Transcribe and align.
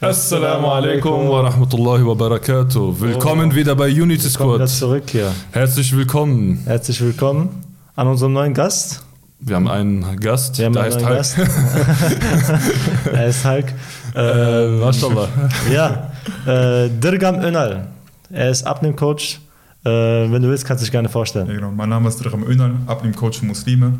Assalamu 0.00 0.68
alaikum 0.68 1.28
wa 1.28 1.40
rahmatullahi 1.42 2.06
wa 2.06 2.14
barakatuh. 2.14 3.00
Willkommen 3.00 3.52
wieder 3.52 3.74
bei 3.74 3.88
Unity 3.88 4.32
Kommen 4.32 4.54
wieder 4.54 4.68
Squad. 4.68 4.78
zurück 4.78 5.02
hier. 5.10 5.32
Herzlich 5.50 5.96
willkommen. 5.96 6.62
Herzlich 6.66 7.00
willkommen 7.00 7.48
an 7.96 8.06
unserem 8.06 8.32
neuen 8.32 8.54
Gast. 8.54 9.02
Wir 9.40 9.56
haben 9.56 9.66
einen 9.66 10.20
Gast, 10.20 10.56
Wir 10.56 10.66
haben 10.66 10.74
der 10.74 10.84
einen 10.84 11.04
heißt 11.04 11.36
Hulk. 11.36 11.48
Gast. 11.48 13.10
er 13.12 13.26
ist 13.26 13.44
Hulk. 13.44 13.72
Äh, 14.14 14.68
Mashallah. 14.78 15.28
Ja, 15.72 16.12
äh, 16.46 16.88
Dirgam 16.90 17.40
Önal. 17.40 17.88
Er 18.30 18.50
ist 18.50 18.64
Abnehmcoach. 18.64 19.40
Äh, 19.84 19.90
wenn 19.90 20.42
du 20.42 20.48
willst, 20.48 20.64
kannst 20.64 20.82
du 20.82 20.84
dich 20.84 20.92
gerne 20.92 21.08
vorstellen. 21.08 21.48
Ja, 21.48 21.54
genau. 21.54 21.72
Mein 21.72 21.88
Name 21.88 22.08
ist 22.08 22.18
Dram 22.18 22.44
Önal, 22.44 22.74
Abnehmcoach 22.86 23.38
für 23.40 23.46
Muslime. 23.46 23.98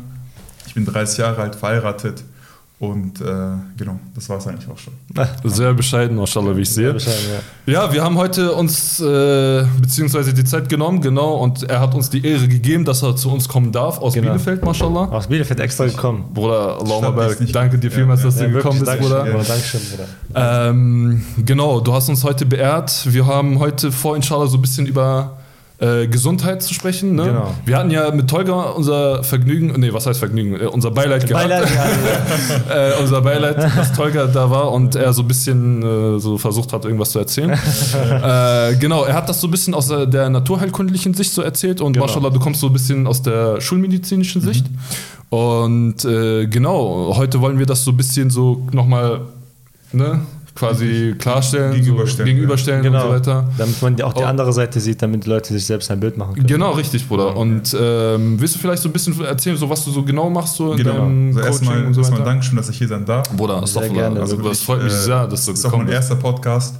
Ich 0.65 0.73
bin 0.75 0.85
30 0.85 1.17
Jahre 1.17 1.41
alt, 1.41 1.55
verheiratet 1.55 2.23
und 2.79 3.19
äh, 3.19 3.25
genau, 3.77 3.99
das 4.15 4.29
war 4.29 4.37
es 4.37 4.47
eigentlich 4.47 4.69
auch 4.69 4.77
schon. 4.77 4.93
Sehr 5.43 5.73
bescheiden, 5.73 6.15
Mashallah, 6.15 6.55
wie 6.55 6.61
ich 6.61 6.69
sehe. 6.69 6.95
Ja. 6.95 7.73
Ja, 7.87 7.93
wir 7.93 8.01
haben 8.01 8.15
heute 8.17 8.53
uns, 8.53 9.01
äh, 9.01 9.65
beziehungsweise 9.81 10.33
die 10.33 10.45
Zeit 10.45 10.69
genommen, 10.69 11.01
genau, 11.01 11.35
und 11.35 11.63
er 11.63 11.81
hat 11.81 11.93
uns 11.93 12.09
die 12.09 12.25
Ehre 12.25 12.47
gegeben, 12.47 12.85
dass 12.85 13.03
er 13.03 13.17
zu 13.17 13.29
uns 13.31 13.49
kommen 13.49 13.73
darf, 13.73 13.99
aus 13.99 14.13
Genau. 14.13 14.27
Bielefeld, 14.27 14.63
Mashallah. 14.63 15.09
Aus 15.09 15.27
Bielefeld 15.27 15.59
extra 15.59 15.87
gekommen. 15.87 16.23
Bruder, 16.33 16.79
Allahumma 16.79 17.27
danke 17.51 17.77
dir 17.77 17.89
Ja, 17.89 17.95
vielmals, 17.95 18.21
ja. 18.21 18.27
dass 18.27 18.37
du 18.37 18.43
Ja, 18.45 18.49
gekommen 18.51 18.79
wirklich, 18.79 18.99
bist, 18.99 19.11
Dankeschön, 19.11 19.19
Bruder. 19.19 19.31
Bruder. 19.31 19.43
Dankeschön, 19.43 19.81
Bruder. 20.31 20.69
Ähm, 20.69 21.23
genau, 21.45 21.79
du 21.81 21.93
hast 21.93 22.07
uns 22.07 22.23
heute 22.23 22.45
beehrt. 22.45 23.13
Wir 23.13 23.25
haben 23.27 23.59
heute 23.59 23.91
vor, 23.91 24.15
inshallah, 24.15 24.47
so 24.47 24.57
ein 24.57 24.61
bisschen 24.61 24.85
über 24.85 25.38
äh, 25.79 26.07
Gesundheit 26.07 26.61
zu 26.61 26.73
sprechen. 26.73 27.15
Ne? 27.15 27.23
Genau. 27.25 27.55
Wir 27.65 27.77
hatten 27.77 27.89
ja 27.91 28.11
mit 28.11 28.29
Tolga 28.29 28.63
unser 28.71 29.23
Vergnügen, 29.23 29.73
nee, 29.79 29.93
was 29.93 30.05
heißt 30.05 30.19
Vergnügen? 30.19 30.59
Äh, 30.59 30.65
unser 30.65 30.91
Beileid 30.91 31.25
gehabt. 31.27 31.47
Beileid, 31.47 31.67
ja. 31.73 31.85
Äh, 32.69 33.01
unser 33.01 33.21
Beileid, 33.21 33.57
dass 33.57 33.93
Tolga 33.93 34.27
da 34.27 34.49
war 34.49 34.71
und 34.71 34.95
er 34.95 35.13
so 35.13 35.21
ein 35.21 35.27
bisschen 35.27 35.81
äh, 35.81 36.19
so 36.19 36.37
versucht 36.37 36.73
hat, 36.73 36.83
irgendwas 36.85 37.11
zu 37.11 37.19
erzählen. 37.19 37.51
äh, 37.93 38.75
genau, 38.75 39.05
er 39.05 39.13
hat 39.13 39.29
das 39.29 39.39
so 39.39 39.47
ein 39.47 39.51
bisschen 39.51 39.73
aus 39.73 39.87
der, 39.87 40.05
der 40.05 40.29
naturheilkundlichen 40.29 41.13
Sicht 41.13 41.31
so 41.31 41.41
erzählt 41.41 41.81
und 41.81 41.93
Genau. 41.93 42.05
mashallah, 42.05 42.29
du 42.29 42.39
kommst 42.39 42.61
so 42.61 42.67
ein 42.67 42.73
bisschen 42.73 43.07
aus 43.07 43.21
der 43.21 43.61
schulmedizinischen 43.61 44.41
Sicht. 44.41 44.65
Und 45.29 46.03
äh, 46.05 46.47
genau, 46.47 47.13
heute 47.15 47.39
wollen 47.41 47.59
wir 47.59 47.65
das 47.65 47.83
so 47.83 47.91
ein 47.91 47.97
bisschen 47.97 48.29
so 48.29 48.67
nochmal 48.71 49.21
ne, 49.91 50.19
quasi 50.59 51.15
klarstellen, 51.17 51.73
Gegenüberstellen, 51.73 52.27
so, 52.27 52.33
gegenüberstellen 52.33 52.79
und 52.85 52.91
so 52.93 52.99
Genau. 52.99 53.09
weiter. 53.13 53.45
Damit 53.57 53.81
man 53.81 54.01
auch 54.01 54.13
die 54.13 54.23
Oh. 54.23 54.27
andere 54.27 54.51
Seite 54.51 54.79
sieht, 54.79 55.01
damit 55.01 55.25
die 55.25 55.29
Leute 55.29 55.53
sich 55.53 55.65
selbst 55.65 55.89
ein 55.89 55.99
Bild 55.99 56.17
machen 56.17 56.35
können. 56.35 56.47
Genau, 56.47 56.71
richtig, 56.71 57.07
Bruder. 57.07 57.35
Und 57.37 57.75
ähm, 57.79 58.39
willst 58.39 58.55
du 58.55 58.59
vielleicht 58.59 58.81
so 58.83 58.89
ein 58.89 58.91
bisschen 58.93 59.19
erzählen, 59.23 59.55
so 59.57 59.69
was 59.69 59.85
du 59.85 59.91
so 59.91 60.03
genau 60.03 60.29
machst, 60.29 60.55
so 60.57 60.71
in 60.73 60.77
Genau. 60.79 60.93
deinem 60.93 61.27
Also 61.29 61.39
Coaching 61.39 61.51
erstmal, 61.67 61.85
und 61.85 61.93
so 61.93 62.01
erstmal? 62.01 62.23
Dankeschön, 62.23 62.57
dass 62.57 62.69
ich 62.69 62.77
hier 62.77 62.87
sein 62.89 63.05
darf. 63.05 63.29
Bruder, 63.29 63.53
Sehr 63.55 63.63
Astaghfirullah. 63.63 64.01
gerne, 64.01 64.19
Also, 64.21 64.35
das 64.35 64.43
wirklich, 64.43 64.59
freut 64.65 64.83
mich 64.83 64.93
äh, 64.93 64.97
sehr, 64.97 65.27
dass 65.27 65.45
du 65.45 65.51
Das 65.51 65.59
ist 65.59 65.65
auch 65.65 65.69
gekommen 65.71 65.85
mein 65.85 65.95
bist. 65.97 66.09
erster 66.09 66.15
Podcast. 66.15 66.75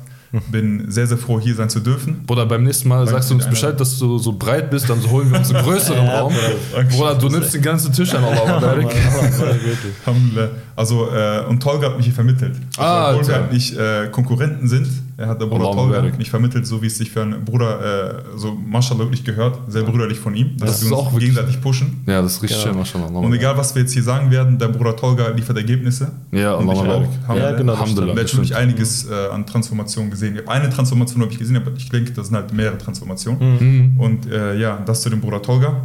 Bin 0.52 0.91
sehr, 0.91 1.08
sehr 1.08 1.17
froh, 1.17 1.39
hier 1.39 1.55
sein 1.55 1.69
zu 1.69 1.80
dürfen. 1.80 2.23
Bruder, 2.27 2.45
beim 2.45 2.63
nächsten 2.63 2.88
Mal 2.88 2.97
Danke 2.99 3.11
sagst 3.13 3.31
du 3.31 3.33
uns 3.35 3.47
Bescheid, 3.47 3.80
dass 3.80 3.97
du 3.97 4.19
so 4.19 4.33
breit 4.33 4.69
bist, 4.69 4.88
dann 4.89 4.99
holen 5.09 5.31
wir 5.31 5.39
uns 5.39 5.52
einen 5.53 5.63
größeren 5.66 6.05
Ja, 6.05 6.19
Raum. 6.21 6.33
Bruder. 6.33 6.83
Bruder, 6.86 7.16
du 7.16 7.30
nimmst 7.30 7.53
den 7.55 7.61
ganzen 7.63 7.91
Tisch 7.91 8.13
an. 8.13 8.23
Alhamdulillah. 10.05 10.49
Also, 10.75 11.09
äh, 11.11 11.45
und 11.47 11.61
Tolga 11.61 11.88
hat 11.89 11.97
mich 11.97 12.05
hier 12.05 12.13
vermittelt. 12.16 12.55
Also, 12.77 12.81
Ah, 12.81 13.11
obwohl 13.13 13.27
wir 13.27 13.36
halt 13.36 13.52
nicht 13.53 13.75
äh, 13.77 14.08
Konkurrenten 14.11 14.67
sind, 14.67 14.88
er 15.19 15.27
hat 15.27 15.41
der 15.41 15.47
Bruder 15.47 15.71
Tolga 15.71 16.01
mich 16.17 16.29
vermittelt, 16.29 16.65
so 16.65 16.81
wie 16.81 16.87
es 16.87 16.97
sich 16.97 17.11
für 17.11 17.21
einen 17.21 17.43
Bruder, 17.43 18.19
äh, 18.19 18.37
so 18.37 18.53
Mashallah 18.53 19.01
wirklich 19.01 19.23
gehört, 19.23 19.59
sehr 19.67 19.83
brüderlich 19.83 20.17
von 20.19 20.33
ihm, 20.35 20.57
dass 20.57 20.69
Das 20.71 20.81
wir 20.81 20.85
ist 20.87 20.91
uns 20.93 21.01
auch 21.01 21.11
wirklich- 21.13 21.29
gegenseitig 21.35 21.61
pushen. 21.61 22.01
Ja, 22.07 22.21
das 22.21 22.33
ist 22.35 22.43
richtig 22.43 22.59
Genau. 22.59 22.71
schön, 22.71 22.79
Mashallah. 22.79 23.07
Allah 23.07 23.19
Und 23.19 23.33
egal, 23.33 23.57
was 23.57 23.75
wir 23.75 23.81
jetzt 23.81 23.93
hier 23.93 24.03
sagen 24.03 24.31
werden, 24.31 24.57
der 24.57 24.69
Bruder 24.69 24.95
Tolga 24.95 25.27
liefert 25.29 25.57
Ergebnisse. 25.57 26.11
Ja, 26.31 26.53
Und 26.55 26.71
ich 26.71 26.79
Allah 26.79 27.03
auch. 27.27 27.35
Ja, 27.35 27.51
genau, 27.51 27.73
Alhamdulillah. 27.73 28.15
Schon 28.15 28.39
wirklich 28.39 28.47
stimmt. 28.49 28.53
einiges 28.61 29.09
äh, 29.09 29.13
an 29.33 29.45
Transformationen 29.45 30.09
gesehen. 30.11 30.35
Ich 30.37 30.47
Eine 30.49 30.69
Transformation 30.69 31.21
habe 31.21 31.31
ich 31.33 31.39
gesehen, 31.39 31.57
aber 31.57 31.71
ich 31.75 31.89
denke, 31.89 32.11
das 32.11 32.27
sind 32.27 32.35
halt 32.35 32.53
mehrere 32.53 32.77
Transformationen. 32.77 33.93
Mhm. 33.93 33.99
Und 33.99 34.31
äh, 34.31 34.57
ja, 34.57 34.79
das 34.85 35.01
zu 35.01 35.09
dem 35.09 35.19
Bruder 35.21 35.41
Tolga. 35.41 35.75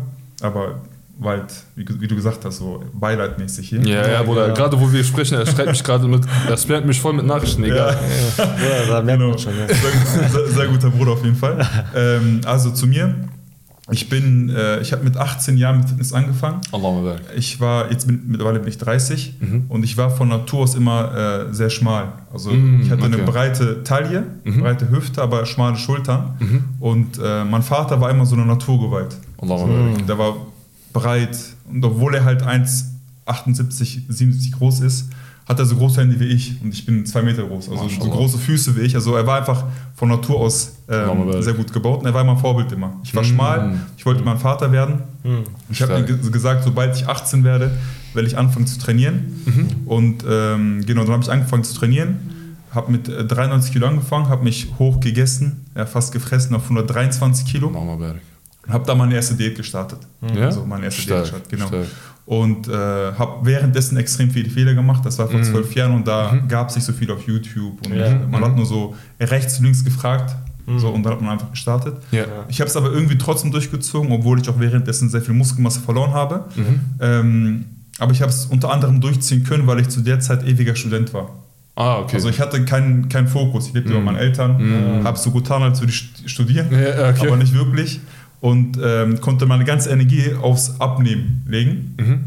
Aber 0.43 0.77
weil, 1.19 1.43
wie, 1.77 1.87
wie 2.01 2.09
du 2.09 2.17
gesagt 2.17 2.45
hast, 2.45 2.59
so 2.59 2.83
beileidmäßig 2.93 3.69
hier. 3.69 3.81
Ja, 3.87 4.09
ja, 4.09 4.23
Bruder, 4.23 4.49
Ja. 4.49 4.55
gerade 4.55 4.79
wo 4.81 4.91
wir 4.93 5.05
sprechen, 5.05 5.39
er 5.39 5.47
schreibt 5.47 5.71
mich 5.71 5.85
gerade 5.85 6.07
mit, 6.09 6.25
er 6.49 6.57
spammt 6.57 6.87
mich 6.87 7.01
voll 7.01 7.13
mit 7.13 7.25
Nachrichten, 7.27 7.63
egal. 7.65 7.97
Ja, 8.37 8.45
da 8.89 9.03
merkt 9.03 9.21
Genau. 9.21 9.31
man 9.31 9.39
schon. 9.39 9.53
Ja. 9.57 9.67
Sehr, 9.69 10.29
sehr, 10.31 10.49
sehr 10.49 10.67
guter 10.69 10.91
Bruder 10.91 11.13
auf 11.13 11.25
jeden 11.25 11.37
Fall. 11.37 11.59
Ähm, 11.97 12.41
also 12.47 12.71
zu 12.71 12.87
mir. 12.87 13.15
Ich 13.91 14.09
bin, 14.09 14.49
äh, 14.49 14.81
ich 14.81 14.93
habe 14.95 15.05
mit 15.05 15.19
18 15.19 15.59
Jahren 15.59 15.81
mit 15.81 15.89
Fitness 15.91 16.15
angefangen. 16.15 16.63
Allah. 16.73 17.17
Ich 17.37 17.61
war, 17.61 17.91
jetzt 17.91 18.07
bin, 18.07 18.23
mittlerweile 18.29 18.59
bin 18.59 18.69
ich 18.71 18.79
30 18.79 19.35
Mhm. 19.41 19.65
und 19.69 19.85
ich 19.85 19.99
war 19.99 20.09
von 20.11 20.29
Natur 20.29 20.61
aus 20.61 20.75
immer 20.75 21.47
äh, 21.51 21.53
sehr 21.55 21.69
schmal. 21.69 22.13
Also 22.33 22.51
Mhm, 22.51 22.81
ich 22.83 22.91
hatte 22.91 23.05
eine 23.05 23.17
okay. 23.17 23.27
breite 23.27 23.83
Taille, 23.85 24.23
Mhm. 24.45 24.61
breite 24.63 24.89
Hüfte, 24.91 25.21
aber 25.21 25.45
schmale 25.45 25.77
Schultern. 25.77 26.35
Mhm. 26.41 26.65
Und 26.81 27.19
äh, 27.23 27.45
mein 27.45 27.63
Vater 27.63 28.01
war 28.01 28.09
immer 28.11 28.25
so 28.25 28.37
eine 28.37 28.47
Naturgewalt. 28.47 29.17
Allah 29.43 29.59
So, 29.59 29.67
barik. 29.67 30.07
Der 30.07 30.17
war 30.19 30.35
breit 30.95 31.37
und 31.69 31.85
obwohl 31.85 32.15
er 32.15 32.25
halt 32.25 32.43
1,78, 33.27 34.03
77 34.09 34.53
groß 34.53 34.81
ist, 34.81 35.11
hat 35.47 35.59
er 35.59 35.67
so 35.67 35.77
große 35.77 36.01
Hände 36.01 36.19
wie 36.21 36.25
ich 36.25 36.55
und 36.63 36.73
ich 36.73 36.87
bin 36.87 37.05
zwei 37.05 37.21
Meter 37.21 37.43
groß, 37.45 37.69
also 37.69 37.83
so 37.83 37.85
Maschallah. 37.85 38.11
große 38.15 38.39
Füße 38.39 38.77
wie 38.77 38.81
ich. 38.81 38.95
Also 38.95 39.15
er 39.15 39.27
war 39.27 39.39
einfach 39.41 39.65
von 39.95 40.09
Natur 40.09 40.41
aus 40.41 40.73
ähm, 40.89 41.43
sehr 41.43 41.53
gut 41.53 41.71
gebaut 41.71 42.01
und 42.01 42.07
er 42.07 42.15
war 42.15 42.25
mein 42.25 42.39
Vorbild 42.39 42.73
immer. 42.73 42.95
Ich 43.05 43.15
war 43.15 43.23
Mhm. 43.23 43.27
schmal, 43.27 43.79
ich 43.99 44.07
wollte 44.07 44.23
mein 44.25 44.39
Vater 44.39 44.73
werden. 44.73 45.01
Hm. 45.23 45.41
Ich 45.69 45.83
habe 45.83 45.99
ihm 45.99 46.33
gesagt, 46.33 46.65
sobald 46.65 46.97
ich 46.97 47.07
18 47.07 47.45
werde, 47.45 47.73
werde 48.15 48.27
ich 48.27 48.39
anfangen 48.39 48.67
zu 48.67 48.79
trainieren. 48.79 49.43
Mhm. 49.45 49.69
Und 49.87 50.25
ähm, 50.27 50.83
genau, 50.87 51.03
dann 51.03 51.13
habe 51.13 51.23
ich 51.25 51.31
angefangen 51.31 51.65
zu 51.65 51.75
trainieren, 51.75 52.17
habe 52.71 52.91
mit 52.91 53.09
äh, 53.11 53.27
93 53.27 53.71
Kilo 53.73 53.87
angefangen, 53.87 54.29
habe 54.31 54.45
mich 54.45 54.69
hoch 54.79 54.99
gegessen, 55.01 55.67
ja, 55.77 55.85
fast 55.85 56.13
gefressen 56.13 56.57
auf 56.57 56.63
123 56.65 57.45
Kilo 57.45 57.69
Allah 57.69 57.97
barik. 57.97 58.23
Habe 58.69 58.85
da 58.87 58.95
meine 58.95 59.15
erste 59.15 59.35
Diät 59.35 59.57
gestartet. 59.57 59.99
Ja? 60.35 60.47
Also 60.47 60.65
meine 60.65 60.85
erste 60.87 61.03
Stark, 61.03 61.25
Diät 61.25 61.33
gestartet, 61.49 61.51
genau. 61.51 61.67
stark. 61.69 61.87
Und 62.27 62.69
äh, 62.69 62.73
habe 62.73 63.45
währenddessen 63.45 63.97
extrem 63.99 64.31
viele 64.31 64.49
Fehler 64.49 64.73
gemacht. 64.75 65.05
Das 65.05 65.19
war 65.19 65.29
vor 65.29 65.39
Mhm. 65.41 65.45
zwölf 65.45 65.75
Jahren 65.75 65.95
und 65.95 66.09
da 66.09 66.33
Mhm. 66.33 66.49
gab 66.49 66.71
es 66.71 66.75
nicht 66.77 66.85
so 66.85 66.93
viel 66.95 67.11
auf 67.11 67.27
YouTube. 67.27 67.87
Und 67.87 67.95
Ja. 67.95 68.11
man 68.15 68.41
Mhm. 68.41 68.45
hat 68.45 68.57
nur 68.57 68.65
so 68.67 68.95
rechts, 69.21 69.61
links 69.61 69.85
gefragt. 69.85 70.35
Mhm. 70.67 70.79
So, 70.79 70.89
und 70.89 71.03
dann 71.03 71.13
hat 71.13 71.21
man 71.21 71.33
einfach 71.33 71.51
gestartet. 71.51 71.97
Ja. 72.11 72.25
Ich 72.49 72.61
habe 72.61 72.71
es 72.71 72.77
aber 72.77 72.91
irgendwie 72.91 73.19
trotzdem 73.19 73.51
durchgezogen, 73.53 74.11
obwohl 74.13 74.41
ich 74.41 74.49
auch 74.49 74.59
währenddessen 74.59 75.11
sehr 75.11 75.21
viel 75.21 75.35
Muskelmasse 75.35 75.81
verloren 75.81 76.13
habe. 76.15 76.45
Mhm. 76.57 76.81
Ähm, 77.01 77.65
aber 77.99 78.13
ich 78.13 78.23
habe 78.23 78.31
es 78.31 78.47
unter 78.47 78.71
anderem 78.73 79.01
durchziehen 79.03 79.45
können, 79.45 79.67
weil 79.67 79.81
ich 79.81 79.89
zu 79.91 80.01
der 80.01 80.21
Zeit 80.21 80.45
ewiger 80.49 80.75
Student 80.75 81.13
war. 81.13 81.29
Ah, 81.77 81.99
okay. 81.99 82.15
Also 82.17 82.29
ich 82.31 82.41
hatte 82.41 82.65
keinen 82.65 83.09
keinen 83.09 83.27
Fokus. 83.29 83.67
Ich 83.67 83.75
lebte 83.75 83.91
Mhm. 83.91 83.97
bei 83.97 84.01
meinen 84.13 84.17
Eltern, 84.19 85.01
Mhm. 85.01 85.05
habe 85.05 85.19
so 85.19 85.31
getan, 85.33 85.61
als 85.63 85.81
würde 85.81 85.93
ich 85.93 85.99
st- 85.99 86.29
studieren, 86.29 86.69
ja, 86.71 87.11
okay. 87.11 87.27
aber 87.27 87.37
nicht 87.37 87.53
wirklich. 87.53 88.01
Und 88.51 88.79
ähm, 88.83 89.21
konnte 89.23 89.47
meine 89.47 89.65
ganze 89.65 89.89
Energie 89.89 90.35
aufs 90.41 90.79
Abnehmen 90.79 91.43
legen. 91.49 91.95
Mhm. 91.99 92.21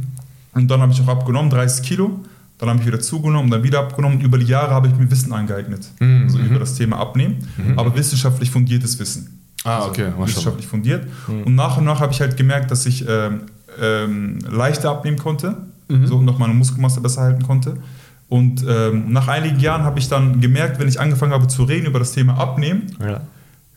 Und 0.55 0.67
dann 0.71 0.81
habe 0.81 0.91
ich 0.91 0.99
auch 1.01 1.07
abgenommen, 1.09 1.51
30 1.51 1.85
Kilo. 1.87 2.19
Dann 2.57 2.69
habe 2.69 2.79
ich 2.79 2.87
wieder 2.87 2.99
zugenommen, 2.99 3.51
dann 3.51 3.61
wieder 3.61 3.79
abgenommen. 3.81 4.19
Über 4.21 4.39
die 4.39 4.47
Jahre 4.47 4.71
habe 4.71 4.87
ich 4.87 4.95
mir 4.97 5.11
Wissen 5.11 5.31
angeeignet. 5.31 5.87
Mhm. 5.99 6.23
Also 6.23 6.39
Mhm. 6.39 6.45
über 6.47 6.59
das 6.59 6.73
Thema 6.73 6.97
Abnehmen. 6.97 7.35
Mhm. 7.57 7.77
Aber 7.77 7.95
wissenschaftlich 7.95 8.49
fundiertes 8.49 8.97
Wissen. 8.99 9.39
Ah, 9.63 9.77
Also 9.77 9.89
okay, 9.89 10.07
wissenschaftlich 10.17 10.65
fundiert. 10.65 11.05
Mhm. 11.27 11.43
Und 11.43 11.53
nach 11.55 11.77
und 11.77 11.85
nach 11.85 11.99
habe 11.99 12.11
ich 12.13 12.19
halt 12.19 12.35
gemerkt, 12.35 12.71
dass 12.71 12.87
ich 12.87 13.05
ähm, 13.07 13.41
ähm, 13.79 14.39
leichter 14.49 14.89
abnehmen 14.89 15.17
konnte. 15.19 15.55
Mhm. 15.87 16.07
So 16.07 16.15
und 16.17 16.25
noch 16.25 16.39
meine 16.39 16.55
Muskelmasse 16.55 16.99
besser 16.99 17.21
halten 17.21 17.43
konnte. 17.43 17.77
Und 18.27 18.65
ähm, 18.67 19.11
nach 19.13 19.27
einigen 19.27 19.59
Jahren 19.59 19.83
habe 19.83 19.99
ich 19.99 20.09
dann 20.09 20.41
gemerkt, 20.41 20.79
wenn 20.79 20.87
ich 20.87 20.99
angefangen 20.99 21.31
habe 21.33 21.45
zu 21.47 21.61
reden 21.63 21.85
über 21.85 21.99
das 21.99 22.11
Thema 22.13 22.37
Abnehmen, 22.39 22.87
Ja. 22.99 23.21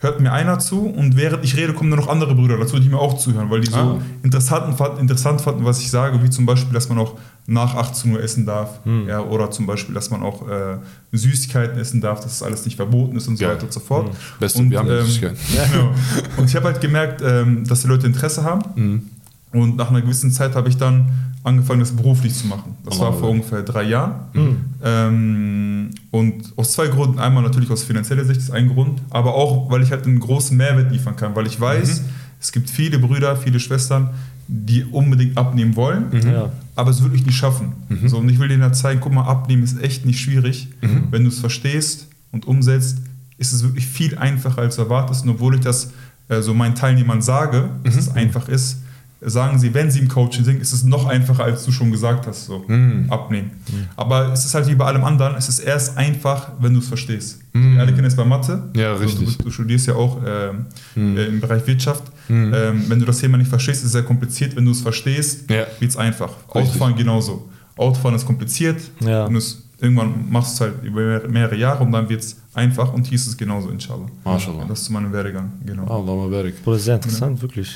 Hört 0.00 0.20
mir 0.20 0.32
einer 0.32 0.58
zu 0.58 0.86
und 0.86 1.16
während 1.16 1.44
ich 1.44 1.56
rede, 1.56 1.72
kommen 1.74 1.90
dann 1.90 2.00
noch 2.00 2.08
andere 2.08 2.34
Brüder 2.34 2.56
dazu, 2.58 2.78
die 2.78 2.88
mir 2.88 2.98
auch 2.98 3.16
zuhören, 3.18 3.50
weil 3.50 3.60
die 3.60 3.70
so 3.70 3.76
Ah. 3.76 3.98
interessant, 4.22 4.76
fand- 4.76 4.98
interessant 4.98 5.40
fanden, 5.40 5.64
was 5.64 5.78
ich 5.80 5.90
sage, 5.90 6.22
wie 6.22 6.30
zum 6.30 6.46
Beispiel, 6.46 6.72
dass 6.72 6.88
man 6.88 6.98
auch 6.98 7.14
nach 7.46 7.74
18 7.74 8.12
Uhr 8.12 8.22
essen 8.22 8.46
darf 8.46 8.80
Hm. 8.84 9.08
ja, 9.08 9.20
oder 9.20 9.50
zum 9.50 9.66
Beispiel, 9.66 9.94
dass 9.94 10.10
man 10.10 10.22
auch 10.22 10.48
äh, 10.48 10.78
Süßigkeiten 11.12 11.78
essen 11.78 12.00
darf, 12.00 12.20
dass 12.20 12.38
das 12.38 12.42
alles 12.42 12.64
nicht 12.64 12.76
verboten 12.76 13.16
ist 13.16 13.28
und 13.28 13.36
so 13.36 13.44
Geil. 13.44 13.54
weiter 13.56 13.64
und 13.64 13.72
so 13.72 13.80
fort. 13.80 14.08
Hm. 14.08 14.14
Beste, 14.38 14.58
Und, 14.60 14.70
wir 14.70 14.78
haben 14.78 14.88
ähm, 14.88 14.96
Möglichkeiten. 14.96 15.36
Genau. 15.72 15.90
Und 16.36 16.44
ich 16.48 16.56
habe 16.56 16.66
halt 16.66 16.80
gemerkt, 16.80 17.22
ähm, 17.24 17.64
dass 17.66 17.82
die 17.82 17.88
Leute 17.88 18.06
Interesse 18.06 18.42
haben 18.44 18.62
Mhm. 18.76 19.02
Und 19.52 19.76
nach 19.76 19.90
einer 19.90 20.00
gewissen 20.02 20.30
Zeit 20.30 20.54
habe 20.54 20.68
ich 20.68 20.76
dann 20.76 21.10
angefangen, 21.42 21.80
das 21.80 21.92
beruflich 21.92 22.34
zu 22.34 22.46
machen. 22.46 22.76
Das 22.84 22.98
Allah 23.00 23.10
war 23.12 23.18
vor 23.18 23.30
ungefähr 23.30 23.62
drei 23.62 23.84
Jahren. 23.84 24.14
Hm. 24.34 24.56
Ähm, 24.84 25.90
und 26.10 26.52
aus 26.56 26.72
zwei 26.72 26.88
Gründen. 26.88 27.18
Einmal 27.18 27.42
natürlich 27.42 27.70
aus 27.70 27.82
finanzieller 27.82 28.24
Sicht 28.24 28.38
ist 28.40 28.50
ein 28.50 28.68
Grund, 28.68 29.00
aber 29.10 29.34
auch, 29.34 29.70
weil 29.70 29.82
ich 29.82 29.90
halt 29.90 30.06
einen 30.06 30.20
großen 30.20 30.56
Mehrwert 30.56 30.92
liefern 30.92 31.16
kann, 31.16 31.34
weil 31.34 31.46
ich 31.46 31.58
weiß, 31.60 32.02
es 32.40 32.52
gibt 32.52 32.68
viele 32.70 32.98
Brüder, 32.98 33.36
viele 33.36 33.58
Schwestern, 33.60 34.10
die 34.48 34.84
unbedingt 34.84 35.36
abnehmen 35.38 35.76
wollen, 35.76 36.04
Mhm. 36.12 36.30
Ja. 36.30 36.52
aber 36.76 36.90
es 36.90 37.02
wirklich 37.02 37.24
nicht 37.24 37.36
schaffen. 37.36 37.72
Mhm. 37.88 38.08
So, 38.08 38.18
und 38.18 38.28
ich 38.28 38.38
will 38.38 38.48
denen 38.48 38.62
halt 38.62 38.76
zeigen, 38.76 39.00
guck 39.00 39.12
mal, 39.12 39.24
abnehmen 39.24 39.62
ist 39.62 39.80
echt 39.80 40.04
nicht 40.04 40.20
schwierig. 40.20 40.68
Mhm. 40.82 41.04
Wenn 41.10 41.22
du 41.22 41.28
es 41.28 41.38
verstehst 41.38 42.08
und 42.32 42.46
umsetzt, 42.46 42.98
ist 43.38 43.52
es 43.52 43.62
wirklich 43.62 43.86
viel 43.86 44.18
einfacher 44.18 44.62
als 44.62 44.76
du 44.76 44.82
erwartest. 44.82 45.24
Und 45.24 45.30
obwohl 45.30 45.54
ich 45.54 45.60
das 45.60 45.90
äh, 46.28 46.42
so 46.42 46.52
meinen 46.54 46.74
Teilnehmern 46.74 47.22
sage, 47.22 47.70
dass 47.84 47.94
Mhm. 47.94 48.00
es 48.00 48.08
einfach 48.14 48.48
ist, 48.48 48.78
sagen 49.22 49.58
sie, 49.58 49.74
wenn 49.74 49.90
sie 49.90 49.98
im 50.00 50.08
Coaching 50.08 50.44
sind, 50.44 50.62
ist 50.62 50.72
es 50.72 50.82
noch 50.84 51.06
einfacher, 51.06 51.44
als 51.44 51.64
du 51.64 51.72
schon 51.72 51.90
gesagt 51.90 52.26
hast, 52.26 52.46
so 52.46 52.64
abnehmen. 53.08 53.50
Aber 53.96 54.32
es 54.32 54.44
ist 54.44 54.54
halt 54.54 54.66
wie 54.66 54.74
bei 54.74 54.86
allem 54.86 55.04
anderen, 55.04 55.34
es 55.36 55.48
ist 55.48 55.58
erst 55.58 55.96
einfach, 55.98 56.52
wenn 56.60 56.72
du 56.72 56.80
es 56.80 56.88
verstehst. 56.88 57.40
Mhm. 57.52 57.74
Wir 57.74 57.80
alle 57.82 57.92
kennen 57.92 58.06
es 58.06 58.16
bei 58.16 58.24
Mathe. 58.24 58.62
Ja, 58.74 58.92
Also 58.92 59.04
richtig. 59.04 59.36
du, 59.38 59.44
du 59.44 59.50
studierst 59.50 59.86
ja 59.88 59.94
auch 59.94 60.18
ähm, 60.26 61.16
äh, 61.16 61.26
im 61.26 61.40
Bereich 61.40 61.66
Wirtschaft. 61.66 62.04
Ähm, 62.28 62.84
wenn 62.88 63.00
du 63.00 63.04
das 63.06 63.18
Thema 63.18 63.36
nicht 63.36 63.48
verstehst, 63.48 63.80
ist 63.80 63.86
es 63.86 63.92
sehr 63.92 64.04
kompliziert. 64.04 64.54
Wenn 64.56 64.64
du 64.64 64.70
es 64.70 64.80
verstehst, 64.80 65.50
Ja. 65.50 65.66
wird 65.80 65.90
es 65.90 65.96
einfach. 65.96 66.30
Autofahren 66.48 66.94
genauso. 66.96 67.48
Autofahren 67.76 68.14
ist 68.14 68.24
kompliziert. 68.24 68.80
Ja. 69.00 69.24
Und 69.26 69.34
es, 69.36 69.62
irgendwann 69.80 70.30
machst 70.30 70.52
du 70.60 70.64
es 70.64 70.70
halt 70.72 70.84
über 70.84 71.28
mehrere- 71.28 71.56
Jahre 71.56 71.82
und 71.84 71.90
dann 71.92 72.08
wird 72.08 72.22
es 72.22 72.36
einfach 72.54 72.92
und 72.92 73.06
hier 73.06 73.16
ist 73.16 73.26
es 73.26 73.36
genauso, 73.36 73.68
inshallah. 73.70 74.06
Mashallah. 74.24 74.64
Das 74.68 74.80
ist 74.80 74.84
zu 74.86 74.92
meinem 74.92 75.12
Werdegang, 75.12 75.52
genau. 75.66 75.84
Ah, 75.88 75.96
Allah 75.96 76.28
barik. 76.28 76.62
Bruder, 76.62 76.78
sehr 76.78 76.94
interessant, 76.96 77.40
wirklich. 77.42 77.68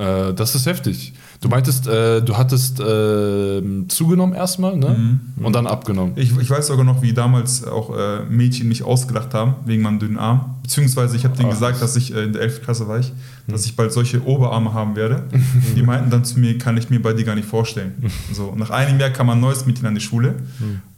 Äh, 0.00 0.32
das 0.32 0.54
ist 0.54 0.66
heftig. 0.66 1.12
Du 1.40 1.48
meintest, 1.48 1.86
äh, 1.86 2.20
du 2.20 2.36
hattest 2.36 2.80
äh, 2.80 3.62
zugenommen 3.88 4.34
erstmal, 4.34 4.76
ne? 4.76 5.18
Und 5.42 5.54
dann 5.56 5.66
abgenommen. 5.66 6.12
Ich, 6.16 6.36
ich 6.38 6.50
weiß 6.50 6.66
sogar 6.66 6.84
noch, 6.84 7.00
wie 7.00 7.14
damals 7.14 7.64
auch 7.66 7.96
äh, 7.96 8.24
Mädchen 8.28 8.68
mich 8.68 8.82
ausgelacht 8.82 9.32
haben 9.32 9.54
wegen 9.64 9.82
meinem 9.82 9.98
dünnen 9.98 10.18
Arm. 10.18 10.56
Beziehungsweise 10.62 11.16
ich 11.16 11.24
habe 11.24 11.34
denen 11.36 11.48
Ah. 11.48 11.52
gesagt, 11.52 11.80
dass 11.80 11.96
ich 11.96 12.14
äh, 12.14 12.24
in 12.24 12.34
der 12.34 12.42
11. 12.42 12.62
Klasse 12.62 12.86
war 12.88 12.98
ich, 12.98 13.12
dass 13.48 13.64
ich 13.64 13.74
bald 13.74 13.90
solche 13.90 14.22
Oberarme 14.24 14.74
haben 14.74 14.96
werde. 14.96 15.24
Die 15.76 15.82
meinten 15.82 16.10
dann 16.10 16.24
zu 16.26 16.38
mir, 16.38 16.58
kann 16.58 16.76
ich 16.76 16.90
mir 16.90 17.00
bei 17.00 17.14
dir 17.14 17.24
gar 17.24 17.34
nicht 17.34 17.48
vorstellen. 17.48 17.94
So, 18.34 18.54
nach 18.54 18.70
einem 18.70 19.00
Jahr 19.00 19.10
kam 19.10 19.30
ein 19.30 19.40
neues 19.40 19.64
Mädchen 19.66 19.86
an 19.86 19.94
die 19.94 20.00
Schule 20.00 20.34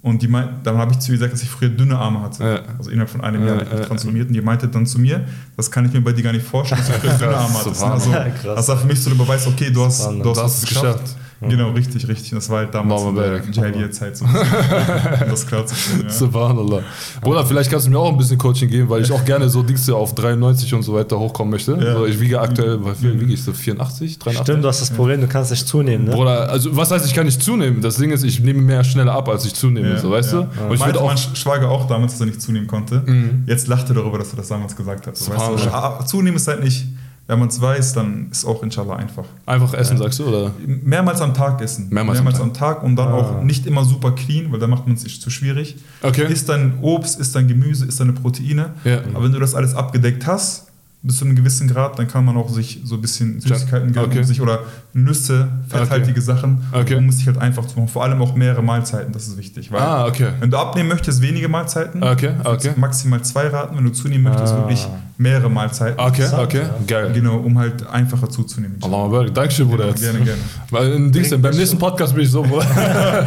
und 0.02 0.20
die 0.22 0.28
meinten, 0.28 0.56
dann 0.64 0.76
habe 0.76 0.92
ich 0.92 0.98
zu 0.98 1.12
ihr 1.12 1.18
gesagt, 1.18 1.32
dass 1.32 1.42
ich 1.42 1.48
früher 1.48 1.68
dünne 1.70 1.96
Arme 1.96 2.20
hatte. 2.20 2.42
Ja. 2.44 2.60
Also 2.76 2.90
innerhalb 2.90 3.08
von 3.10 3.20
einem 3.22 3.46
Jahr 3.46 3.56
Ja, 3.56 3.62
ich 3.62 3.72
mich 3.78 3.86
transformiert 3.86 4.28
und 4.28 4.34
die 4.34 4.40
meinte 4.42 4.68
dann 4.68 4.84
zu 4.86 4.98
mir, 5.00 5.24
das 5.56 5.70
kann 5.70 5.86
ich 5.86 5.92
mir 5.92 6.00
bei 6.02 6.12
dir 6.12 6.22
gar 6.24 6.32
nicht 6.32 6.44
vorstellen, 6.46 6.80
dass 6.86 6.88
du 7.00 7.08
früher 7.08 7.18
dünne 7.18 7.36
Arme. 7.36 7.54
Also, 7.90 8.10
krass. 8.10 8.34
das 8.42 8.68
war 8.68 8.76
für 8.78 8.86
mich 8.86 9.00
so 9.00 9.10
der 9.10 9.16
Beweis, 9.16 9.46
okay, 9.46 9.70
du 9.70 9.84
hast, 9.84 10.06
du 10.10 10.31
hast 10.36 10.44
Das 10.44 10.44
was 10.44 10.62
ist 10.62 10.68
geschafft. 10.68 11.00
geschafft. 11.00 11.16
Genau, 11.44 11.70
richtig, 11.72 12.06
richtig. 12.06 12.30
Das 12.30 12.48
war 12.50 12.58
halt 12.58 12.72
damals 12.72 13.02
in 13.02 13.16
der 13.16 13.22
Barak. 13.22 13.52
Jahiliyyah-Zeit 13.56 14.16
so. 14.16 14.24
um 14.24 14.32
das 15.28 15.44
klarzustellen. 15.44 16.04
Ja. 16.04 16.08
Subhanallah. 16.08 16.82
Bruder, 17.20 17.44
vielleicht 17.44 17.68
kannst 17.68 17.86
du 17.86 17.90
mir 17.90 17.98
auch 17.98 18.10
ein 18.12 18.16
bisschen 18.16 18.38
Coaching 18.38 18.70
geben, 18.70 18.88
weil 18.88 19.02
ich 19.02 19.10
auch 19.10 19.24
gerne 19.24 19.48
so 19.48 19.60
Dings 19.64 19.90
auf 19.90 20.14
93 20.14 20.72
und 20.72 20.84
so 20.84 20.94
weiter 20.94 21.18
hochkommen 21.18 21.50
möchte. 21.50 21.72
Ja. 21.72 21.94
So, 21.96 22.06
ich 22.06 22.20
wiege 22.20 22.40
aktuell, 22.40 22.78
wie 22.84 22.94
viel 22.94 23.20
wiege 23.20 23.32
ich 23.32 23.42
so? 23.42 23.52
84, 23.52 24.20
83? 24.20 24.44
Stimmt, 24.44 24.62
du 24.62 24.68
hast 24.68 24.82
das 24.82 24.90
Problem, 24.90 25.20
du 25.20 25.26
kannst 25.26 25.50
nicht 25.50 25.66
zunehmen, 25.66 26.04
ne? 26.06 26.12
Bruder, 26.12 26.48
also 26.48 26.76
was 26.76 26.92
heißt, 26.92 27.06
ich 27.06 27.12
kann 27.14 27.26
nicht 27.26 27.42
zunehmen? 27.42 27.80
Das 27.82 27.96
Ding 27.96 28.12
ist, 28.12 28.22
ich 28.22 28.38
nehme 28.38 28.62
mehr 28.62 28.84
schneller 28.84 29.12
ab, 29.12 29.28
als 29.28 29.44
ich 29.44 29.54
zunehme, 29.54 29.90
Ja, 29.90 29.98
so, 29.98 30.12
weißt 30.12 30.32
ja. 30.34 30.42
du? 30.42 30.44
Und 30.68 30.74
ich 30.74 30.78
Meinte 30.78 30.84
würde 30.84 31.00
auch. 31.00 31.06
mein 31.08 31.18
Schwager 31.18 31.68
auch 31.72 31.88
damals, 31.88 32.12
dass 32.12 32.20
er 32.20 32.26
nicht 32.26 32.40
zunehmen 32.40 32.68
konnte. 32.68 33.02
Jetzt 33.46 33.66
lacht 33.66 33.88
er 33.88 33.96
darüber, 33.96 34.16
dass 34.18 34.30
er 34.32 34.36
das 34.36 34.46
damals 34.46 34.76
gesagt 34.76 35.08
hat. 35.08 35.16
So, 35.16 35.32
weißt 35.32 35.66
du. 35.66 35.74
Ah, 35.74 36.06
zunehmen 36.06 36.36
ist 36.36 36.46
halt 36.46 36.62
nicht, 36.62 36.86
wenn 37.32 37.38
man 37.38 37.48
es 37.48 37.60
weiß, 37.60 37.94
dann 37.94 38.28
ist 38.30 38.44
auch 38.44 38.62
inshallah 38.62 38.96
einfach. 38.96 39.24
Einfach 39.46 39.72
essen, 39.74 39.96
sagst 39.96 40.18
du, 40.18 40.26
oder? 40.26 40.52
Mehrmals 40.66 41.20
am 41.22 41.32
Tag 41.32 41.60
essen. 41.62 41.88
Mehrmals 41.90 42.20
am 42.20 42.28
am 42.28 42.52
Tag 42.52 42.82
und 42.82 42.96
dann 42.96 43.08
auch 43.08 43.42
nicht 43.42 43.66
immer 43.66 43.84
super 43.84 44.12
clean, 44.12 44.52
weil 44.52 44.60
da 44.60 44.66
macht 44.66 44.86
man 44.86 44.96
es 44.96 45.02
sich 45.02 45.20
zu 45.20 45.30
schwierig. 45.30 45.76
Okay. 46.02 46.30
Isst 46.30 46.48
dein 46.48 46.78
Obst, 46.82 47.18
isst 47.18 47.34
dein 47.34 47.48
Gemüse, 47.48 47.86
isst 47.86 48.00
deine 48.00 48.12
Proteine. 48.12 48.74
Ja. 48.84 49.00
Aber 49.14 49.24
wenn 49.24 49.32
du 49.32 49.38
das 49.38 49.54
alles 49.54 49.74
abgedeckt 49.74 50.26
hast, 50.26 50.71
bis 51.04 51.16
zu 51.18 51.24
einem 51.24 51.34
gewissen 51.34 51.66
Grad, 51.68 51.98
dann 51.98 52.06
kann 52.06 52.24
man 52.24 52.36
auch 52.36 52.48
sich 52.48 52.80
so 52.84 52.94
ein 52.94 53.00
bisschen 53.00 53.40
Süßigkeiten 53.40 53.92
gönnen 53.92 54.08
Okay. 54.10 54.22
sich 54.22 54.40
oder 54.40 54.60
Nüsse, 54.92 55.48
fetthaltige 55.68 56.20
Sachen. 56.20 56.64
Okay. 56.72 56.94
Du 56.94 57.00
musst 57.00 57.18
dich 57.18 57.26
halt 57.26 57.38
einfach 57.38 57.66
zu 57.66 57.76
machen. 57.76 57.88
Vor 57.88 58.04
allem 58.04 58.22
auch 58.22 58.34
mehrere 58.36 58.62
Mahlzeiten, 58.62 59.12
das 59.12 59.26
ist 59.26 59.36
wichtig. 59.36 59.72
Weil 59.72 59.80
Ah, 59.80 60.06
okay. 60.06 60.28
wenn 60.38 60.50
du 60.50 60.58
abnehmen 60.58 60.88
möchtest, 60.90 61.20
wenige 61.20 61.48
Mahlzeiten. 61.48 62.02
Okay, 62.02 62.30
okay. 62.44 62.70
Maximal 62.76 63.20
zwei 63.22 63.48
raten. 63.48 63.76
Wenn 63.76 63.84
du 63.84 63.90
zunehmen 63.92 64.24
möchtest, 64.24 64.52
Ah. 64.52 64.58
wirklich 64.58 64.86
mehrere 65.18 65.48
Mahlzeiten. 65.50 65.98
Okay, 65.98 66.26
okay. 66.36 66.58
ja. 66.62 66.70
Geil. 66.86 67.10
Genau, 67.14 67.36
um 67.38 67.58
halt 67.58 67.86
einfacher 67.88 68.28
zuzunehmen. 68.30 68.76
Allah 68.82 69.06
barik. 69.08 69.34
Dankeschön, 69.34 69.68
Bruder. 69.68 69.86
Genau, 69.92 69.98
gerne, 70.00 70.18
gerne. 70.20 70.40
Weil 70.70 70.92
in 70.92 71.10
Dings, 71.12 71.30
beim 71.30 71.56
nächsten 71.56 71.78
Podcast 71.78 72.14
bin 72.14 72.24
ich 72.24 72.30
so, 72.30 72.42
Bruder. 72.42 72.66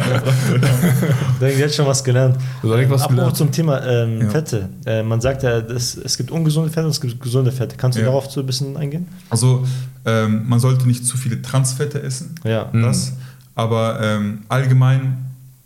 Ich 1.36 1.40
denke, 1.40 1.58
jetzt 1.60 1.74
schon 1.76 1.86
was 1.86 2.02
gelernt. 2.02 2.36
Du 2.62 2.68
hast 2.68 2.74
direkt 2.74 2.90
was 2.90 3.02
Apropos 3.02 3.16
gelernt. 3.16 3.36
zum 3.36 3.50
Thema 3.52 3.84
ähm, 3.86 4.22
Ja. 4.22 4.30
Fette. 4.30 4.68
Äh, 4.86 5.02
man 5.02 5.20
sagt 5.20 5.42
ja, 5.42 5.58
es, 5.58 5.96
es 5.96 6.16
gibt 6.16 6.30
ungesunde 6.30 6.70
Fette 6.70 6.86
und 6.86 6.92
es 6.92 7.00
gibt 7.00 7.20
gesunde 7.20 7.52
Fette. 7.52 7.65
Kannst 7.76 7.96
du 7.98 8.02
Ja. 8.02 8.06
darauf 8.08 8.30
so 8.30 8.40
ein 8.40 8.46
bisschen 8.46 8.76
eingehen? 8.76 9.06
Also, 9.30 9.66
ähm, 10.04 10.48
man 10.48 10.60
sollte 10.60 10.86
nicht 10.86 11.04
zu 11.06 11.16
viele 11.16 11.40
Transfette 11.42 12.02
essen. 12.02 12.34
Ja. 12.44 12.64
Das. 12.72 13.12
Aber 13.54 14.00
ähm, 14.02 14.40
allgemein 14.48 15.18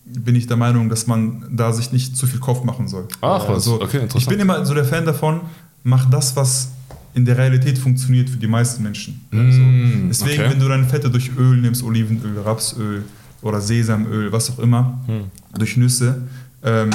bin 0.04 0.34
ich 0.34 0.46
der 0.46 0.56
Meinung, 0.56 0.88
dass 0.88 1.06
man 1.06 1.42
da 1.50 1.72
sich 1.72 1.92
nicht 1.92 2.16
zu 2.16 2.26
viel 2.26 2.40
Kopf 2.40 2.64
machen 2.64 2.88
soll. 2.88 3.06
Ach, 3.20 3.42
was. 3.42 3.48
Also, 3.48 3.74
Okay, 3.82 3.98
interessant. 3.98 4.22
Ich 4.22 4.28
bin 4.28 4.40
immer 4.40 4.64
so 4.64 4.74
der 4.74 4.84
Fan 4.84 5.04
davon, 5.04 5.40
mach 5.84 6.08
das, 6.10 6.34
was 6.36 6.70
in 7.14 7.24
der 7.24 7.36
Realität 7.36 7.76
funktioniert 7.78 8.30
für 8.30 8.36
die 8.36 8.46
meisten 8.46 8.82
Menschen. 8.82 9.20
Mm, 9.30 9.38
Also, 9.38 9.60
deswegen, 10.08 10.42
okay. 10.42 10.50
wenn 10.52 10.60
du 10.60 10.68
deine 10.68 10.84
Fette 10.86 11.10
durch 11.10 11.30
Öl 11.36 11.56
nimmst, 11.60 11.82
Olivenöl, 11.82 12.38
Rapsöl 12.40 13.04
oder 13.42 13.60
Sesamöl, 13.60 14.30
was 14.32 14.50
auch 14.50 14.58
immer, 14.60 14.98
Hm. 15.06 15.24
durch 15.58 15.76
Nüsse, 15.76 16.22
ähm, 16.62 16.90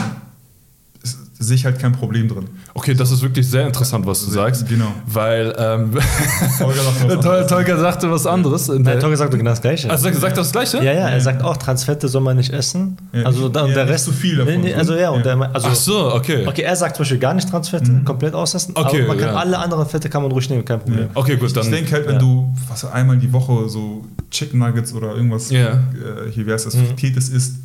ist- 1.03 1.17
sehe 1.39 1.55
ich 1.55 1.65
halt 1.65 1.79
kein 1.79 1.91
Problem 1.91 2.27
drin. 2.29 2.45
Okay, 2.77 2.94
das 2.94 3.10
ist 3.10 3.22
wirklich 3.22 3.50
sehr 3.50 3.66
interessant, 3.66 4.06
was 4.06 4.19
du 4.25 4.31
Sehr- 4.31 4.44
sagst. 4.44 4.68
genau. 4.68 4.88
Weil 5.07 5.56
ähm, 5.57 5.92
Holger 6.60 6.81
sagt 6.83 7.07
was 7.07 7.07
Tol- 7.07 7.16
anderes. 7.16 7.48
Tolga 7.48 7.77
sagte 7.77 8.12
was 8.12 8.27
anderes. 8.27 8.68
In 8.68 8.75
Nein, 8.75 8.83
der, 8.83 9.00
Torge 9.00 9.16
sagt 9.16 9.31
doch 9.33 9.38
genau 9.38 9.51
das 9.51 9.62
Gleiche. 9.62 9.89
also 9.89 10.04
sagt, 10.04 10.18
sagt 10.19 10.38
das 10.38 10.51
Gleiche? 10.51 10.77
ja, 10.83 10.92
ja, 10.92 11.07
er 11.07 11.22
sagt 11.22 11.42
auch, 11.42 11.56
Transfette 11.56 12.10
soll 12.10 12.22
man 12.22 12.36
nicht 12.36 12.51
essen. 12.51 12.98
Ja, 13.13 13.24
also 13.24 13.44
nicht- 13.44 13.56
da, 13.56 13.62
und 13.63 13.69
ja, 13.69 13.75
der 13.75 13.88
Rest. 13.88 14.04
zu 14.06 14.12
viel 14.12 14.36
davon. 14.36 14.56
Nee, 14.56 14.57
nee, 14.60 14.74
also 14.74 14.94
ja, 14.94 15.10
und 15.10 15.25
der, 15.25 15.39
also, 15.56 15.68
Ach 15.72 15.75
so, 15.75 16.13
okay. 16.16 16.45
Okay, 16.45 16.63
er 16.63 16.75
sagt 16.75 16.98
zum 16.98 17.04
Beispiel 17.04 17.18
gar 17.19 17.33
nicht 17.33 17.50
Transfette, 17.50 17.89
Mhm. 17.89 18.04
komplett 18.04 18.33
auslassen. 18.33 18.74
Okay, 18.75 19.00
aber 19.04 19.07
man 19.07 19.18
kann 19.19 19.27
ja. 19.30 19.36
alle 19.39 19.57
anderen 19.57 19.86
Fette 19.88 20.10
kann 20.10 20.22
man 20.24 20.31
ruhig 20.33 20.50
nehmen, 20.50 20.66
kein 20.66 20.80
Problem. 20.81 21.07
Okay, 21.13 21.38
gut, 21.38 21.48
Ich 21.48 21.54
dann. 21.54 21.72
denke 21.72 21.94
halt, 21.94 22.06
wenn 22.07 22.16
ja. 22.16 22.19
du 22.19 22.54
was 22.68 22.83
einmal 22.92 23.18
die 23.18 23.31
Woche 23.31 23.69
so 23.69 24.04
Chicken 24.30 24.60
Nuggets 24.60 24.92
oder 24.94 25.16
irgendwas 25.16 25.50
Ja. 25.50 25.68
äh, 25.69 26.30
hier, 26.30 26.45
wie 26.45 26.51
heißt 26.51 26.66
das, 26.66 26.75
Frittiertes 26.75 27.30
isst, 27.30 27.56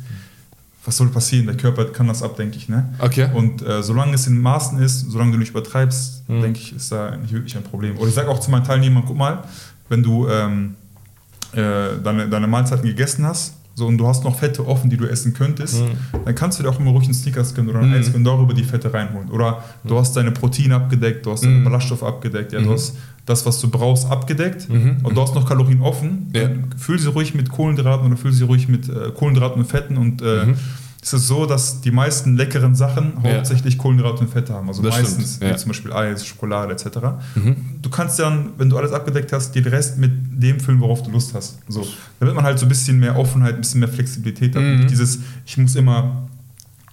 was 0.83 0.97
soll 0.97 1.09
passieren? 1.09 1.45
Der 1.45 1.55
Körper 1.57 1.85
kann 1.85 2.07
das 2.07 2.23
ab, 2.23 2.35
denke 2.37 2.57
ich. 2.57 2.67
Ne? 2.67 2.89
Okay. 2.99 3.29
Und 3.33 3.61
äh, 3.61 3.83
solange 3.83 4.15
es 4.15 4.25
in 4.27 4.39
Maßen 4.39 4.79
ist, 4.79 5.11
solange 5.11 5.31
du 5.33 5.37
nicht 5.37 5.49
übertreibst, 5.51 6.27
Mhm. 6.27 6.41
denke 6.41 6.59
ich, 6.59 6.75
ist 6.75 6.91
da 6.91 7.15
nicht 7.17 7.31
wirklich 7.33 7.55
ein 7.55 7.63
Problem. 7.63 7.97
Oder 7.97 8.07
ich 8.07 8.15
sage 8.15 8.29
auch 8.29 8.39
zu 8.39 8.49
meinen 8.51 8.63
Teilnehmern, 8.63 9.03
guck 9.05 9.17
mal, 9.17 9.43
wenn 9.89 10.01
du 10.01 10.27
ähm, 10.27 10.75
äh, 11.53 11.99
deine, 12.03 12.27
deine 12.29 12.47
Mahlzeiten 12.47 12.85
gegessen 12.85 13.25
hast, 13.25 13.55
so 13.75 13.87
und 13.87 13.97
du 13.97 14.05
hast 14.07 14.23
noch 14.23 14.37
Fette 14.37 14.67
offen, 14.67 14.89
die 14.89 14.97
du 14.97 15.05
essen 15.05 15.33
könntest, 15.33 15.81
dann 16.25 16.35
kannst 16.35 16.59
du 16.59 16.63
dir 16.63 16.69
auch 16.69 16.79
immer 16.79 16.91
ruhig 16.91 17.05
einen 17.05 17.13
Snickers 17.13 17.53
gönnen 17.55 17.69
oder 17.69 17.79
ein 17.79 17.89
Mhm. 17.89 17.95
Eis 17.95 18.11
gönnen, 18.11 18.23
darüber 18.25 18.53
die 18.53 18.63
Fette 18.63 18.93
reinholen. 18.93 19.29
Oder 19.29 19.63
du 19.83 19.97
hast 19.97 20.15
deine 20.15 20.31
Proteine 20.31 20.75
abgedeckt, 20.75 21.25
du 21.25 21.31
hast 21.31 21.43
deine 21.43 21.55
Mhm. 21.55 21.63
Ballaststoffe 21.63 22.03
abgedeckt, 22.03 22.51
ja, 22.53 22.59
Mhm. 22.59 22.65
du 22.65 22.73
hast 22.73 22.95
das, 23.31 23.45
was 23.45 23.59
du 23.59 23.69
brauchst, 23.69 24.05
abgedeckt 24.09 24.69
Mhm. 24.69 24.97
und 25.03 25.15
du 25.15 25.21
hast 25.21 25.33
noch 25.35 25.47
Kalorien 25.47 25.81
offen. 25.81 26.29
Ja. 26.33 26.49
Füll 26.77 26.99
sie 26.99 27.07
ruhig 27.09 27.33
mit 27.33 27.49
Kohlenhydraten 27.49 28.05
oder 28.07 28.17
füll 28.17 28.31
sie 28.33 28.43
ruhig 28.43 28.67
mit 28.67 28.87
äh, 28.89 29.11
Kohlenhydraten 29.15 29.61
und 29.61 29.67
Fetten 29.67 29.97
und 29.97 30.21
äh, 30.21 30.45
Mhm. 30.45 30.55
es 31.03 31.13
ist 31.13 31.27
so, 31.27 31.45
dass 31.47 31.81
die 31.81 31.89
meisten 31.91 32.37
leckeren 32.37 32.75
Sachen 32.75 33.13
Ja. 33.23 33.35
hauptsächlich 33.37 33.77
Kohlenhydrate 33.77 34.19
und 34.25 34.29
Fette 34.29 34.53
haben. 34.53 34.67
Also 34.67 34.81
Das 34.83 34.95
meistens, 34.97 35.39
ja. 35.41 35.49
wie 35.51 35.55
zum 35.57 35.69
Beispiel 35.69 35.91
Eis, 35.93 36.25
Schokolade 36.27 36.73
etc. 36.73 36.85
Mhm. 37.35 37.55
Du 37.81 37.89
kannst 37.89 38.19
dann, 38.19 38.49
wenn 38.57 38.69
du 38.69 38.77
alles 38.77 38.91
abgedeckt 38.91 39.33
hast, 39.33 39.55
den 39.55 39.65
Rest 39.65 39.97
mit 39.97 40.11
dem 40.43 40.59
füllen, 40.59 40.79
worauf 40.79 41.01
du 41.03 41.09
Lust 41.11 41.33
hast. 41.33 41.57
So. 41.67 41.85
Damit 42.19 42.35
man 42.35 42.43
halt 42.43 42.59
so 42.59 42.65
ein 42.65 42.69
bisschen 42.69 42.99
mehr 42.99 43.17
Offenheit, 43.17 43.55
ein 43.55 43.61
bisschen 43.61 43.79
mehr 43.79 43.89
Flexibilität 43.89 44.55
hat. 44.55 44.61
Mhm. 44.61 44.87
Dieses, 44.87 45.19
ich 45.45 45.57
muss 45.57 45.75
immer 45.75 46.27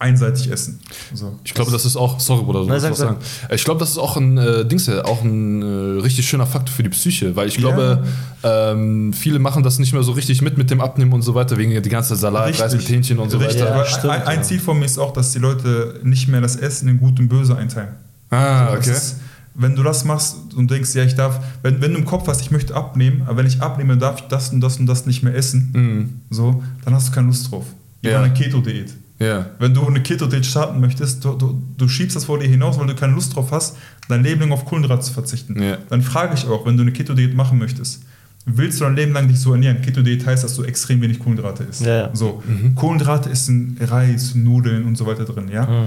einseitig 0.00 0.50
essen. 0.50 0.78
So. 1.12 1.38
Ich 1.44 1.54
glaube, 1.54 1.70
das 1.72 1.84
ist 1.84 1.96
auch, 1.96 2.20
sorry 2.20 2.44
Bruder, 2.44 2.60
du 2.60 2.66
Nein, 2.66 2.80
sag, 2.80 2.92
was 2.92 2.98
sagen. 2.98 3.16
Ich 3.50 3.64
glaube, 3.64 3.80
das 3.80 3.90
ist 3.90 3.98
auch 3.98 4.16
ein 4.16 4.38
äh, 4.38 4.64
Dings, 4.64 4.86
ja, 4.86 5.04
auch 5.04 5.22
ein 5.24 5.60
äh, 5.62 6.00
richtig 6.02 6.28
schöner 6.28 6.46
Faktor 6.46 6.72
für 6.74 6.82
die 6.84 6.88
Psyche, 6.90 7.34
weil 7.34 7.48
ich 7.48 7.56
glaube, 7.56 8.04
ähm, 8.44 9.12
viele 9.12 9.38
machen 9.40 9.62
das 9.62 9.78
nicht 9.78 9.92
mehr 9.92 10.02
so 10.04 10.12
richtig 10.12 10.40
mit 10.42 10.56
mit 10.56 10.70
dem 10.70 10.80
Abnehmen 10.80 11.12
und 11.12 11.22
so 11.22 11.34
weiter 11.34 11.56
wegen 11.58 11.82
die 11.82 11.88
ganze 11.88 12.14
Salat, 12.16 12.46
Richtig. 12.48 12.64
Reis 12.64 12.72
mit 12.74 12.88
Hähnchen 12.88 13.18
und 13.18 13.30
so 13.30 13.38
Richtig, 13.38 13.60
weiter. 13.62 13.76
Ja, 13.76 13.84
stimmt, 13.84 14.12
ein, 14.12 14.22
ein 14.22 14.36
ja. 14.38 14.42
Ziel 14.42 14.60
von 14.60 14.78
mir 14.78 14.84
ist 14.84 14.98
auch, 14.98 15.12
dass 15.12 15.32
die 15.32 15.40
Leute 15.40 16.00
nicht 16.04 16.28
mehr 16.28 16.40
das 16.40 16.54
Essen 16.56 16.88
in 16.88 16.98
Gut 17.00 17.18
und 17.18 17.28
Böse 17.28 17.56
einteilen. 17.56 17.90
Ah, 18.30 18.66
Das 18.76 18.78
okay. 18.86 18.90
Ist, 18.96 19.16
wenn 19.60 19.74
du 19.74 19.82
das 19.82 20.04
machst 20.04 20.36
und 20.54 20.70
denkst, 20.70 20.94
ja, 20.94 21.02
ich 21.02 21.16
darf, 21.16 21.40
wenn, 21.62 21.80
wenn 21.80 21.92
du 21.92 21.98
im 21.98 22.04
Kopf 22.04 22.28
hast, 22.28 22.40
ich 22.42 22.52
möchte 22.52 22.76
abnehmen, 22.76 23.22
aber 23.26 23.38
wenn 23.38 23.46
ich 23.46 23.60
abnehme, 23.60 23.96
darf 23.96 24.20
ich 24.20 24.28
das 24.28 24.50
und 24.50 24.60
das 24.60 24.76
und 24.76 24.86
das 24.86 25.06
nicht 25.06 25.24
mehr 25.24 25.34
essen, 25.34 25.70
Mhm. 25.74 26.20
so, 26.30 26.62
dann 26.84 26.94
hast 26.94 27.08
du 27.08 27.12
keine 27.12 27.26
Lust 27.26 27.50
drauf. 27.50 27.64
Wie 28.00 28.08
Ja. 28.08 28.18
bei 28.20 28.26
einer 28.26 28.34
Keto-Diät. 28.34 28.92
Ja. 29.18 29.46
Wenn 29.58 29.74
du 29.74 29.84
eine 29.86 30.00
Keto-Diät 30.00 30.46
starten 30.46 30.80
möchtest, 30.80 31.24
du, 31.24 31.32
du, 31.34 31.60
du 31.76 31.88
schiebst 31.88 32.14
das 32.16 32.24
vor 32.26 32.38
dir 32.38 32.48
hinaus, 32.48 32.78
weil 32.78 32.86
du 32.86 32.94
keine 32.94 33.14
Lust 33.14 33.34
drauf 33.34 33.50
hast, 33.50 33.76
dein 34.08 34.22
Leben 34.22 34.40
lang 34.40 34.52
auf 34.52 34.64
Kohlenhydrate 34.64 35.02
zu 35.02 35.12
verzichten. 35.12 35.60
Ja. 35.60 35.78
Dann 35.88 36.02
frage 36.02 36.34
ich 36.34 36.46
auch, 36.46 36.64
wenn 36.66 36.76
du 36.76 36.82
eine 36.82 36.92
Keto-Diät 36.92 37.34
machen 37.34 37.58
möchtest, 37.58 38.02
willst 38.46 38.80
du 38.80 38.84
dein 38.84 38.94
Leben 38.96 39.12
lang 39.12 39.26
dich 39.28 39.40
so 39.40 39.52
ernähren? 39.52 39.82
Keto-Diät 39.82 40.24
heißt, 40.24 40.44
dass 40.44 40.54
du 40.54 40.62
extrem 40.62 41.00
wenig 41.00 41.18
Kohlenhydrate 41.18 41.64
isst. 41.64 41.84
Ja. 41.84 42.10
So, 42.14 42.42
Kohlenhydrate 42.76 43.28
ist 43.28 43.48
in 43.48 43.76
Reis, 43.80 44.34
Nudeln 44.36 44.84
und 44.84 44.96
so 44.96 45.04
weiter 45.06 45.24
drin, 45.24 45.48
ja? 45.52 45.66
Mhm. 45.66 45.86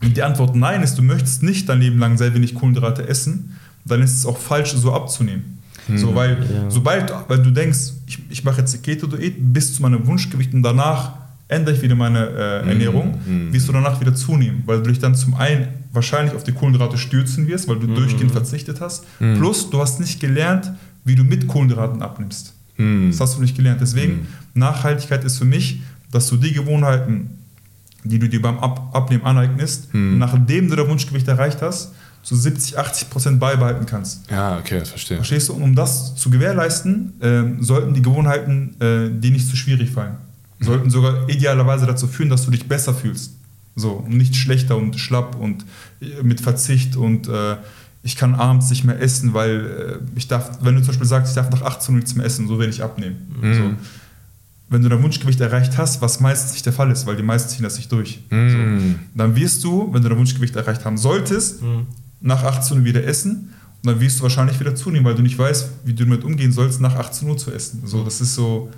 Wenn 0.00 0.14
die 0.14 0.22
Antwort 0.24 0.56
nein 0.56 0.82
ist, 0.82 0.96
du 0.98 1.02
möchtest 1.02 1.44
nicht 1.44 1.68
dein 1.68 1.80
Leben 1.80 1.98
lang 2.00 2.18
sehr 2.18 2.34
wenig 2.34 2.54
Kohlenhydrate 2.54 3.06
essen, 3.08 3.56
dann 3.84 4.02
ist 4.02 4.16
es 4.16 4.26
auch 4.26 4.36
falsch, 4.38 4.72
so 4.72 4.92
abzunehmen. 4.92 5.58
So, 5.96 6.14
weil 6.14 6.38
Ja. 6.52 6.70
sobald 6.70 7.12
weil 7.28 7.42
du 7.42 7.50
denkst, 7.50 7.78
ich, 8.06 8.18
ich 8.30 8.44
mache 8.44 8.60
jetzt 8.60 8.72
die 8.74 8.78
Keto-Diät 8.78 9.34
bis 9.52 9.74
zu 9.74 9.82
meinem 9.82 10.06
Wunschgewicht 10.06 10.54
und 10.54 10.62
danach 10.62 11.12
ändere 11.52 11.74
ich 11.76 11.82
wieder 11.82 11.94
meine 11.94 12.26
äh, 12.28 12.68
Ernährung, 12.68 13.18
Mhm. 13.26 13.52
wirst 13.52 13.68
du 13.68 13.72
danach 13.72 14.00
wieder 14.00 14.14
zunehmen, 14.14 14.62
weil 14.66 14.82
du 14.82 14.90
dich 14.90 14.98
dann 14.98 15.14
zum 15.14 15.34
einen 15.34 15.68
wahrscheinlich 15.92 16.34
auf 16.34 16.42
die 16.44 16.52
Kohlenhydrate 16.52 16.98
stürzen 16.98 17.46
wirst, 17.46 17.68
weil 17.68 17.78
du 17.78 17.86
durchgehend 17.86 18.32
verzichtet 18.32 18.80
hast, 18.80 19.04
plus 19.18 19.68
du 19.70 19.80
hast 19.80 20.00
nicht 20.00 20.18
gelernt, 20.20 20.72
wie 21.04 21.14
du 21.14 21.22
mit 21.24 21.46
Kohlenhydraten 21.46 22.00
abnimmst. 22.02 22.54
Hm. 22.76 23.10
Das 23.10 23.20
hast 23.20 23.36
du 23.36 23.42
nicht 23.42 23.54
gelernt. 23.56 23.80
Deswegen, 23.80 24.26
Nachhaltigkeit 24.54 25.22
ist 25.24 25.38
für 25.38 25.44
mich, 25.44 25.80
dass 26.10 26.28
du 26.28 26.36
die 26.36 26.52
Gewohnheiten, 26.52 27.38
die 28.04 28.18
du 28.18 28.28
dir 28.28 28.40
beim 28.42 28.58
Ab 28.58 28.90
Abnehmen 28.94 29.24
aneignest, 29.24 29.88
nachdem 29.92 30.68
du 30.68 30.76
das 30.76 30.88
Wunschgewicht 30.88 31.28
erreicht 31.28 31.60
hast, 31.62 31.92
zu 32.22 32.36
70, 32.36 32.78
80 32.78 33.10
Prozent 33.10 33.40
beibehalten 33.40 33.84
kannst. 33.84 34.30
Ja, 34.30 34.56
okay, 34.58 34.78
das 34.78 34.90
verstehe. 34.90 35.16
Verstehst 35.16 35.48
du? 35.48 35.54
Und 35.54 35.62
um 35.62 35.74
das 35.74 36.14
zu 36.14 36.30
gewährleisten, 36.30 37.12
ähm, 37.20 37.62
sollten 37.62 37.94
die 37.94 38.02
Gewohnheiten 38.02 38.76
äh, 38.80 39.10
dir 39.20 39.32
nicht 39.32 39.48
zu 39.48 39.56
schwierig 39.56 39.90
fallen. 39.90 40.14
Sollten 40.62 40.90
sogar 40.90 41.28
idealerweise 41.28 41.86
dazu 41.86 42.06
führen, 42.06 42.30
dass 42.30 42.44
du 42.44 42.50
dich 42.50 42.68
besser 42.68 42.94
fühlst. 42.94 43.32
So, 43.74 43.92
und 43.92 44.16
nicht 44.16 44.36
schlechter 44.36 44.76
und 44.76 44.98
schlapp 44.98 45.36
und 45.36 45.64
äh, 46.00 46.22
mit 46.22 46.40
Verzicht 46.40 46.96
und 46.96 47.26
äh, 47.28 47.56
ich 48.02 48.16
kann 48.16 48.34
abends 48.34 48.68
nicht 48.68 48.84
mehr 48.84 49.00
essen, 49.00 49.32
weil 49.32 50.00
äh, 50.14 50.18
ich 50.18 50.28
darf, 50.28 50.58
wenn 50.60 50.74
du 50.74 50.80
zum 50.80 50.88
Beispiel 50.88 51.06
sagst, 51.06 51.30
ich 51.30 51.36
darf 51.36 51.50
nach 51.50 51.62
18 51.62 51.94
Uhr 51.94 51.96
nichts 52.00 52.14
mehr 52.14 52.26
essen, 52.26 52.48
so 52.48 52.58
werde 52.58 52.70
ich 52.72 52.82
abnehmen. 52.82 53.16
So. 53.40 53.62
Wenn 54.68 54.82
du 54.82 54.88
dein 54.88 55.02
Wunschgewicht 55.02 55.40
erreicht 55.40 55.78
hast, 55.78 56.02
was 56.02 56.20
meistens 56.20 56.52
nicht 56.52 56.66
der 56.66 56.72
Fall 56.72 56.90
ist, 56.90 57.06
weil 57.06 57.16
die 57.16 57.22
meisten 57.22 57.48
ziehen 57.50 57.62
das 57.62 57.76
nicht 57.76 57.90
durch. 57.92 58.20
So. 58.30 58.36
Dann 59.14 59.36
wirst 59.36 59.62
du, 59.64 59.88
wenn 59.92 60.02
du 60.02 60.08
dein 60.08 60.18
Wunschgewicht 60.18 60.56
erreicht 60.56 60.84
haben 60.84 60.96
solltest, 60.98 61.62
nach 62.20 62.42
18 62.42 62.78
Uhr 62.78 62.84
wieder 62.84 63.04
essen 63.04 63.50
und 63.82 63.86
dann 63.90 64.00
wirst 64.00 64.18
du 64.18 64.22
wahrscheinlich 64.24 64.58
wieder 64.60 64.74
zunehmen, 64.74 65.04
weil 65.04 65.14
du 65.14 65.22
nicht 65.22 65.38
weißt, 65.38 65.68
wie 65.84 65.92
du 65.92 66.04
damit 66.04 66.24
umgehen 66.24 66.52
sollst, 66.52 66.80
nach 66.80 66.94
18 66.96 67.28
Uhr 67.28 67.36
zu 67.36 67.52
essen. 67.52 67.82
So, 67.84 68.02
das 68.04 68.20
ist 68.20 68.34
so. 68.34 68.70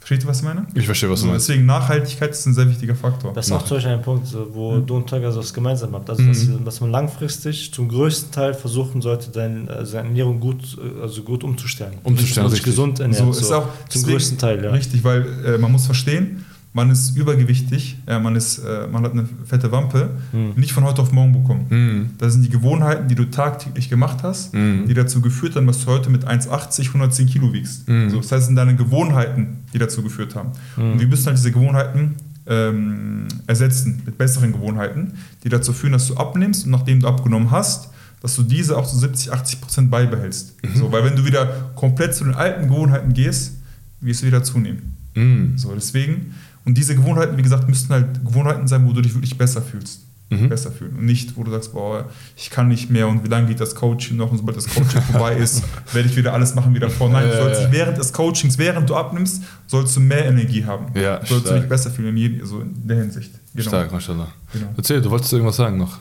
Versteht 0.00 0.24
ihr, 0.24 0.28
was 0.30 0.38
ich 0.38 0.44
meine? 0.44 0.66
Ich 0.74 0.86
verstehe, 0.86 1.10
was 1.10 1.20
du 1.20 1.26
So, 1.26 1.30
meinst. 1.30 1.48
deswegen 1.48 1.66
Nachhaltigkeit 1.66 2.30
ist 2.30 2.46
ein 2.46 2.54
sehr 2.54 2.68
wichtiger 2.68 2.94
Faktor. 2.94 3.32
Das 3.34 3.46
ist 3.46 3.52
auch 3.52 3.62
zum 3.64 3.76
Beispiel 3.76 3.92
ein 3.92 4.02
Punkt, 4.02 4.28
wo 4.52 4.78
du 4.78 4.96
und 4.96 5.06
Tolga 5.08 5.30
so 5.30 5.40
was 5.40 5.52
gemeinsam 5.52 5.92
habt. 5.94 6.08
Also, 6.08 6.22
dass, 6.24 6.48
dass 6.64 6.80
man 6.80 6.90
langfristig 6.90 7.72
zum 7.72 7.88
größten 7.88 8.32
Teil 8.32 8.54
versuchen 8.54 9.02
sollte, 9.02 9.30
dein, 9.30 9.68
äh, 9.68 9.84
seine 9.84 10.08
Ernährung 10.08 10.40
gut, 10.40 10.76
also 11.02 11.22
gut 11.22 11.44
umzustellen. 11.44 11.94
Umzustellen, 12.02 12.48
Sich 12.48 12.60
richtig. 12.60 12.72
gesund 12.72 12.98
ernähren. 13.00 13.26
so 13.26 13.32
So, 13.32 13.40
ist 13.40 13.52
auch 13.52 13.66
zum 13.66 13.72
deswegen- 13.92 14.12
größten 14.12 14.38
Teil, 14.38 14.64
ja. 14.64 14.70
Richtig, 14.70 15.04
weil 15.04 15.26
äh, 15.44 15.58
man 15.58 15.70
muss 15.70 15.84
verstehen, 15.86 16.46
man 16.72 16.88
ist 16.90 17.16
übergewichtig, 17.16 17.98
äh, 18.06 18.18
man, 18.20 18.36
ist, 18.36 18.58
äh, 18.58 18.86
man 18.86 19.02
hat 19.02 19.12
eine 19.12 19.28
fette 19.44 19.72
Wampe, 19.72 20.10
Hm. 20.30 20.52
nicht 20.54 20.72
von 20.72 20.84
heute 20.84 21.02
auf 21.02 21.10
morgen 21.10 21.32
bekommen. 21.32 21.66
Mhm. 21.68 22.10
Das 22.18 22.32
sind 22.34 22.44
die 22.44 22.48
Gewohnheiten, 22.48 23.08
die 23.08 23.16
du 23.16 23.24
tagtäglich 23.24 23.88
gemacht 23.90 24.18
hast, 24.22 24.54
Mhm. 24.54 24.86
die 24.86 24.94
dazu 24.94 25.20
geführt 25.20 25.56
haben, 25.56 25.66
dass 25.66 25.80
du 25.84 25.86
heute 25.90 26.10
mit 26.10 26.24
1,80, 26.26 26.88
110 26.94 27.26
Kilo 27.26 27.52
wiegst. 27.52 27.88
Mhm. 27.88 28.10
So, 28.10 28.18
das 28.18 28.30
heißt, 28.30 28.42
es 28.42 28.46
sind 28.46 28.56
deine 28.56 28.76
Gewohnheiten, 28.76 29.58
die 29.74 29.78
dazu 29.78 30.02
geführt 30.02 30.36
haben. 30.36 30.50
Und 30.76 31.00
wir 31.00 31.08
müssen 31.08 31.26
halt 31.26 31.38
diese 31.38 31.50
Gewohnheiten 31.50 32.14
ähm, 32.46 33.26
ersetzen 33.46 34.02
mit 34.06 34.16
besseren 34.18 34.52
Gewohnheiten, 34.52 35.14
die 35.44 35.48
dazu 35.48 35.72
führen, 35.72 35.92
dass 35.92 36.06
du 36.08 36.14
abnimmst 36.16 36.64
und 36.64 36.70
nachdem 36.70 37.00
du 37.00 37.06
abgenommen 37.08 37.50
hast, 37.50 37.90
dass 38.22 38.36
du 38.36 38.42
diese 38.42 38.76
auch 38.76 38.86
zu 38.86 38.96
70, 38.98 39.32
80 39.32 39.60
Prozent 39.60 39.90
beibehältst. 39.90 40.54
So, 40.74 40.90
weil 40.92 41.04
wenn 41.04 41.16
du 41.16 41.24
wieder 41.24 41.70
komplett 41.74 42.14
zu 42.14 42.24
den 42.24 42.34
alten 42.34 42.68
Gewohnheiten 42.68 43.12
gehst, 43.12 43.54
wirst 44.00 44.22
du 44.22 44.26
wieder 44.26 44.42
zunehmen. 44.42 44.96
Mhm. 45.14 45.56
So, 45.56 45.72
deswegen, 45.74 46.34
und 46.64 46.76
diese 46.76 46.94
Gewohnheiten, 46.94 47.36
wie 47.36 47.42
gesagt, 47.42 47.68
müssten 47.68 47.92
halt 47.92 48.24
Gewohnheiten 48.24 48.68
sein, 48.68 48.86
wo 48.86 48.92
du 48.92 49.00
dich 49.00 49.14
wirklich 49.14 49.36
besser 49.36 49.62
fühlst. 49.62 50.02
Mhm. 50.30 50.48
Besser 50.48 50.70
fühlen. 50.70 50.94
Und 50.96 51.06
nicht, 51.06 51.36
wo 51.36 51.42
du 51.42 51.50
sagst, 51.50 51.72
boah, 51.72 52.08
ich 52.36 52.50
kann 52.50 52.68
nicht 52.68 52.88
mehr 52.88 53.08
und 53.08 53.24
wie 53.24 53.28
lange 53.28 53.48
geht 53.48 53.58
das 53.58 53.74
Coaching 53.74 54.16
noch 54.16 54.30
und 54.30 54.38
sobald 54.38 54.56
das 54.56 54.68
Coaching 54.68 55.02
vorbei 55.10 55.34
ist, 55.34 55.64
werde 55.92 56.08
ich 56.08 56.16
wieder 56.16 56.32
alles 56.32 56.54
machen 56.54 56.72
wie 56.72 56.78
davor. 56.78 57.08
Nein, 57.08 57.28
du 57.28 57.36
sollst 57.36 57.60
ja. 57.60 57.66
dich 57.66 57.76
während 57.76 57.98
des 57.98 58.12
Coachings, 58.12 58.56
während 58.56 58.88
du 58.88 58.94
abnimmst, 58.94 59.42
sollst 59.66 59.96
du 59.96 60.00
mehr 60.00 60.26
Energie 60.26 60.64
haben. 60.64 60.86
Ja, 60.94 61.16
sollst 61.16 61.32
du 61.32 61.48
stark. 61.48 61.60
dich 61.62 61.68
besser 61.68 61.90
fühlen 61.90 62.10
in, 62.10 62.16
jedem, 62.16 62.46
so 62.46 62.60
in 62.60 62.86
der 62.86 62.98
Hinsicht. 62.98 63.32
Genau. 63.54 63.68
Stark, 63.68 63.90
mashallah. 63.90 64.28
Genau. 64.52 64.68
Erzähl, 64.76 65.02
du 65.02 65.10
wolltest 65.10 65.32
irgendwas 65.32 65.56
sagen 65.56 65.78
noch. 65.78 65.98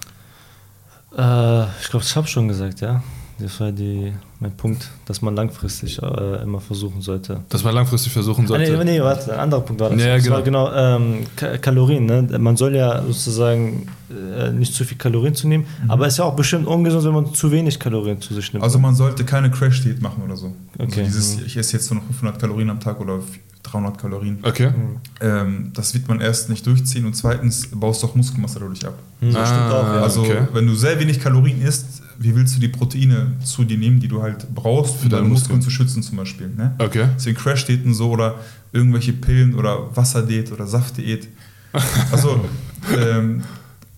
Äh, 1.17 1.63
ich 1.81 1.89
glaube, 1.89 2.05
ich 2.05 2.15
habe 2.15 2.27
schon 2.27 2.47
gesagt, 2.47 2.81
ja. 2.81 3.01
Das 3.39 3.59
war 3.59 3.71
die, 3.71 4.11
mein 4.39 4.51
Punkt, 4.51 4.89
dass 5.05 5.21
man 5.21 5.35
langfristig 5.35 6.01
äh, 6.01 6.43
immer 6.43 6.59
versuchen 6.59 7.01
sollte. 7.01 7.41
Dass 7.49 7.63
man 7.63 7.73
langfristig 7.73 8.11
versuchen 8.11 8.45
Ah, 8.45 8.47
sollte. 8.49 8.77
nee, 8.77 8.83
nee, 8.83 9.01
warte, 9.01 9.33
ein 9.33 9.39
anderer 9.39 9.61
Punkt 9.61 9.81
war 9.81 9.89
das. 9.89 10.01
Ja, 10.01 10.15
das 10.15 10.23
genau. 10.23 10.35
war 10.35 10.41
genau 10.43 10.71
ähm, 10.73 11.25
Ka 11.35 11.57
Kalorien. 11.57 12.05
Ne? 12.05 12.27
Man 12.39 12.57
soll 12.57 12.75
ja 12.75 13.01
sozusagen 13.03 13.87
äh, 14.09 14.51
nicht 14.51 14.73
zu 14.73 14.83
viel 14.83 14.97
Kalorien 14.97 15.35
zu 15.35 15.47
nehmen, 15.47 15.65
aber 15.87 16.07
es 16.07 16.13
ist 16.13 16.17
ja 16.19 16.25
auch 16.25 16.35
bestimmt 16.35 16.67
ungesund, 16.67 17.03
wenn 17.05 17.13
man 17.13 17.33
zu 17.33 17.51
wenig 17.51 17.79
Kalorien 17.79 18.19
zu 18.21 18.33
sich 18.33 18.51
nimmt. 18.53 18.63
Also 18.63 18.77
man 18.79 18.95
sollte 18.95 19.23
keine 19.23 19.49
Crash-Diät 19.49 20.01
machen 20.01 20.23
oder 20.23 20.35
so. 20.35 20.47
Okay. 20.77 20.85
Also 20.85 21.01
dieses, 21.03 21.41
ich 21.41 21.55
esse 21.57 21.77
jetzt 21.77 21.89
nur 21.91 22.01
noch 22.01 22.07
500 22.07 22.39
Kalorien 22.39 22.69
am 22.69 22.79
Tag 22.79 22.99
oder 22.99 23.19
300 23.71 23.97
Kalorien. 23.97 24.39
Okay. 24.41 24.71
Ähm, 25.21 25.71
das 25.73 25.93
wird 25.93 26.07
man 26.07 26.21
erst 26.21 26.49
nicht 26.49 26.65
durchziehen 26.65 27.05
und 27.05 27.15
zweitens 27.15 27.67
baust 27.67 28.03
du 28.03 28.07
auch 28.07 28.15
Muskelmasse 28.15 28.59
dadurch 28.59 28.85
ab. 28.85 28.93
Hm, 29.19 29.33
das 29.33 29.49
stimmt 29.49 29.71
auch, 29.71 29.83
ja. 29.83 30.01
Also 30.01 30.21
okay. 30.21 30.47
wenn 30.53 30.67
du 30.67 30.75
sehr 30.75 30.99
wenig 30.99 31.19
Kalorien 31.19 31.61
isst, 31.61 32.01
wie 32.17 32.35
willst 32.35 32.55
du 32.55 32.59
die 32.59 32.67
Proteine 32.67 33.33
zu 33.43 33.63
dir 33.63 33.77
nehmen, 33.77 33.99
die 33.99 34.07
du 34.07 34.21
halt 34.21 34.45
brauchst, 34.53 34.95
um 34.95 35.09
deine 35.09 35.21
deine 35.21 35.29
Muskeln 35.29 35.57
Muskeln. 35.57 35.61
zu 35.61 35.69
schützen 35.69 36.03
zum 36.03 36.17
Beispiel. 36.17 36.49
Ne? 36.49 36.75
Okay. 36.77 37.07
Deswegen 37.15 37.37
Crash-Diäten 37.37 37.93
so 37.93 38.11
oder 38.11 38.35
irgendwelche 38.73 39.13
Pillen 39.13 39.55
oder 39.55 39.95
Wasserdiät 39.95 40.51
oder 40.51 40.67
Saftdiät. 40.67 41.27
Also 42.11 42.43
ähm, 42.97 43.43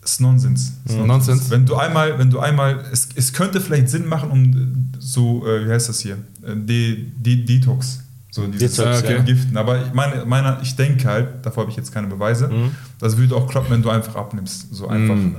ist 0.04 0.20
Nonsens. 0.20 0.74
Ist 0.86 0.98
Nonsens. 0.98 1.50
Wenn 1.50 1.66
du 1.66 1.76
einmal, 1.76 2.18
wenn 2.20 2.30
du 2.30 2.40
einmal, 2.40 2.84
es, 2.92 3.10
es 3.16 3.32
könnte 3.34 3.62
vielleicht 3.62 3.90
Sinn 3.90 4.08
machen, 4.08 4.32
um 4.32 4.92
so, 5.00 5.46
äh, 5.48 5.66
wie 5.68 5.72
heißt 5.72 5.90
das 5.90 6.00
hier, 6.00 6.18
Äh, 6.44 6.56
De, 6.56 7.06
De, 7.18 7.46
Detox. 7.46 8.02
So 8.34 8.48
dieses 8.48 8.80
äh, 8.80 8.84
ja. 9.12 9.18
Entgiften. 9.18 9.58
Aber 9.58 9.86
ich 9.86 9.94
meine, 9.94 10.26
meine, 10.26 10.58
ich 10.64 10.76
denke 10.76 11.08
halt, 11.08 11.46
davor 11.46 11.64
habe 11.64 11.72
ich 11.72 11.78
jetzt 11.78 11.94
keine 11.94 12.08
Beweise, 12.08 12.48
Mhm. 12.48 12.72
das 13.00 13.18
würde 13.18 13.36
auch 13.36 13.48
klappen, 13.50 13.70
wenn 13.72 13.82
du 13.84 13.90
einfach 13.90 14.16
abnimmst. 14.16 14.74
So 14.74 14.88
einfach 14.88 15.16
Mhm. 15.16 15.36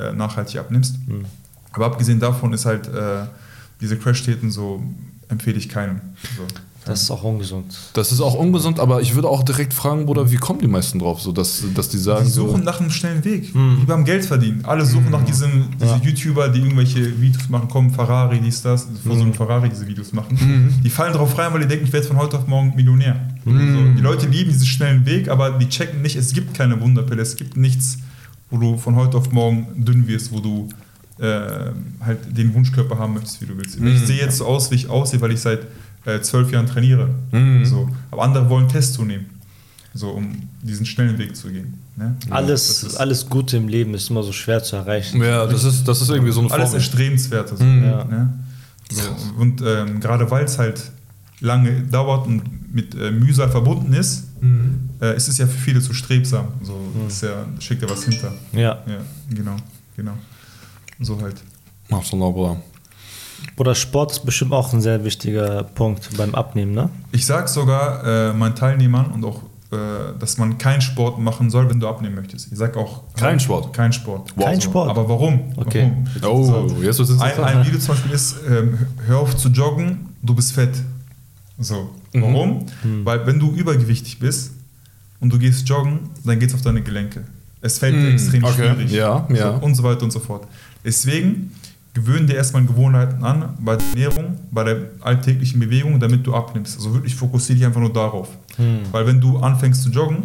äh, 0.00 0.12
nachhaltig 0.12 0.58
abnimmst. 0.58 0.96
Mhm. 1.06 1.26
Aber 1.72 1.86
abgesehen 1.86 2.18
davon 2.18 2.52
ist 2.54 2.64
halt 2.66 2.88
äh, 2.88 3.26
diese 3.80 3.96
Crash-Täten 3.98 4.50
so, 4.50 4.82
empfehle 5.28 5.58
ich 5.58 5.68
keinem. 5.68 6.00
So. 6.36 6.46
Das 6.90 7.02
ist 7.02 7.10
auch 7.10 7.22
ungesund. 7.22 7.66
Das 7.94 8.12
ist 8.12 8.20
auch 8.20 8.34
ungesund, 8.34 8.78
aber 8.80 9.00
ich 9.00 9.14
würde 9.14 9.28
auch 9.28 9.42
direkt 9.42 9.72
fragen, 9.72 10.06
Bruder, 10.06 10.30
wie 10.30 10.36
kommen 10.36 10.58
die 10.60 10.66
meisten 10.66 10.98
drauf, 10.98 11.20
so 11.22 11.32
dass, 11.32 11.62
dass 11.74 11.88
die 11.88 11.98
sagen, 11.98 12.24
Die 12.24 12.30
suchen 12.30 12.58
so, 12.58 12.64
nach 12.64 12.80
einem 12.80 12.90
schnellen 12.90 13.24
Weg, 13.24 13.54
Mhm. 13.54 13.78
wie 13.82 13.86
beim 13.86 14.04
Geld 14.04 14.24
verdienen. 14.24 14.64
Alle 14.64 14.84
suchen 14.84 15.10
nach 15.10 15.24
diesem, 15.24 15.68
diese 15.80 15.92
Ja. 15.92 16.00
YouTuber, 16.02 16.48
die 16.48 16.60
irgendwelche 16.60 17.20
Videos 17.20 17.48
machen, 17.48 17.68
kommen, 17.68 17.90
Ferrari, 17.90 18.40
dies, 18.40 18.60
das, 18.62 18.86
vor 19.04 19.16
so 19.16 19.22
einem 19.22 19.32
Ferrari 19.34 19.68
diese 19.70 19.86
Videos 19.86 20.12
machen. 20.12 20.80
Die 20.84 20.90
fallen 20.90 21.12
drauf 21.12 21.36
rein, 21.38 21.52
weil 21.52 21.60
die 21.60 21.68
denken, 21.68 21.86
ich 21.86 21.92
werde 21.92 22.06
von 22.06 22.16
heute 22.18 22.36
auf 22.38 22.46
morgen 22.46 22.74
Millionär. 22.76 23.16
So, 23.44 23.50
die 23.52 24.02
Leute 24.02 24.26
lieben 24.26 24.50
diesen 24.50 24.66
schnellen 24.66 25.06
Weg, 25.06 25.28
aber 25.28 25.52
die 25.52 25.68
checken 25.68 26.02
nicht, 26.02 26.16
es 26.16 26.32
gibt 26.32 26.54
keine 26.54 26.80
Wunderpille, 26.80 27.22
es 27.22 27.36
gibt 27.36 27.56
nichts, 27.56 27.98
wo 28.50 28.58
du 28.58 28.76
von 28.76 28.96
heute 28.96 29.16
auf 29.16 29.30
morgen 29.32 29.66
dünn 29.76 30.06
wirst, 30.08 30.32
wo 30.32 30.40
du 30.40 30.68
äh, 31.18 31.70
halt 32.04 32.18
den 32.36 32.52
Wunschkörper 32.54 32.98
haben 32.98 33.14
möchtest, 33.14 33.40
wie 33.42 33.46
du 33.46 33.56
willst. 33.56 33.78
Ich 33.78 34.06
sehe 34.06 34.16
jetzt 34.18 34.38
so 34.38 34.46
aus, 34.46 34.70
wie 34.70 34.74
ich 34.76 34.88
aussehe, 34.88 35.20
weil 35.20 35.32
ich 35.32 35.40
seit 35.40 35.60
äh, 36.04 36.20
zwölf 36.20 36.50
Jahren 36.52 36.66
trainiere. 36.66 37.10
Mhm. 37.32 37.64
So. 37.64 37.88
Aber 38.10 38.22
andere 38.22 38.48
wollen 38.48 38.68
Tests 38.68 38.94
zunehmen, 38.94 39.26
so, 39.94 40.10
um 40.10 40.48
diesen 40.62 40.86
schnellen 40.86 41.18
Weg 41.18 41.36
zu 41.36 41.48
gehen. 41.48 41.74
Ne? 41.96 42.16
Alles, 42.30 42.82
ist- 42.82 42.96
alles 42.96 43.28
Gute 43.28 43.56
im 43.56 43.68
Leben 43.68 43.92
ist 43.94 44.08
immer 44.10 44.22
so 44.22 44.32
schwer 44.32 44.62
zu 44.62 44.76
erreichen. 44.76 45.22
ja, 45.22 45.46
das 45.46 45.64
ist, 45.64 45.86
das 45.86 46.00
ist 46.00 46.08
irgendwie 46.08 46.32
so 46.32 46.40
eine 46.40 46.50
alles 46.50 46.70
Formel. 46.70 46.80
erstrebenswerte. 46.80 47.56
So, 47.56 47.64
Mhm. 47.64 47.84
Ja. 47.84 48.04
ne? 48.04 48.32
so. 48.90 49.02
Und 49.38 49.62
ähm, 49.64 50.00
gerade 50.00 50.30
weil 50.30 50.44
es 50.44 50.58
halt 50.58 50.90
lange 51.40 51.82
dauert 51.82 52.26
und 52.26 52.74
mit 52.74 52.94
äh, 52.94 53.10
Mühsal 53.10 53.48
verbunden 53.50 53.92
ist, 53.92 54.24
Mhm. 54.42 54.88
äh, 55.02 55.16
ist 55.16 55.28
es 55.28 55.36
ja 55.38 55.46
für 55.46 55.58
viele 55.58 55.80
zu 55.80 55.92
strebsam. 55.92 56.48
So 56.62 56.78
ist 57.06 57.22
ja, 57.22 57.44
da 57.54 57.60
steckt 57.60 57.82
ja 57.82 57.90
was 57.90 58.04
hinter. 58.04 58.32
Ja. 58.52 58.78
Ja, 58.86 58.98
genau, 59.28 59.56
genau. 59.96 60.12
So 61.00 61.20
halt. 61.20 61.36
Mashallah, 61.88 62.30
Bruder. 62.30 62.56
Oder 63.56 63.74
Sport 63.74 64.12
ist 64.12 64.24
bestimmt 64.24 64.52
auch 64.52 64.72
ein 64.72 64.80
sehr 64.80 65.04
wichtiger 65.04 65.64
Punkt 65.64 66.16
beim 66.16 66.34
Abnehmen, 66.34 66.72
ne? 66.72 66.88
Ich 67.12 67.26
sage 67.26 67.48
sogar 67.48 68.04
äh, 68.04 68.32
meinen 68.32 68.54
Teilnehmern 68.54 69.06
und 69.12 69.24
auch, 69.24 69.42
äh, 69.72 69.76
dass 70.18 70.38
man 70.38 70.56
keinen 70.58 70.80
Sport 70.80 71.18
machen 71.18 71.50
soll, 71.50 71.68
wenn 71.68 71.78
du 71.78 71.86
abnehmen 71.88 72.14
möchtest. 72.14 72.50
Ich 72.50 72.58
sage 72.58 72.78
auch 72.78 73.02
Kein 73.16 73.38
Sport? 73.38 73.72
Kein 73.74 73.92
Sport. 73.92 74.32
Wow. 74.36 74.44
Kein 74.46 74.60
Sport. 74.60 74.88
Aber 74.90 75.08
warum? 75.08 75.52
Okay. 75.56 75.92
Warum? 76.20 76.50
Oh, 76.78 76.82
jetzt 76.82 76.98
wird's 76.98 77.10
Ein, 77.20 77.30
interessant. 77.30 77.46
ein 77.56 77.66
Video 77.66 77.78
zum 77.78 77.94
Beispiel 77.94 78.12
ist, 78.12 78.36
ähm, 78.48 78.78
hör 79.06 79.18
auf 79.20 79.36
zu 79.36 79.48
joggen, 79.50 80.08
du 80.22 80.34
bist 80.34 80.52
fett. 80.52 80.74
So. 81.58 81.90
Mhm. 82.12 82.22
Warum? 82.22 82.66
Weil 83.04 83.26
wenn 83.26 83.38
du 83.38 83.52
übergewichtig 83.52 84.18
bist 84.18 84.52
und 85.20 85.32
du 85.32 85.38
gehst 85.38 85.68
joggen, 85.68 86.10
dann 86.24 86.38
geht 86.38 86.48
es 86.48 86.54
auf 86.54 86.62
deine 86.62 86.80
Gelenke. 86.82 87.24
Es 87.60 87.78
fällt 87.78 87.94
dir 87.94 87.98
Mhm, 88.08 88.12
extrem 88.14 88.44
okay. 88.44 88.54
schwierig. 88.54 88.90
Ja, 88.90 89.26
ja. 89.28 89.58
So, 89.58 89.64
und 89.66 89.74
so 89.74 89.82
weiter 89.82 90.02
und 90.04 90.10
so 90.10 90.18
fort. 90.18 90.48
Deswegen 90.82 91.52
gewöhnen 92.00 92.26
dir 92.26 92.34
erstmal 92.34 92.64
Gewohnheiten 92.64 93.22
an 93.24 93.56
bei 93.60 93.76
der 93.76 93.86
Ernährung, 93.88 94.38
bei 94.50 94.64
der 94.64 94.76
alltäglichen 95.00 95.60
Bewegung, 95.60 95.98
damit 96.00 96.26
du 96.26 96.34
abnimmst. 96.34 96.76
Also 96.76 96.94
wirklich 96.94 97.14
fokussiere 97.14 97.58
dich 97.58 97.66
einfach 97.66 97.80
nur 97.80 97.92
darauf. 97.92 98.28
Weil 98.92 99.06
wenn 99.06 99.20
du 99.20 99.38
anfängst 99.38 99.82
zu 99.82 99.90
joggen, 99.90 100.24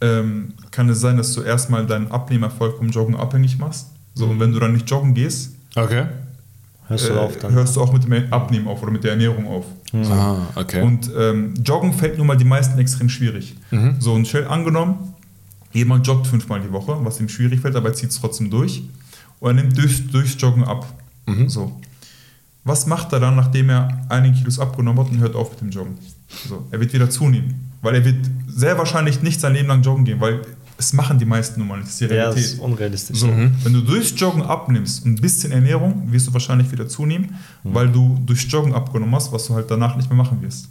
ähm, 0.00 0.54
kann 0.70 0.88
es 0.88 1.00
sein, 1.00 1.16
dass 1.16 1.32
du 1.34 1.42
erstmal 1.42 1.86
deinen 1.86 2.10
Abnehmerfolg 2.10 2.76
vom 2.78 2.88
Joggen 2.90 3.16
abhängig 3.16 3.58
machst. 3.58 3.88
So, 4.14 4.26
und 4.26 4.40
wenn 4.40 4.52
du 4.52 4.58
dann 4.58 4.72
nicht 4.72 4.88
joggen 4.90 5.14
gehst, 5.14 5.52
Okay. 5.74 6.06
Hörst 6.86 7.08
du 7.08 7.12
äh, 7.12 7.18
auf 7.18 7.36
dann? 7.36 7.52
hörst 7.52 7.76
du 7.76 7.82
auch 7.82 7.92
mit 7.92 8.04
dem 8.04 8.32
Abnehmen 8.32 8.66
auf 8.66 8.82
oder 8.82 8.90
mit 8.90 9.04
der 9.04 9.12
Ernährung 9.12 9.46
auf. 9.46 9.66
Ah, 10.10 10.46
okay. 10.54 10.82
Und 10.82 11.10
ähm, 11.16 11.54
Joggen 11.62 11.92
fällt 11.92 12.16
nun 12.16 12.26
mal 12.26 12.36
die 12.36 12.44
meisten 12.44 12.78
extrem 12.78 13.08
schwierig. 13.08 13.56
Mhm. 13.70 13.96
So, 13.98 14.14
und 14.14 14.26
stell 14.26 14.46
angenommen, 14.46 15.14
jemand 15.72 16.06
joggt 16.06 16.26
fünfmal 16.26 16.60
die 16.60 16.72
Woche, 16.72 16.96
was 17.02 17.20
ihm 17.20 17.28
schwierig 17.28 17.60
fällt, 17.60 17.76
aber 17.76 17.90
er 17.90 17.94
zieht 17.94 18.10
es 18.10 18.20
trotzdem 18.20 18.50
durch. 18.50 18.82
Und 19.40 19.56
er 19.56 19.62
nimmt 19.62 19.76
durch, 19.78 20.06
durchs 20.10 20.40
Joggen 20.40 20.64
ab. 20.64 20.86
Mhm. 21.26 21.48
So. 21.48 21.78
was 22.64 22.86
macht 22.86 23.12
er 23.12 23.20
dann, 23.20 23.36
nachdem 23.36 23.70
er 23.70 24.06
einige 24.08 24.36
Kilos 24.38 24.58
abgenommen 24.58 25.04
hat 25.04 25.10
und 25.12 25.18
hört 25.20 25.34
auf 25.34 25.50
mit 25.52 25.60
dem 25.60 25.70
Joggen? 25.70 25.96
So, 26.48 26.66
er 26.70 26.80
wird 26.80 26.92
wieder 26.92 27.08
zunehmen, 27.08 27.54
weil 27.82 27.94
er 27.94 28.04
wird 28.04 28.16
sehr 28.46 28.76
wahrscheinlich 28.76 29.22
nicht 29.22 29.40
sein 29.40 29.54
Leben 29.54 29.68
lang 29.68 29.82
joggen 29.82 30.04
gehen, 30.04 30.20
weil 30.20 30.42
es 30.76 30.92
machen 30.92 31.18
die 31.18 31.24
meisten 31.24 31.58
nun 31.60 31.68
mal 31.68 31.76
nicht, 31.76 31.88
das 31.88 32.00
ist 32.00 32.00
die 32.10 32.14
Ja, 32.14 32.26
das 32.26 32.34
Realität. 32.36 32.52
ist 32.54 32.60
unrealistisch. 32.60 33.18
So, 33.18 33.28
wenn 33.28 33.72
du 33.72 33.80
durchs 33.80 34.12
Joggen 34.20 34.42
abnimmst 34.42 35.04
und 35.04 35.12
ein 35.12 35.20
bisschen 35.20 35.50
Ernährung, 35.52 36.10
wirst 36.12 36.26
du 36.28 36.32
wahrscheinlich 36.32 36.70
wieder 36.70 36.86
zunehmen, 36.86 37.34
weil 37.64 37.88
du 37.88 38.18
durchs 38.26 38.50
Joggen 38.50 38.72
abgenommen 38.74 39.14
hast, 39.14 39.32
was 39.32 39.46
du 39.46 39.54
halt 39.54 39.70
danach 39.70 39.96
nicht 39.96 40.08
mehr 40.10 40.16
machen 40.16 40.40
wirst. 40.42 40.68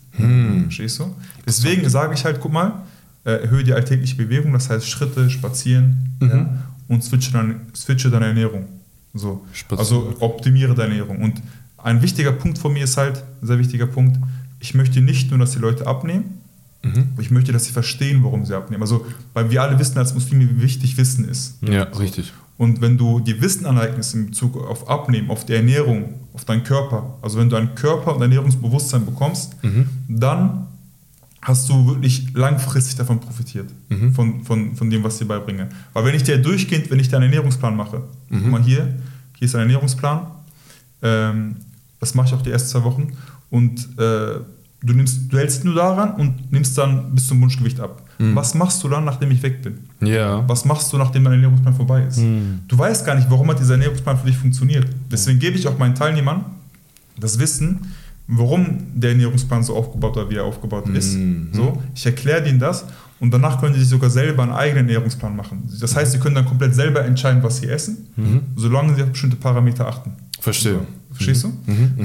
Verstehst 0.63 0.99
du? 0.99 1.13
Deswegen 1.45 1.89
sage 1.89 2.13
ich 2.13 2.23
halt, 2.23 2.39
guck 2.39 2.53
mal, 2.53 2.83
äh, 3.25 3.41
erhöhe 3.43 3.63
die 3.63 3.73
alltägliche 3.73 4.15
Bewegung, 4.15 4.53
das 4.53 4.69
heißt 4.69 4.87
Schritte, 4.87 5.29
spazieren 5.29 6.17
ja, 6.21 6.49
und 6.87 7.03
switche, 7.03 7.31
dann, 7.31 7.61
switche 7.75 8.09
deine 8.09 8.27
Ernährung. 8.27 8.65
So. 9.13 9.45
Also 9.71 10.15
optimiere 10.19 10.75
deine 10.75 10.95
Ernährung. 10.97 11.21
Und 11.21 11.41
ein 11.77 12.01
wichtiger 12.01 12.31
Punkt 12.31 12.57
von 12.57 12.73
mir 12.73 12.83
ist 12.83 12.97
halt, 12.97 13.23
ein 13.41 13.47
sehr 13.47 13.59
wichtiger 13.59 13.87
Punkt, 13.87 14.17
ich 14.59 14.73
möchte 14.73 15.01
nicht 15.01 15.29
nur, 15.29 15.39
dass 15.39 15.51
die 15.51 15.59
Leute 15.59 15.87
abnehmen, 15.87 16.37
ich 17.19 17.31
möchte, 17.31 17.51
dass 17.51 17.65
sie 17.65 17.73
verstehen, 17.73 18.23
warum 18.23 18.45
sie 18.45 18.55
abnehmen. 18.55 18.81
Also, 18.81 19.05
weil 19.33 19.49
wir 19.51 19.61
alle 19.61 19.77
wissen 19.77 19.97
als 19.97 20.13
Muslime, 20.13 20.49
wie 20.49 20.61
wichtig 20.61 20.95
Wissen 20.97 21.27
ist. 21.27 21.57
Ja, 21.61 21.83
richtig. 21.83 22.31
Und 22.57 22.81
wenn 22.81 22.97
du 22.97 23.19
die 23.19 23.41
Wissen 23.41 23.65
aneignest 23.65 24.15
in 24.15 24.27
Bezug 24.27 24.55
auf 24.55 24.89
Abnehmen, 24.89 25.29
auf 25.29 25.45
die 25.45 25.53
Ernährung, 25.53 26.13
auf 26.33 26.45
deinen 26.45 26.63
Körper, 26.63 27.17
also 27.21 27.39
wenn 27.39 27.49
du 27.49 27.57
ein 27.57 27.75
Körper- 27.75 28.15
und 28.15 28.21
Ernährungsbewusstsein 28.21 29.05
bekommst, 29.05 29.57
dann 30.07 30.67
hast 31.41 31.69
du 31.69 31.87
wirklich 31.87 32.33
langfristig 32.33 32.95
davon 32.95 33.19
profitiert, 33.19 33.69
von, 34.13 34.43
von, 34.43 34.75
von 34.75 34.89
dem, 34.89 35.03
was 35.03 35.13
ich 35.13 35.19
dir 35.19 35.27
beibringe. 35.27 35.69
Weil 35.93 36.05
wenn 36.05 36.15
ich 36.15 36.23
dir 36.23 36.37
durchgehend, 36.37 36.89
wenn 36.89 36.99
ich 36.99 37.09
dir 37.09 37.17
einen 37.17 37.25
Ernährungsplan 37.25 37.75
mache, 37.75 38.03
guck 38.29 38.47
mal 38.47 38.61
hier, 38.61 38.95
hier 39.37 39.45
ist 39.45 39.55
ein 39.55 39.61
Ernährungsplan, 39.61 40.27
ähm, 41.03 41.55
das 41.99 42.13
mache 42.15 42.27
ich 42.27 42.33
auch 42.33 42.41
die 42.41 42.51
ersten 42.51 42.69
zwei 42.69 42.83
Wochen 42.83 43.13
und 43.49 43.79
äh, 43.97 44.39
du, 44.81 44.93
nimmst, 44.93 45.31
du 45.31 45.37
hältst 45.37 45.63
nur 45.63 45.75
daran 45.75 46.15
und 46.15 46.51
nimmst 46.51 46.77
dann 46.77 47.13
bis 47.13 47.27
zum 47.27 47.41
Wunschgewicht 47.41 47.79
ab. 47.79 48.03
Was 48.19 48.55
machst 48.55 48.83
du 48.83 48.89
dann, 48.89 49.05
nachdem 49.05 49.29
ich 49.29 49.43
weg 49.43 49.61
bin? 49.61 49.77
Ja. 50.01 50.43
Was 50.49 50.65
machst 50.65 50.91
du, 50.91 50.97
nachdem 50.97 51.23
dein 51.23 51.33
Ernährungsplan 51.33 51.75
vorbei 51.75 52.01
ist? 52.03 52.17
Du 52.67 52.75
weißt 52.75 53.05
gar 53.05 53.13
nicht, 53.13 53.29
warum 53.29 53.47
hat 53.51 53.59
dieser 53.59 53.73
Ernährungsplan 53.73 54.17
für 54.17 54.25
dich 54.25 54.37
funktioniert. 54.37 54.87
Deswegen 55.11 55.37
gebe 55.37 55.55
ich 55.55 55.67
auch 55.67 55.77
meinen 55.77 55.93
Teilnehmern 55.93 56.43
das 57.19 57.37
Wissen, 57.37 57.93
warum 58.27 58.79
der 58.93 59.11
Ernährungsplan 59.11 59.63
so 59.63 59.75
aufgebaut 59.75 60.15
war, 60.15 60.29
wie 60.29 60.35
er 60.35 60.43
aufgebaut 60.45 60.87
ist. 60.89 61.17
So, 61.53 61.81
ich 61.95 62.05
erkläre 62.05 62.43
denen 62.43 62.59
das 62.59 62.85
und 63.19 63.33
danach 63.33 63.59
können 63.59 63.73
sie 63.73 63.79
sich 63.81 63.89
sogar 63.89 64.09
selber 64.09 64.43
einen 64.43 64.51
eigenen 64.51 64.87
Ernährungsplan 64.87 65.35
machen. 65.35 65.63
Das 65.79 65.95
heißt, 65.95 66.11
sie 66.11 66.19
können 66.19 66.35
dann 66.35 66.45
komplett 66.45 66.75
selber 66.75 67.03
entscheiden, 67.05 67.41
was 67.43 67.57
sie 67.57 67.67
essen, 67.67 68.07
solange 68.55 68.95
sie 68.95 69.03
auf 69.03 69.09
bestimmte 69.09 69.37
Parameter 69.37 69.87
achten. 69.87 70.11
Verstehe. 70.39 70.73
So, 70.73 70.85
verstehst 71.13 71.45
du? 71.45 71.53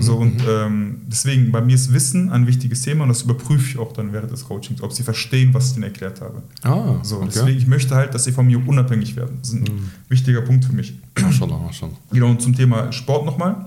So, 0.01 0.17
und 0.17 0.41
ähm, 0.49 1.03
deswegen, 1.07 1.53
bei 1.53 1.61
mir 1.61 1.75
ist 1.75 1.93
Wissen 1.93 2.31
ein 2.31 2.47
wichtiges 2.47 2.81
Thema 2.81 3.03
und 3.03 3.11
das 3.11 3.23
überprüfe 3.23 3.69
ich 3.69 3.79
auch 3.79 3.93
dann 3.93 4.13
während 4.15 4.33
des 4.33 4.45
Coachings, 4.47 4.81
ob 4.81 4.93
sie 4.93 5.03
verstehen, 5.03 5.53
was 5.53 5.71
ich 5.73 5.75
ihnen 5.77 5.83
erklärt 5.85 6.23
habe. 6.23 6.43
Ah, 6.63 6.95
So, 7.03 7.17
okay. 7.17 7.29
deswegen, 7.35 7.59
ich 7.59 7.67
möchte 7.67 7.95
halt, 7.95 8.15
dass 8.15 8.25
sie 8.25 8.33
von 8.33 8.47
mir 8.47 8.67
unabhängig 8.67 9.17
werden. 9.17 9.37
Das 9.43 9.51
ist 9.51 9.57
ein 9.57 9.91
wichtiger 10.09 10.41
Punkt 10.41 10.65
für 10.65 10.73
mich. 10.73 10.95
Maschallah, 11.21 11.59
maschallah. 11.59 11.93
Genau, 12.11 12.31
und 12.31 12.41
zum 12.41 12.55
Thema 12.55 12.91
Sport 12.91 13.27
nochmal. 13.27 13.67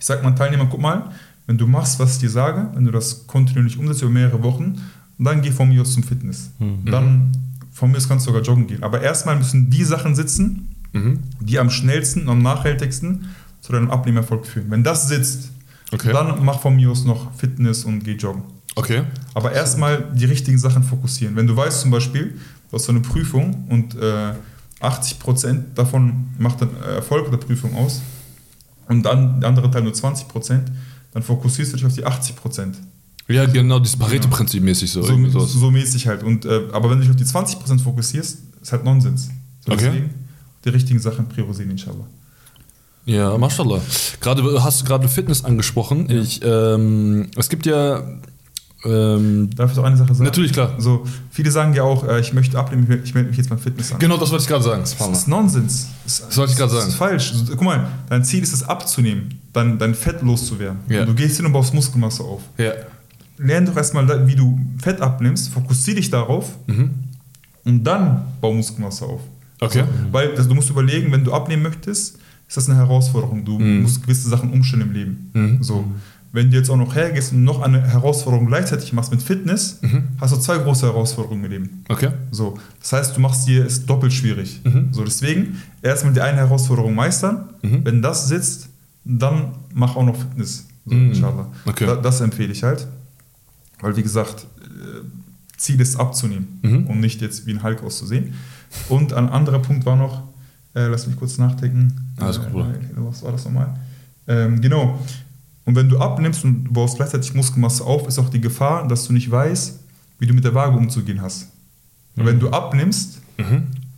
Ich 0.00 0.06
sage 0.06 0.22
meinen 0.24 0.34
Teilnehmern, 0.34 0.68
guck 0.70 0.80
mal, 0.80 1.10
wenn 1.46 1.58
du 1.58 1.66
machst, 1.68 2.00
was 2.00 2.14
ich 2.14 2.18
dir 2.20 2.30
sage, 2.30 2.68
wenn 2.74 2.84
du 2.84 2.90
das 2.90 3.26
kontinuierlich 3.28 3.78
umsetzt 3.78 4.02
über 4.02 4.10
mehrere 4.10 4.42
Wochen, 4.42 4.80
dann 5.18 5.42
geh 5.42 5.50
von 5.52 5.68
mir 5.68 5.82
aus 5.82 5.92
zum 5.92 6.02
Fitness. 6.02 6.50
Dann 6.86 7.30
von 7.72 7.90
mir 7.90 7.98
aus 7.98 8.08
kannst 8.08 8.26
du 8.26 8.30
sogar 8.30 8.42
joggen 8.42 8.66
gehen. 8.66 8.82
Aber 8.82 9.00
erstmal 9.02 9.36
müssen 9.36 9.70
die 9.70 9.84
Sachen 9.84 10.14
sitzen, 10.14 10.74
die 11.40 11.58
am 11.58 11.70
schnellsten 11.70 12.22
und 12.22 12.28
am 12.30 12.42
nachhaltigsten 12.42 13.26
zu 13.60 13.72
deinem 13.72 13.90
Abnehmerfolg 13.90 14.46
führen. 14.46 14.70
Wenn 14.70 14.82
das 14.82 15.06
sitzt, 15.08 15.50
Okay. 15.92 16.12
dann 16.12 16.44
mach 16.44 16.60
von 16.60 16.76
mir 16.76 16.88
aus 16.90 17.04
noch 17.04 17.32
Fitness 17.34 17.84
und 17.84 18.04
geh 18.04 18.12
joggen. 18.14 18.42
Okay. 18.76 19.02
Aber 19.34 19.52
erstmal 19.52 20.04
die 20.14 20.24
richtigen 20.24 20.56
Sachen 20.56 20.84
fokussieren. 20.84 21.34
Wenn 21.34 21.48
du 21.48 21.56
weißt 21.56 21.80
zum 21.80 21.90
Beispiel, 21.90 22.38
du 22.70 22.76
hast 22.76 22.84
so 22.84 22.92
eine 22.92 23.00
Prüfung 23.00 23.64
und 23.68 23.96
äh, 23.96 24.32
80% 24.80 25.74
davon 25.74 26.28
macht 26.38 26.60
dann 26.62 26.70
Erfolg 26.82 27.28
der 27.30 27.38
Prüfung 27.38 27.74
aus 27.74 28.00
und 28.90 29.02
dann 29.04 29.40
der 29.40 29.48
andere 29.48 29.70
Teil 29.70 29.82
nur 29.82 29.92
20%, 29.92 30.60
dann 31.12 31.22
fokussierst 31.22 31.72
du 31.72 31.76
dich 31.76 31.86
auf 31.86 31.94
die 31.94 32.04
80%. 32.04 32.74
Ja, 33.28 33.46
genau, 33.46 33.78
dieses 33.78 33.96
Pareto-Prinzip 33.96 34.62
mäßig 34.62 34.90
so. 34.90 35.02
So, 35.02 35.40
so, 35.46 35.70
mäßig 35.70 36.08
halt. 36.08 36.24
Und, 36.24 36.44
äh, 36.44 36.62
aber 36.72 36.90
wenn 36.90 36.98
du 36.98 37.04
dich 37.04 37.10
auf 37.10 37.16
die 37.16 37.24
20% 37.24 37.80
fokussierst, 37.80 38.38
ist 38.60 38.72
halt 38.72 38.84
Nonsens. 38.84 39.30
So 39.64 39.72
Okay. 39.72 39.84
Deswegen 39.86 40.10
die 40.64 40.68
richtigen 40.70 40.98
Sachen 40.98 41.28
priorisieren, 41.28 41.70
inshallah. 41.70 42.06
Ja, 43.06 43.38
mashallah. 43.38 43.80
Gerade 44.20 44.62
hast 44.62 44.80
du 44.80 44.84
gerade 44.84 45.08
Fitness 45.08 45.44
angesprochen. 45.44 46.10
Ich, 46.10 46.40
ähm, 46.44 47.28
es 47.36 47.48
gibt 47.48 47.66
ja 47.66 48.02
ähm, 48.84 49.50
Darf 49.54 49.70
ich 49.70 49.76
doch 49.76 49.84
eine 49.84 49.96
Sache 49.96 50.14
sagen? 50.14 50.24
Natürlich, 50.24 50.52
klar. 50.52 50.74
So, 50.78 51.04
viele 51.30 51.50
sagen 51.50 51.74
ja 51.74 51.82
auch, 51.82 52.06
äh, 52.08 52.20
ich 52.20 52.32
möchte 52.32 52.58
abnehmen, 52.58 52.84
ich 52.84 52.88
melde- 52.88 53.02
ich 53.04 53.14
melde 53.14 53.28
mich 53.28 53.38
jetzt 53.38 53.50
beim 53.50 53.58
Fitness 53.58 53.92
an. 53.92 53.98
genau 53.98 54.16
das 54.16 54.30
wollte 54.30 54.42
ich 54.42 54.48
gerade 54.48 54.64
sagen. 54.64 54.80
Das 54.80 54.92
ist 55.18 55.28
Nonsens. 55.28 55.88
Das, 56.04 56.26
Das 56.28 56.36
wollte 56.38 56.52
ich 56.52 56.58
gerade 56.58 56.72
das 56.72 56.80
sagen. 56.80 56.92
ist 56.92 56.96
falsch. 56.98 57.32
Also, 57.32 57.44
guck 57.56 57.62
mal, 57.62 57.86
dein 58.08 58.24
Ziel 58.24 58.42
ist 58.42 58.52
es 58.54 58.62
abzunehmen, 58.62 59.38
dann 59.52 59.78
dein 59.78 59.94
Fett 59.94 60.22
loszuwerden. 60.22 60.78
Ja. 60.88 61.04
Du 61.04 61.14
gehst 61.14 61.36
hin 61.36 61.46
und 61.46 61.52
baust 61.52 61.74
Muskelmasse 61.74 62.22
auf. 62.22 62.42
Ja. 62.56 62.72
Lern 63.38 63.66
doch 63.66 63.76
erstmal, 63.76 64.26
wie 64.26 64.34
du 64.34 64.58
Fett 64.82 65.00
abnimmst, 65.00 65.50
fokussier 65.52 65.94
dich 65.94 66.10
darauf 66.10 66.56
und 67.64 67.84
dann 67.84 68.22
bau 68.40 68.52
Muskelmasse 68.52 69.04
auf. 69.04 69.20
Okay. 69.60 69.84
Weil 70.10 70.34
das, 70.34 70.48
du 70.48 70.54
musst 70.54 70.70
überlegen, 70.70 71.12
wenn 71.12 71.22
du 71.24 71.32
abnehmen 71.34 71.62
möchtest, 71.62 72.16
ist 72.48 72.56
das 72.56 72.68
eine 72.68 72.78
Herausforderung. 72.78 73.44
Du 73.44 73.58
musst 73.58 74.02
gewisse 74.02 74.28
Sachen 74.28 74.50
umstellen 74.52 74.82
im 74.82 74.92
Leben. 74.92 75.58
So. 75.62 75.84
Wenn 76.32 76.50
du 76.50 76.56
jetzt 76.56 76.70
auch 76.70 76.76
noch 76.76 76.94
hergehst 76.94 77.32
und 77.32 77.42
noch 77.42 77.60
eine 77.60 77.82
Herausforderung 77.82 78.46
gleichzeitig 78.46 78.92
machst 78.92 79.10
mit 79.10 79.20
Fitness, 79.20 79.80
hast 80.20 80.32
du 80.32 80.36
zwei 80.38 80.58
große 80.58 80.86
Herausforderungen 80.86 81.44
im 81.44 81.50
Leben. 81.50 81.84
Okay. 81.88 82.10
So, 82.30 82.56
das 82.78 82.92
heißt, 82.92 83.16
du 83.16 83.20
machst 83.20 83.48
dir 83.48 83.66
es 83.66 83.84
doppelt 83.84 84.12
schwierig. 84.12 84.60
So, 84.92 85.04
deswegen 85.04 85.60
erstmal 85.82 86.12
die 86.12 86.20
eine 86.20 86.36
Herausforderung 86.38 86.94
meistern. 86.94 87.48
Wenn 87.62 88.00
das 88.00 88.28
sitzt, 88.28 88.68
dann 89.04 89.52
mach 89.74 89.96
auch 89.96 90.04
noch 90.04 90.16
Fitness. 90.16 90.66
So, 90.86 90.94
inshallah. 90.94 91.48
Okay. 91.66 91.86
Da, 91.86 91.96
das 91.96 92.20
empfehle 92.20 92.52
ich 92.52 92.62
halt. 92.62 92.86
Weil, 93.80 93.96
wie 93.96 94.02
gesagt, 94.02 94.46
äh, 94.60 95.02
Ziel 95.56 95.80
ist 95.80 95.96
abzunehmen 95.96 96.60
und 96.88 97.00
nicht 97.00 97.20
jetzt 97.22 97.46
wie 97.46 97.52
ein 97.52 97.62
Hulk 97.62 97.82
auszusehen. 97.82 98.34
Und 98.88 99.12
ein 99.12 99.28
anderer 99.28 99.58
Punkt 99.58 99.84
war 99.84 99.96
noch, 99.96 100.22
äh, 100.74 100.86
lass 100.86 101.06
mich 101.06 101.16
kurz 101.16 101.38
nachdenken. 101.38 102.12
Alles 102.18 102.40
gut. 102.40 102.64
Äh, 102.64 102.78
was 102.96 103.22
war 103.22 103.32
das 103.32 103.44
nochmal? 103.44 103.74
Ähm, 104.28 104.60
genau. 104.60 104.98
Und 105.70 105.76
wenn 105.76 105.88
du 105.88 105.98
abnimmst 106.00 106.42
und 106.44 106.64
du 106.64 106.72
baust 106.72 106.96
gleichzeitig 106.96 107.32
Muskelmasse 107.32 107.84
auf, 107.84 108.08
ist 108.08 108.18
auch 108.18 108.28
die 108.28 108.40
Gefahr, 108.40 108.88
dass 108.88 109.06
du 109.06 109.12
nicht 109.12 109.30
weißt, 109.30 109.78
wie 110.18 110.26
du 110.26 110.34
mit 110.34 110.42
der 110.42 110.52
Waage 110.52 110.76
umzugehen 110.76 111.22
hast. 111.22 111.48
Und 112.16 112.26
Wenn 112.26 112.40
du 112.40 112.50
abnimmst, 112.50 113.20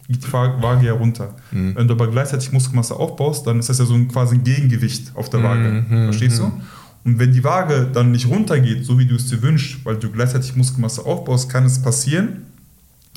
geht 0.06 0.22
die 0.22 0.32
Wa- 0.34 0.60
Waage 0.60 0.86
ja 0.88 0.92
runter. 0.92 1.34
Wenn 1.50 1.88
du 1.88 1.94
aber 1.94 2.08
gleichzeitig 2.10 2.52
Muskelmasse 2.52 2.94
aufbaust, 2.94 3.46
dann 3.46 3.58
ist 3.58 3.70
das 3.70 3.78
ja 3.78 3.86
so 3.86 3.94
ein, 3.94 4.06
quasi 4.08 4.34
ein 4.34 4.44
Gegengewicht 4.44 5.12
auf 5.14 5.30
der 5.30 5.42
Waage. 5.42 5.84
Verstehst 5.88 6.38
du? 6.40 6.52
Und 7.04 7.18
wenn 7.18 7.32
die 7.32 7.42
Waage 7.42 7.88
dann 7.90 8.10
nicht 8.12 8.28
runtergeht, 8.28 8.84
so 8.84 8.98
wie 8.98 9.06
du 9.06 9.14
es 9.16 9.28
dir 9.30 9.40
wünschst, 9.40 9.82
weil 9.86 9.96
du 9.96 10.10
gleichzeitig 10.10 10.54
Muskelmasse 10.54 11.06
aufbaust, 11.06 11.48
kann 11.48 11.64
es 11.64 11.80
passieren, 11.80 12.42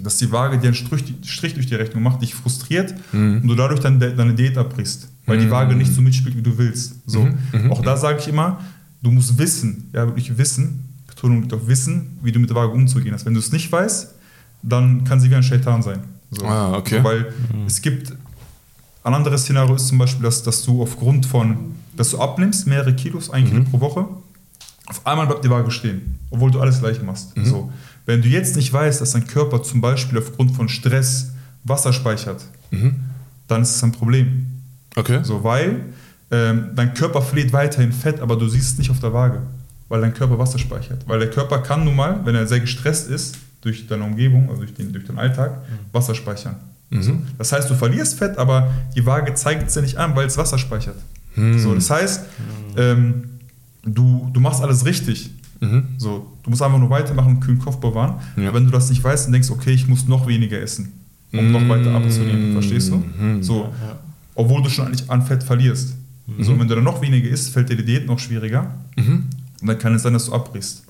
dass 0.02 0.18
die 0.18 0.32
Waage 0.32 0.58
dir 0.58 0.68
einen 0.68 0.76
Strich, 0.76 1.04
Strich 1.24 1.54
durch 1.54 1.68
die 1.68 1.76
Rechnung 1.76 2.04
macht, 2.04 2.22
dich 2.22 2.36
frustriert 2.36 2.94
und 3.14 3.48
du 3.48 3.56
dadurch 3.56 3.80
dann 3.80 4.00
de 4.00 4.16
deine 4.16 4.34
Diät 4.34 4.58
abbrichst, 4.58 5.10
weil 5.26 5.40
die 5.40 5.50
Waage 5.50 5.76
nicht 5.76 5.94
so 5.94 6.02
mitspielt, 6.02 6.36
wie 6.36 6.42
du 6.42 6.58
willst. 6.58 6.96
So. 7.06 7.28
Auch 7.70 7.82
da 7.82 7.96
sage 7.96 8.20
ich 8.20 8.28
immer, 8.28 8.60
du 9.02 9.12
musst 9.12 9.38
wissen, 9.38 9.90
ja 9.94 10.06
wirklich 10.06 10.38
wissen, 10.38 10.84
Betonung 11.08 11.42
liegt 11.42 11.54
auf 11.54 11.68
Wissen, 11.68 12.18
wie 12.22 12.32
du 12.32 12.40
mit 12.40 12.50
der 12.50 12.58
Waage 12.58 12.74
umzugehen 12.74 13.14
hast. 13.14 13.26
Wenn 13.26 13.34
du 13.34 13.40
es 13.40 13.52
nicht 13.52 13.72
weißt, 13.72 14.14
dann 14.64 15.04
kann 15.06 15.20
sie 15.20 15.30
wie 15.30 15.36
ein 15.36 15.44
Shaitan 15.44 15.82
sein. 15.82 16.00
So. 16.32 16.46
Ah, 16.46 16.74
okay. 16.78 16.98
So, 16.98 17.04
weil 17.04 17.34
es 17.66 17.82
gibt, 17.82 18.14
ein 19.04 19.14
anderes 19.14 19.44
Szenario 19.44 19.76
ist 19.76 19.88
zum 19.88 19.98
Beispiel, 19.98 20.24
dass, 20.24 20.44
dass 20.44 20.64
du 20.64 20.82
aufgrund 20.82 21.26
von, 21.26 21.76
dass 21.96 22.10
du 22.10 22.20
abnimmst, 22.20 22.68
mehrere 22.68 22.94
Kilos, 22.94 23.30
ein 23.30 23.46
Kilo 23.46 23.64
pro 23.64 23.80
Woche, 23.80 24.08
auf 24.88 25.06
einmal 25.06 25.28
bleibt 25.28 25.46
die 25.46 25.50
Waage 25.50 25.72
stehen, 25.72 26.20
obwohl 26.30 26.52
du 26.52 26.60
alles 26.60 26.80
gleich 26.80 27.02
machst. 27.02 27.34
So. 27.44 27.72
Wenn 28.06 28.22
du 28.22 28.28
jetzt 28.28 28.56
nicht 28.56 28.72
weißt, 28.72 29.02
dass 29.02 29.12
dein 29.12 29.28
Körper 29.28 29.64
zum 29.64 29.82
Beispiel 29.82 30.18
aufgrund 30.20 30.56
von 30.56 30.70
Stress 30.70 31.32
Wasser 31.64 31.92
speichert, 31.94 32.46
dann 33.48 33.62
ist 33.62 33.76
es 33.76 33.84
ein 33.84 33.92
Problem. 33.92 34.46
Okay. 34.96 35.20
So, 35.24 35.44
weil 35.44 35.82
ähm, 36.32 36.70
dein 36.76 36.94
Körper 36.94 37.22
verliert 37.22 37.54
weiterhin 37.54 37.92
Fett, 37.92 38.20
aber 38.20 38.36
du 38.36 38.48
siehst 38.48 38.74
es 38.74 38.78
nicht 38.78 38.90
auf 38.92 39.00
der 39.00 39.14
Waage, 39.14 39.42
weil 39.90 40.02
dein 40.02 40.14
Körper 40.14 40.38
Wasser 40.38 40.60
speichert. 40.60 41.08
Weil 41.08 41.20
der 41.20 41.30
Körper 41.30 41.60
kann 41.60 41.84
nun 41.84 41.96
mal, 41.96 42.22
wenn 42.26 42.36
er 42.36 42.48
sehr 42.48 42.60
gestresst 42.60 43.10
ist, 43.10 43.38
durch 43.62 43.88
deine 43.88 44.04
Umgebung, 44.04 44.50
also 44.50 44.62
durch 44.62 44.74
den, 44.74 44.94
durch 44.94 45.06
den 45.06 45.18
Alltag, 45.18 45.64
Wasser 45.92 46.14
speichern. 46.16 46.56
So. 46.92 47.18
Das 47.38 47.52
heißt, 47.52 47.70
du 47.70 47.74
verlierst 47.74 48.18
Fett, 48.18 48.38
aber 48.38 48.72
die 48.96 49.06
Waage 49.06 49.34
zeigt 49.34 49.68
es 49.68 49.74
dir 49.74 49.82
nicht 49.82 49.98
an, 49.98 50.16
weil 50.16 50.28
es 50.28 50.38
Wasser 50.38 50.58
speichert. 50.58 50.96
So, 51.58 51.76
das 51.76 51.90
heißt, 51.90 52.26
ähm, 52.78 53.32
du, 53.84 54.30
du 54.32 54.40
machst 54.40 54.62
alles 54.62 54.86
richtig. 54.86 55.32
So, 55.98 56.32
du 56.46 56.52
musst 56.52 56.62
einfach 56.62 56.80
nur 56.80 56.90
weitermachen 56.90 57.36
und 57.36 57.40
kühlen 57.42 57.60
Kopf 57.60 57.78
bewahren. 57.78 58.22
Ja. 58.38 58.54
Wenn 58.54 58.66
du 58.66 58.72
das 58.72 58.90
nicht 58.90 59.04
weißt, 59.04 59.26
dann 59.26 59.34
denkst 59.34 59.50
du, 59.50 59.56
okay, 59.56 59.72
ich 59.72 59.88
muss 59.88 60.08
noch 60.08 60.28
weniger 60.28 60.62
essen, 60.62 60.94
um 61.34 61.52
noch 61.52 61.68
weiter 61.68 61.94
abzunehmen. 61.94 62.54
Verstehst 62.54 62.92
du? 62.92 63.04
So, 63.42 63.74
obwohl 64.36 64.62
du 64.62 64.70
schon 64.70 64.86
eigentlich 64.88 65.10
an 65.10 65.24
Fett 65.24 65.44
verlierst. 65.44 65.96
So, 66.40 66.54
und 66.54 66.60
wenn 66.60 66.68
du 66.68 66.76
dann 66.76 66.84
noch 66.84 67.02
weniger 67.02 67.28
isst, 67.30 67.50
fällt 67.52 67.70
dir 67.70 67.76
die 67.76 67.86
Diät 67.86 68.08
noch 68.08 68.20
schwieriger. 68.20 68.74
Mhm. 68.96 69.26
Und 69.62 69.68
dann 69.68 69.78
kann 69.78 69.94
es 69.96 70.04
sein, 70.04 70.14
dass 70.14 70.26
du 70.26 70.34
abbrichst. 70.34 70.84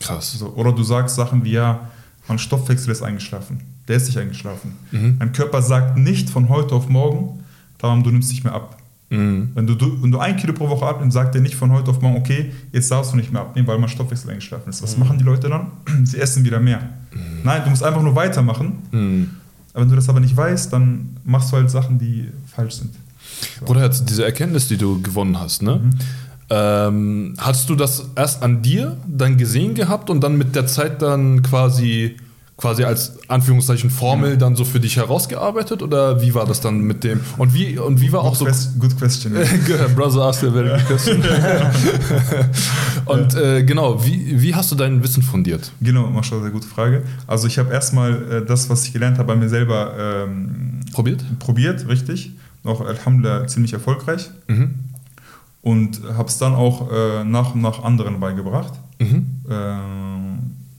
Krass. 0.00 0.32
So, 0.32 0.54
oder 0.54 0.72
du 0.72 0.82
sagst 0.82 1.16
Sachen 1.16 1.44
wie, 1.44 1.52
ja, 1.52 1.88
mein 2.26 2.38
Stoffwechsel 2.38 2.92
ist 2.92 3.02
eingeschlafen. 3.02 3.60
Der 3.86 3.96
ist 3.96 4.06
nicht 4.06 4.18
eingeschlafen. 4.18 4.72
Mhm. 4.90 5.18
Dein 5.18 5.32
Körper 5.32 5.62
sagt 5.62 5.98
nicht 5.98 6.30
von 6.30 6.48
heute 6.48 6.74
auf 6.74 6.88
morgen, 6.88 7.44
darum 7.78 8.02
du 8.02 8.10
nimmst 8.10 8.30
nicht 8.30 8.44
mehr 8.44 8.54
ab. 8.54 8.77
Mhm. 9.10 9.50
Wenn 9.54 9.66
du, 9.66 9.74
du, 9.74 10.02
wenn 10.02 10.10
du 10.10 10.18
ein 10.18 10.36
Kilo 10.36 10.52
pro 10.52 10.68
Woche 10.68 10.84
abnimmst, 10.86 11.14
sagt 11.14 11.34
er 11.34 11.40
nicht 11.40 11.54
von 11.54 11.70
heute 11.72 11.90
auf 11.90 12.00
morgen, 12.02 12.16
okay, 12.16 12.52
jetzt 12.72 12.90
darfst 12.90 13.12
du 13.12 13.16
nicht 13.16 13.32
mehr 13.32 13.40
abnehmen, 13.42 13.66
weil 13.66 13.78
mein 13.78 13.88
Stoffwechsel 13.88 14.30
eingeschlafen 14.30 14.68
ist. 14.68 14.82
Was 14.82 14.96
Mhm. 14.96 15.04
machen 15.04 15.18
die 15.18 15.24
Leute 15.24 15.48
dann? 15.48 15.68
Sie 16.04 16.18
essen 16.18 16.44
wieder 16.44 16.60
mehr. 16.60 16.80
Nein, 17.42 17.62
du 17.64 17.70
musst 17.70 17.82
einfach 17.82 18.02
nur 18.02 18.14
weitermachen. 18.14 18.74
Mhm. 18.90 19.30
Aber 19.72 19.82
wenn 19.82 19.90
du 19.90 19.96
das 19.96 20.08
aber 20.08 20.20
nicht 20.20 20.36
weißt, 20.36 20.72
dann 20.72 21.16
machst 21.24 21.52
du 21.52 21.56
halt 21.56 21.70
Sachen, 21.70 21.98
die 21.98 22.28
falsch 22.54 22.74
sind. 22.74 22.90
Bruder, 23.64 23.84
jetzt 23.84 24.08
diese 24.10 24.24
Erkenntnis, 24.24 24.68
die 24.68 24.76
du 24.76 25.00
gewonnen 25.00 25.38
hast, 25.38 25.62
ne? 25.62 25.76
Mhm. 25.82 25.90
Ähm, 26.50 27.34
hast 27.38 27.68
du 27.68 27.74
das 27.74 28.08
erst 28.16 28.42
an 28.42 28.62
dir 28.62 28.96
dann 29.06 29.36
gesehen 29.36 29.74
gehabt 29.74 30.08
und 30.10 30.22
dann 30.22 30.38
mit 30.38 30.54
der 30.56 30.66
Zeit 30.66 31.02
dann 31.02 31.42
quasi, 31.42 32.16
quasi 32.58 32.82
als 32.82 33.12
Anführungszeichen 33.28 33.88
Formel 33.88 34.36
dann 34.36 34.56
so 34.56 34.64
für 34.64 34.80
dich 34.80 34.96
herausgearbeitet? 34.96 35.80
Oder 35.80 36.20
wie 36.20 36.34
war 36.34 36.44
das 36.44 36.60
dann 36.60 36.80
mit 36.80 37.04
dem? 37.04 37.20
Und 37.38 37.54
wie, 37.54 37.78
und 37.78 38.00
wie 38.00 38.12
war 38.12 38.22
auch 38.22 38.34
so. 38.34 38.44
Quest, 38.44 38.78
good 38.78 38.98
question. 38.98 39.32
Brother 39.94 40.22
asked 40.22 40.46
a 40.46 40.52
very 40.52 40.68
good 40.68 40.86
question. 40.86 41.22
und 43.06 43.34
äh, 43.36 43.62
genau, 43.62 44.04
wie, 44.04 44.42
wie 44.42 44.54
hast 44.54 44.72
du 44.72 44.74
dein 44.74 45.02
Wissen 45.02 45.22
fundiert? 45.22 45.70
genau, 45.80 46.08
Mascha, 46.08 46.40
sehr 46.40 46.50
gute 46.50 46.66
Frage. 46.66 47.04
Also 47.28 47.46
ich 47.46 47.58
habe 47.58 47.72
erstmal 47.72 48.42
äh, 48.42 48.44
das, 48.44 48.68
was 48.68 48.84
ich 48.84 48.92
gelernt 48.92 49.18
habe, 49.18 49.28
bei 49.28 49.36
mir 49.36 49.48
selber 49.48 49.94
ähm, 50.26 50.80
Probiert? 50.92 51.24
probiert, 51.38 51.86
richtig. 51.86 52.32
Auch 52.64 52.80
Alhamdulillah 52.80 53.46
ziemlich 53.46 53.72
erfolgreich. 53.72 54.30
Mhm. 54.48 54.74
Und 55.62 56.00
habe 56.16 56.28
es 56.28 56.38
dann 56.38 56.54
auch 56.54 56.90
äh, 56.90 57.24
nach 57.24 57.54
und 57.54 57.62
nach 57.62 57.84
anderen 57.84 58.18
beigebracht. 58.18 58.72
Mhm. 58.98 59.26
Ähm, 59.48 60.38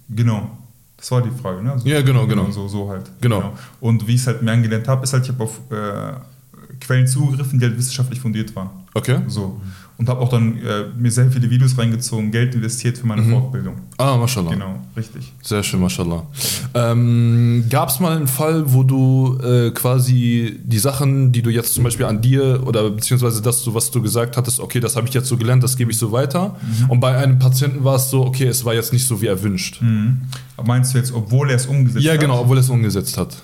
genau. 0.10 0.59
Das 1.00 1.10
war 1.12 1.22
die 1.22 1.32
Frage, 1.32 1.64
ne? 1.64 1.72
Also, 1.72 1.88
Ja, 1.88 2.02
genau, 2.02 2.28
genau. 2.28 2.52
So, 2.52 2.68
so 2.68 2.90
halt. 2.90 3.10
Genau. 3.22 3.54
Und 3.80 4.06
wie 4.06 4.16
ich 4.16 4.22
es 4.22 4.28
halt 4.28 4.42
mir 4.42 4.52
angelernt 4.52 4.86
habe, 4.90 5.04
ist 5.04 5.14
halt, 5.14 5.24
ich 5.24 5.30
habe 5.30 5.44
auf 5.44 5.60
äh, 5.72 6.76
Quellen 6.82 7.08
zugegriffen, 7.08 7.58
die 7.58 7.66
halt 7.66 7.78
wissenschaftlich 7.78 8.20
fundiert 8.20 8.54
waren. 8.54 8.70
Okay. 8.94 9.20
So. 9.28 9.62
Und 10.00 10.08
habe 10.08 10.22
auch 10.22 10.30
dann 10.30 10.56
äh, 10.60 10.86
mir 10.98 11.12
sehr 11.12 11.30
viele 11.30 11.50
Videos 11.50 11.78
reingezogen, 11.78 12.32
Geld 12.32 12.56
investiert 12.56 12.98
für 12.98 13.06
meine 13.06 13.22
Mhm. 13.22 13.32
Fortbildung. 13.32 13.74
Ah, 13.98 14.16
mashallah. 14.16 14.52
Genau, 14.52 14.80
richtig. 14.96 15.30
Sehr 15.42 15.62
schön, 15.62 15.82
mashallah. 15.82 16.24
Ähm, 16.74 17.66
Gab 17.70 17.90
es 17.90 18.00
mal 18.00 18.16
einen 18.16 18.28
Fall, 18.28 18.64
wo 18.74 18.84
du 18.84 19.38
äh, 19.44 19.72
quasi 19.72 20.58
die 20.64 20.80
Sachen, 20.80 21.34
die 21.34 21.42
du 21.42 21.50
jetzt 21.50 21.74
zum 21.74 21.84
Beispiel 21.84 22.06
an 22.06 22.22
dir 22.22 22.64
oder 22.66 22.90
beziehungsweise 22.92 23.42
das, 23.42 23.72
was 23.74 23.92
du 23.92 24.02
gesagt 24.02 24.38
hattest, 24.38 24.62
okay, 24.62 24.80
das 24.80 24.96
habe 24.96 25.06
ich 25.08 25.14
jetzt 25.14 25.28
so 25.28 25.36
gelernt, 25.36 25.64
das 25.64 25.76
gebe 25.76 25.92
ich 25.92 25.98
so 25.98 26.12
weiter. 26.14 26.56
Und 26.88 27.02
bei 27.02 27.18
einem 27.18 27.38
Patienten 27.40 27.84
war 27.84 27.96
es 27.98 28.10
so, 28.10 28.26
okay, 28.26 28.46
es 28.48 28.64
war 28.64 28.74
jetzt 28.74 28.94
nicht 28.94 29.06
so 29.06 29.22
wie 29.22 29.28
erwünscht. 29.28 29.82
Mhm. 29.82 30.20
Aber 30.56 30.68
meinst 30.68 30.94
du 30.94 30.98
jetzt, 30.98 31.14
obwohl 31.14 31.50
er 31.50 31.58
es 31.58 31.66
umgesetzt 31.66 32.06
Ja, 32.06 32.14
hat? 32.14 32.22
genau, 32.22 32.40
obwohl 32.40 32.58
er 32.58 32.62
es 32.62 32.70
umgesetzt 32.70 33.18
hat. 33.18 33.36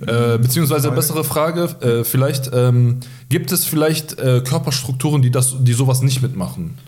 Äh, 0.00 0.38
beziehungsweise 0.38 0.90
bessere 0.90 1.24
Frage, 1.24 1.64
äh, 1.80 2.04
vielleicht 2.04 2.50
ähm, 2.52 3.00
gibt 3.28 3.52
es 3.52 3.64
vielleicht 3.64 4.18
äh, 4.18 4.40
Körperstrukturen, 4.40 5.22
die 5.22 5.30
das, 5.30 5.56
die 5.60 5.72
sowas 5.72 6.02
nicht 6.02 6.22
mitmachen. 6.22 6.78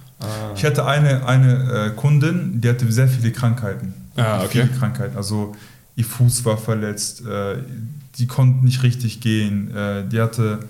Ich 0.55 0.64
hatte 0.64 0.87
eine, 0.87 1.27
eine 1.27 1.88
äh, 1.88 1.90
Kundin, 1.90 2.61
die 2.61 2.69
hatte 2.69 2.90
sehr 2.90 3.09
viele 3.09 3.33
Krankheiten. 3.33 3.95
Ah, 4.16 4.38
okay. 4.38 4.62
Viele 4.62 4.69
Krankheiten. 4.69 5.16
Also 5.16 5.55
ihr 5.95 6.05
Fuß 6.05 6.45
war 6.45 6.57
verletzt, 6.57 7.25
äh, 7.27 7.57
die 8.19 8.27
konnte 8.27 8.64
nicht 8.64 8.83
richtig 8.83 9.21
gehen, 9.21 9.75
äh, 9.75 10.09
die 10.09 10.21
hatte, 10.21 10.61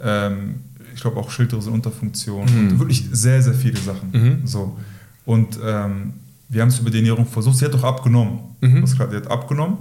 ähm, 0.00 0.60
ich 0.94 1.00
glaube, 1.00 1.18
auch 1.18 1.30
Schilddrüsenunterfunktion. 1.30 2.44
Mhm. 2.44 2.70
Und 2.70 2.78
Wirklich 2.78 3.08
sehr, 3.10 3.42
sehr 3.42 3.54
viele 3.54 3.78
Sachen. 3.78 4.10
Mhm. 4.12 4.46
So. 4.46 4.76
Und 5.24 5.58
ähm, 5.64 6.14
wir 6.48 6.62
haben 6.62 6.68
es 6.68 6.78
über 6.78 6.90
die 6.90 6.98
Ernährung 6.98 7.26
versucht. 7.26 7.56
Sie 7.56 7.64
hat 7.64 7.74
auch 7.74 7.84
abgenommen. 7.84 8.40
Mhm. 8.60 8.82
Das 8.82 8.94
klar, 8.94 9.08
sie 9.10 9.16
hat 9.16 9.30
abgenommen. 9.30 9.78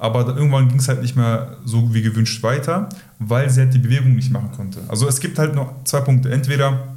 Aber 0.00 0.24
dann 0.24 0.38
irgendwann 0.38 0.68
ging 0.68 0.78
es 0.78 0.88
halt 0.88 1.02
nicht 1.02 1.14
mehr 1.14 1.58
so 1.66 1.92
wie 1.92 2.00
gewünscht 2.00 2.42
weiter, 2.42 2.88
weil 3.18 3.50
sie 3.50 3.60
halt 3.60 3.74
die 3.74 3.78
Bewegung 3.78 4.16
nicht 4.16 4.30
machen 4.32 4.50
konnte. 4.56 4.80
Also 4.88 5.06
es 5.06 5.20
gibt 5.20 5.38
halt 5.38 5.54
noch 5.54 5.84
zwei 5.84 6.00
Punkte. 6.00 6.30
Entweder 6.32 6.96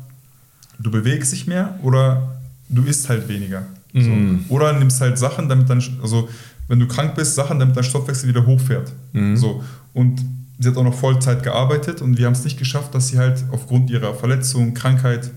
du 0.80 0.90
bewegst 0.90 1.34
dich 1.34 1.46
mehr 1.46 1.78
oder 1.84 2.36
du 2.70 2.82
isst 2.84 3.10
halt 3.10 3.28
weniger. 3.28 3.64
Mhm. 3.92 4.46
So. 4.48 4.56
Oder 4.56 4.72
nimmst 4.80 5.02
halt 5.02 5.18
Sachen, 5.20 5.50
damit 5.50 5.70
dann, 5.70 5.84
also 6.02 6.30
wenn 6.70 6.80
du 6.80 6.88
krank 6.88 7.14
bist, 7.16 7.36
Sachen, 7.36 7.60
damit 7.60 7.76
dein 7.76 7.84
Stoffwechsel 7.84 8.30
wieder 8.30 8.46
hochfährt. 8.46 8.94
Mhm. 9.12 9.36
So. 9.36 9.62
Und 9.94 10.24
sie 10.58 10.70
hat 10.70 10.78
auch 10.78 10.84
noch 10.84 10.94
Vollzeit 10.96 11.44
gearbeitet 11.44 12.02
und 12.02 12.18
wir 12.18 12.26
haben 12.26 12.34
es 12.34 12.46
nicht 12.46 12.58
geschafft, 12.58 12.96
dass 12.96 13.10
sie 13.10 13.18
halt 13.20 13.44
aufgrund 13.52 13.90
ihrer 13.90 14.14
Verletzung, 14.16 14.74
Krankheit, 14.74 15.30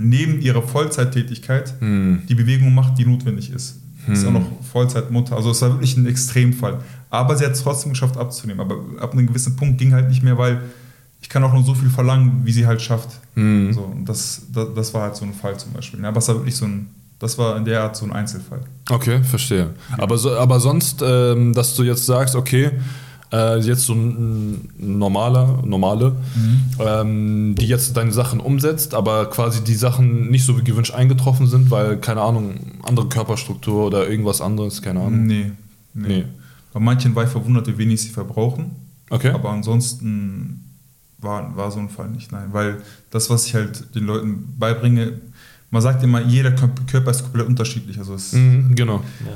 neben 0.00 0.40
ihrer 0.40 0.62
Vollzeittätigkeit 0.62 1.80
Mhm. 1.80 2.22
die 2.28 2.34
Bewegung 2.34 2.74
macht, 2.74 2.98
die 2.98 3.06
notwendig 3.06 3.52
ist. 3.52 3.76
Ist 4.10 4.24
auch 4.24 4.28
Hm. 4.28 4.34
noch 4.34 4.46
Vollzeitmutter. 4.72 5.36
Also 5.36 5.50
es 5.50 5.62
war 5.62 5.70
wirklich 5.70 5.96
ein 5.96 6.06
Extremfall. 6.06 6.78
Aber 7.10 7.36
sie 7.36 7.44
hat 7.44 7.52
es 7.52 7.62
trotzdem 7.62 7.92
geschafft 7.92 8.16
abzunehmen. 8.16 8.60
Aber 8.60 8.76
ab 9.00 9.12
einem 9.12 9.26
gewissen 9.26 9.54
Punkt 9.56 9.78
ging 9.78 9.92
halt 9.92 10.08
nicht 10.08 10.22
mehr, 10.22 10.36
weil 10.38 10.60
ich 11.20 11.28
kann 11.28 11.44
auch 11.44 11.52
nur 11.52 11.62
so 11.62 11.74
viel 11.74 11.88
verlangen, 11.90 12.40
wie 12.44 12.52
sie 12.52 12.66
halt 12.66 12.82
schafft. 12.82 13.10
Mhm. 13.36 13.72
So, 13.72 13.80
und 13.82 14.04
das, 14.06 14.42
das, 14.52 14.68
das 14.74 14.94
war 14.94 15.02
halt 15.02 15.16
so 15.16 15.24
ein 15.24 15.32
Fall 15.34 15.56
zum 15.58 15.72
Beispiel. 15.72 16.00
Ja, 16.00 16.08
aber 16.08 16.18
es 16.18 16.26
war 16.28 16.34
wirklich 16.36 16.56
so 16.56 16.64
ein, 16.64 16.88
das 17.20 17.38
war 17.38 17.56
in 17.56 17.64
der 17.64 17.82
Art 17.82 17.94
so 17.96 18.04
ein 18.06 18.12
Einzelfall. 18.12 18.60
Okay, 18.90 19.22
verstehe. 19.22 19.70
Aber, 19.98 20.18
so, 20.18 20.36
aber 20.36 20.58
sonst, 20.58 21.00
ähm, 21.06 21.52
dass 21.52 21.76
du 21.76 21.84
jetzt 21.84 22.04
sagst, 22.06 22.34
okay, 22.34 22.72
äh, 23.32 23.58
jetzt 23.60 23.82
so 23.86 23.94
ein 23.94 24.52
ein 24.78 24.98
normaler, 24.98 25.62
normale, 25.64 26.14
ähm, 26.78 27.54
die 27.58 27.66
jetzt 27.66 27.96
deine 27.96 28.12
Sachen 28.12 28.40
umsetzt, 28.40 28.94
aber 28.94 29.30
quasi 29.30 29.62
die 29.64 29.74
Sachen 29.74 30.30
nicht 30.30 30.44
so 30.44 30.58
wie 30.58 30.64
gewünscht 30.64 30.92
eingetroffen 30.94 31.46
sind, 31.46 31.70
weil, 31.70 31.96
keine 31.98 32.20
Ahnung, 32.20 32.54
andere 32.82 33.08
Körperstruktur 33.08 33.86
oder 33.86 34.08
irgendwas 34.08 34.40
anderes, 34.40 34.82
keine 34.82 35.00
Ahnung. 35.00 35.26
Nee, 35.26 35.52
nee. 35.94 36.08
Nee. 36.08 36.24
Bei 36.72 36.80
manchen 36.80 37.14
war 37.14 37.24
ich 37.24 37.30
verwundert, 37.30 37.66
wie 37.68 37.76
wenig 37.78 38.00
sie 38.00 38.08
verbrauchen. 38.08 38.70
Okay. 39.10 39.30
Aber 39.30 39.50
ansonsten 39.50 40.64
war, 41.18 41.54
war 41.56 41.70
so 41.70 41.78
ein 41.80 41.90
Fall 41.90 42.08
nicht. 42.08 42.32
Nein, 42.32 42.48
weil 42.52 42.78
das, 43.10 43.28
was 43.30 43.46
ich 43.46 43.54
halt 43.54 43.94
den 43.94 44.04
Leuten 44.04 44.54
beibringe, 44.58 45.12
man 45.70 45.82
sagt 45.82 46.02
immer, 46.02 46.20
jeder 46.22 46.50
Kör- 46.50 46.70
Körper 46.90 47.10
ist 47.10 47.22
komplett 47.22 47.46
unterschiedlich. 47.46 47.98
Also 47.98 48.14
es, 48.14 48.32
Mhm, 48.32 48.74
genau. 48.74 48.96
Ja. 49.24 49.32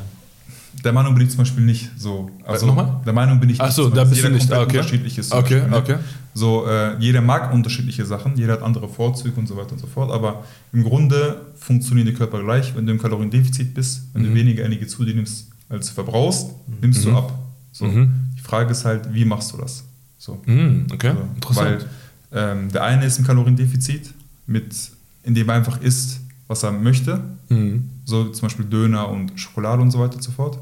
Der 0.85 0.93
Meinung 0.93 1.15
bin 1.15 1.25
ich 1.25 1.31
zum 1.31 1.39
Beispiel 1.39 1.65
nicht 1.65 1.91
so. 1.99 2.31
Also 2.45 2.67
nochmal? 2.67 3.01
der 3.05 3.13
Meinung 3.13 3.41
bin 3.41 3.51
ich 3.51 3.61
Ach 3.61 3.71
so, 3.73 3.85
zum 3.87 3.95
da 3.95 4.05
bist 4.05 4.15
du 4.23 4.27
jeder 4.27 4.31
nicht. 4.35 4.53
Ah, 4.53 4.61
okay. 4.63 4.79
unterschiedlich 4.79 5.19
ist. 5.19 5.31
zum 5.31 5.39
Okay, 5.41 5.55
Beispiel, 5.61 5.71
ne? 5.71 5.77
okay. 5.77 5.97
So, 6.35 6.67
äh, 6.67 6.97
jeder 6.99 7.23
mag 7.23 7.53
unterschiedliche 7.53 8.05
Sachen, 8.05 8.37
jeder 8.37 8.55
hat 8.55 8.63
andere 8.63 8.89
Vorzüge 8.89 9.39
und 9.41 9.47
so 9.47 9.57
weiter 9.57 9.73
und 9.73 9.79
so 9.79 9.87
fort, 9.87 10.11
aber 10.13 10.45
im 10.73 10.85
Grunde 10.85 11.41
funktionieren 11.57 12.07
die 12.07 12.13
Körper 12.15 12.43
gleich. 12.43 12.75
Wenn 12.77 12.85
du 12.87 12.93
im 12.93 13.01
Kaloriendefizit 13.01 13.73
bist, 13.75 14.03
wenn 14.13 14.23
Mhm. 14.23 14.27
du 14.27 14.35
weniger 14.35 14.65
Energie 14.65 14.87
zu 14.87 15.05
dir 15.05 15.15
nimmst, 15.15 15.49
als 15.69 15.89
du 15.89 15.95
verbrauchst, 15.95 16.49
nimmst 16.81 17.05
Mhm. 17.07 17.11
du 17.11 17.17
ab. 17.17 17.33
So. 17.73 17.85
Mhm. 17.87 18.11
Die 18.37 18.43
Frage 18.43 18.71
ist 18.71 18.85
halt, 18.85 19.13
wie 19.15 19.25
machst 19.25 19.53
du 19.53 19.57
das? 19.57 19.85
So. 20.19 20.41
Mhm, 20.47 20.87
okay, 20.93 21.13
So, 21.15 21.29
interessant. 21.35 21.87
Weil 22.31 22.51
ähm, 22.59 22.73
der 22.73 22.83
eine 22.85 23.05
ist 23.07 23.19
im 23.19 23.25
Kaloriendefizit, 23.27 24.13
mit, 24.47 24.75
indem 25.23 25.49
er 25.49 25.55
einfach 25.57 25.81
isst, 25.81 26.21
was 26.49 26.63
er 26.63 26.73
möchte, 26.73 27.21
mhm. 27.49 27.89
So 28.07 28.29
zum 28.31 28.47
Beispiel 28.47 28.65
Döner 28.65 29.11
und 29.11 29.39
Schokolade 29.39 29.83
und 29.83 29.91
so 29.91 29.99
weiter 29.99 30.15
und 30.15 30.23
so 30.23 30.31
fort. 30.31 30.59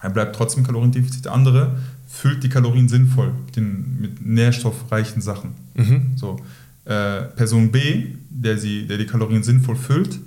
Er 0.00 0.08
bleibt 0.08 0.34
trotzdem 0.34 0.64
Kaloriendefizit. 0.64 1.26
Der 1.26 1.32
andere 1.32 1.76
füllt 2.08 2.42
die 2.42 2.48
Kalorien 2.48 2.88
sinnvoll 2.88 3.34
mit, 3.44 3.56
den, 3.56 4.00
mit 4.00 4.24
nährstoffreichen 4.24 5.20
Sachen. 5.20 5.50
Mhm. 5.74 6.12
So, 6.16 6.40
äh, 6.86 7.22
Person 7.22 7.70
B, 7.70 8.06
der, 8.30 8.56
sie, 8.56 8.86
der 8.86 8.96
die 8.96 9.06
Kalorien 9.06 9.42
sinnvoll 9.42 9.76
füllt, 9.76 10.18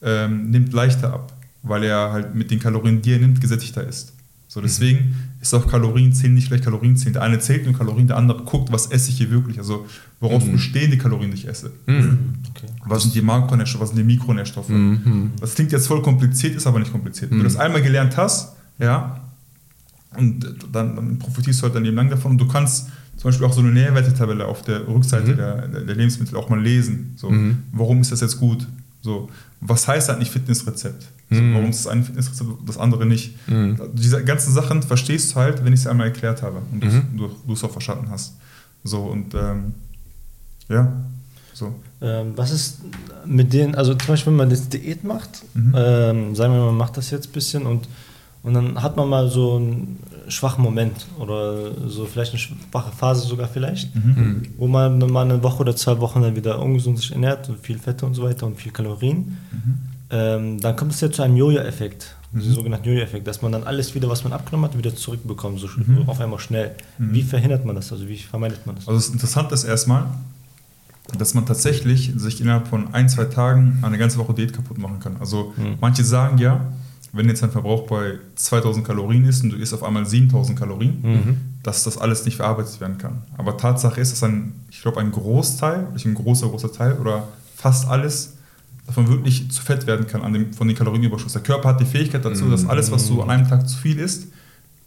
ähm, 0.00 0.50
nimmt 0.50 0.72
leichter 0.72 1.12
ab, 1.12 1.32
weil 1.62 1.84
er 1.84 2.12
halt 2.12 2.34
mit 2.34 2.50
den 2.50 2.60
Kalorien, 2.60 3.02
die 3.02 3.12
er 3.12 3.18
nimmt, 3.18 3.40
gesättigter 3.40 3.86
ist. 3.86 4.14
So, 4.46 4.60
deswegen 4.60 5.14
ist 5.40 5.54
auch 5.54 5.66
Kalorienzählen 5.68 6.34
nicht 6.34 6.48
gleich 6.48 6.62
Kalorienzählen. 6.62 7.12
Der 7.12 7.22
eine 7.22 7.38
zählt 7.38 7.64
nur 7.64 7.74
Kalorien, 7.74 8.06
der 8.08 8.16
andere 8.16 8.42
guckt, 8.44 8.72
was 8.72 8.86
esse 8.86 9.10
ich 9.10 9.18
hier 9.18 9.30
wirklich. 9.30 9.58
Also, 9.58 9.86
woraus 10.20 10.44
Mhm. 10.44 10.52
bestehen 10.52 10.90
die 10.90 10.98
Kalorien, 10.98 11.30
die 11.30 11.36
ich 11.36 11.48
esse? 11.48 11.70
Mhm. 11.86 12.18
Okay. 12.50 12.66
Was 12.86 13.02
sind 13.04 13.14
die 13.14 13.22
Makronährstoffe, 13.22 13.82
was 13.82 13.88
sind 13.90 13.98
die 13.98 14.04
Mikronährstoffe? 14.04 14.68
Mhm. 14.68 15.30
Das 15.40 15.54
klingt 15.54 15.70
jetzt 15.72 15.86
voll 15.86 16.02
kompliziert, 16.02 16.56
ist 16.56 16.66
aber 16.66 16.78
nicht 16.80 16.90
kompliziert. 16.92 17.30
Wenn 17.30 17.38
Mhm. 17.38 17.42
du 17.42 17.48
das 17.48 17.56
einmal 17.56 17.82
gelernt 17.82 18.16
hast, 18.16 18.52
ja, 18.78 19.20
und 20.16 20.44
dann, 20.72 20.96
dann 20.96 21.18
profitierst 21.18 21.60
du 21.60 21.64
halt 21.64 21.74
dein 21.74 21.84
Leben 21.84 21.96
lang 21.96 22.10
davon 22.10 22.32
und 22.32 22.38
du 22.38 22.48
kannst 22.48 22.88
zum 23.16 23.28
Beispiel 23.30 23.46
auch 23.46 23.52
so 23.52 23.60
eine 23.60 23.70
Nährwertetabelle 23.70 24.46
auf 24.46 24.62
der 24.62 24.86
Rückseite 24.88 25.32
Mhm. 25.32 25.36
der, 25.36 25.68
der 25.68 25.94
Lebensmittel 25.94 26.36
auch 26.36 26.48
mal 26.48 26.60
lesen. 26.60 27.12
So, 27.16 27.30
Mhm. 27.30 27.58
warum 27.72 28.00
ist 28.00 28.10
das 28.12 28.20
jetzt 28.20 28.38
gut? 28.38 28.66
So, 29.02 29.28
was 29.60 29.86
heißt 29.88 30.10
eigentlich 30.10 30.30
Fitnessrezept? 30.30 31.06
So, 31.30 31.40
Mhm. 31.42 31.54
warum 31.54 31.70
ist 31.70 31.84
das 31.84 31.92
eine 31.92 32.02
Fitnessrezept 32.02 32.48
und 32.50 32.68
das 32.68 32.78
andere 32.78 33.04
nicht? 33.06 33.34
Mhm. 33.48 33.78
Diese 33.94 34.24
ganzen 34.24 34.52
Sachen 34.52 34.82
verstehst 34.82 35.32
du 35.32 35.36
halt, 35.36 35.64
wenn 35.64 35.72
ich 35.72 35.82
sie 35.82 35.90
einmal 35.90 36.06
erklärt 36.08 36.42
habe 36.42 36.62
und 36.72 36.82
Mhm. 36.84 37.16
du, 37.18 37.30
du 37.46 37.52
es 37.52 37.62
auch 37.64 37.70
verstanden 37.70 38.08
hast. 38.10 38.34
So, 38.84 39.02
und 39.02 39.34
ähm, 39.34 39.74
ja, 40.68 40.92
so. 41.52 41.74
Ähm, 42.00 42.32
was 42.36 42.50
ist 42.52 42.78
mit 43.26 43.52
denen, 43.52 43.74
also 43.74 43.94
zum 43.94 44.06
Beispiel, 44.08 44.30
wenn 44.32 44.36
man 44.38 44.50
jetzt 44.50 44.72
Diät 44.72 45.02
macht, 45.04 45.42
Mhm. 45.54 45.74
ähm, 45.76 46.34
sagen 46.36 46.52
wir 46.52 46.60
mal, 46.60 46.66
man 46.66 46.76
macht 46.76 46.96
das 46.96 47.10
jetzt 47.10 47.28
ein 47.28 47.32
bisschen 47.32 47.66
und 47.66 47.88
Und 48.42 48.54
dann 48.54 48.82
hat 48.82 48.96
man 48.96 49.08
mal 49.08 49.28
so 49.28 49.56
einen 49.56 49.98
schwachen 50.28 50.62
Moment 50.62 51.06
oder 51.18 51.72
so 51.88 52.04
vielleicht 52.06 52.32
eine 52.32 52.38
schwache 52.38 52.92
Phase 52.96 53.26
sogar 53.26 53.48
vielleicht, 53.48 53.94
Mhm. 53.94 54.42
wo 54.58 54.66
man 54.68 54.98
mal 54.98 55.24
eine 55.24 55.42
Woche 55.42 55.60
oder 55.60 55.74
zwei 55.76 55.98
Wochen 56.00 56.22
dann 56.22 56.36
wieder 56.36 56.60
ungesund 56.60 56.98
sich 56.98 57.10
ernährt 57.12 57.48
und 57.48 57.58
viel 57.58 57.78
Fette 57.78 58.06
und 58.06 58.14
so 58.14 58.22
weiter 58.22 58.46
und 58.46 58.56
viel 58.56 58.70
Kalorien. 58.72 59.36
Mhm. 59.50 59.78
Ähm, 60.10 60.60
dann 60.60 60.76
kommt 60.76 60.92
es 60.92 61.00
ja 61.00 61.10
zu 61.10 61.22
einem 61.22 61.36
Jojo-Effekt, 61.36 62.14
den 62.32 62.40
sogenannten 62.40 62.88
Jojo-Effekt, 62.88 63.26
dass 63.26 63.42
man 63.42 63.52
dann 63.52 63.64
alles 63.64 63.94
wieder, 63.94 64.08
was 64.08 64.22
man 64.24 64.32
abgenommen 64.32 64.70
hat, 64.70 64.78
wieder 64.78 64.94
zurückbekommt, 64.94 65.58
so 65.60 65.66
Mhm. 65.76 66.04
auf 66.08 66.20
einmal 66.20 66.38
schnell. 66.38 66.74
Wie 66.98 67.22
verhindert 67.22 67.64
man 67.66 67.74
das? 67.74 67.90
Also 67.92 68.08
wie 68.08 68.16
vermeidet 68.18 68.64
man 68.66 68.76
das? 68.76 68.86
Also 68.88 68.98
das 69.00 69.08
Interessante 69.10 69.54
ist 69.54 69.64
erstmal, 69.64 70.04
dass 71.18 71.34
man 71.34 71.44
tatsächlich 71.46 72.12
sich 72.16 72.40
innerhalb 72.40 72.68
von 72.68 72.94
ein, 72.94 73.08
zwei 73.08 73.24
Tagen 73.24 73.78
eine 73.82 73.98
ganze 73.98 74.18
Woche 74.18 74.34
Diät 74.34 74.52
kaputt 74.52 74.78
machen 74.78 75.00
kann. 75.00 75.16
Also 75.20 75.52
Mhm. 75.56 75.74
manche 75.80 76.04
sagen 76.04 76.38
ja, 76.38 76.60
wenn 77.12 77.28
jetzt 77.28 77.42
dein 77.42 77.50
Verbrauch 77.50 77.86
bei 77.86 78.18
2000 78.36 78.86
Kalorien 78.86 79.24
ist 79.24 79.42
und 79.42 79.50
du 79.50 79.56
isst 79.56 79.72
auf 79.74 79.82
einmal 79.82 80.04
7000 80.06 80.58
Kalorien, 80.58 80.98
Mhm. 81.02 81.36
dass 81.62 81.84
das 81.84 81.96
alles 81.98 82.24
nicht 82.24 82.36
verarbeitet 82.36 82.80
werden 82.80 82.98
kann. 82.98 83.22
Aber 83.36 83.56
Tatsache 83.56 84.00
ist, 84.00 84.12
dass 84.12 84.22
ein, 84.22 84.52
ich 84.70 84.82
glaube, 84.82 85.00
ein 85.00 85.10
Großteil, 85.10 85.86
ein 86.04 86.14
großer, 86.14 86.48
großer 86.48 86.72
Teil 86.72 86.94
oder 86.98 87.28
fast 87.56 87.88
alles 87.88 88.34
davon 88.86 89.08
wirklich 89.08 89.50
zu 89.50 89.62
Fett 89.62 89.86
werden 89.86 90.06
kann 90.06 90.22
an 90.22 90.32
dem, 90.32 90.52
von 90.54 90.66
den 90.68 90.76
Kalorienüberschuss. 90.76 91.32
Der 91.34 91.42
Körper 91.42 91.70
hat 91.70 91.80
die 91.80 91.84
Fähigkeit 91.84 92.24
dazu, 92.24 92.48
dass 92.48 92.66
alles, 92.66 92.90
was 92.90 93.06
du 93.08 93.20
an 93.22 93.28
einem 93.30 93.48
Tag 93.48 93.68
zu 93.68 93.76
viel 93.76 93.98
isst, 93.98 94.28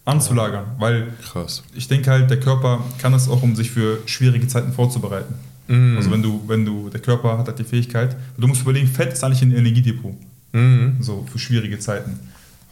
anzulagern. 0.05 0.65
Weil 0.79 1.13
Krass. 1.23 1.63
ich 1.75 1.88
denke 1.88 2.10
halt, 2.10 2.29
der 2.29 2.39
Körper 2.39 2.84
kann 2.97 3.12
das 3.12 3.29
auch, 3.29 3.43
um 3.43 3.55
sich 3.55 3.69
für 3.71 3.99
schwierige 4.07 4.47
Zeiten 4.47 4.73
vorzubereiten. 4.73 5.36
Mhm. 5.67 5.97
Also 5.97 6.10
wenn 6.12 6.23
du, 6.23 6.41
wenn 6.47 6.65
du, 6.65 6.89
der 6.89 6.99
Körper 6.99 7.38
hat 7.38 7.47
halt 7.47 7.60
die 7.60 7.63
Fähigkeit, 7.63 8.15
du 8.38 8.47
musst 8.47 8.62
überlegen, 8.62 8.88
Fett 8.88 9.13
ist 9.13 9.23
eigentlich 9.23 9.41
ein 9.43 9.51
Energiedepot, 9.55 10.13
Mhm. 10.53 10.97
so 11.01 11.25
für 11.31 11.39
schwierige 11.39 11.79
Zeiten. 11.79 12.19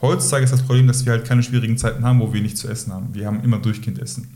Heutzutage 0.01 0.43
ist 0.45 0.51
das 0.53 0.61
Problem, 0.63 0.87
dass 0.87 1.05
wir 1.05 1.11
halt 1.13 1.25
keine 1.25 1.43
schwierigen 1.43 1.77
Zeiten 1.77 2.03
haben, 2.05 2.19
wo 2.19 2.33
wir 2.33 2.41
nichts 2.41 2.61
zu 2.61 2.67
essen 2.69 2.93
haben. 2.93 3.13
Wir 3.13 3.25
haben 3.27 3.41
immer 3.43 3.59
durchgehend 3.59 3.99
Essen. 3.99 4.27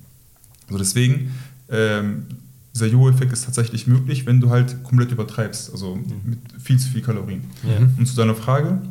Also 0.67 0.77
deswegen, 0.77 1.31
ähm, 1.69 2.25
dieser 2.73 2.87
Jo-Effekt 2.87 3.31
ist 3.31 3.45
tatsächlich 3.45 3.85
möglich, 3.87 4.25
wenn 4.25 4.41
du 4.41 4.49
halt 4.49 4.83
komplett 4.83 5.11
übertreibst, 5.11 5.71
also 5.71 5.95
mit 6.25 6.39
viel 6.61 6.77
zu 6.79 6.89
viel 6.89 7.01
Kalorien. 7.01 7.43
Ja. 7.63 7.77
Und 7.97 8.05
zu 8.07 8.15
deiner 8.15 8.35
Frage, 8.35 8.81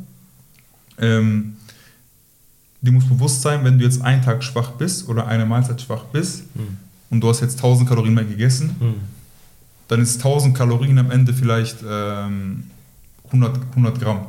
ähm, 0.99 1.55
dir 2.81 2.93
muss 2.93 3.05
bewusst 3.07 3.43
sein, 3.43 3.65
wenn 3.65 3.79
du 3.79 3.85
jetzt 3.85 4.01
einen 4.03 4.23
Tag 4.23 4.43
schwach 4.45 4.73
bist 4.73 5.09
oder 5.09 5.27
eine 5.27 5.47
Mahlzeit 5.47 5.81
schwach 5.81 6.05
bist 6.13 6.45
Mhm. 6.57 6.77
und 7.11 7.21
du 7.21 7.29
hast 7.29 7.41
jetzt 7.41 7.59
1000 7.59 7.89
Kalorien 7.89 8.15
mehr 8.15 8.25
gegessen, 8.25 8.77
Mhm. 8.81 8.95
dann 9.89 10.01
ist 10.01 10.21
1000 10.23 10.57
Kalorien 10.57 10.99
am 10.99 11.11
Ende 11.11 11.33
vielleicht 11.35 11.79
ähm, 11.89 12.65
100, 13.31 13.59
100 13.75 14.01
Gramm, 14.01 14.27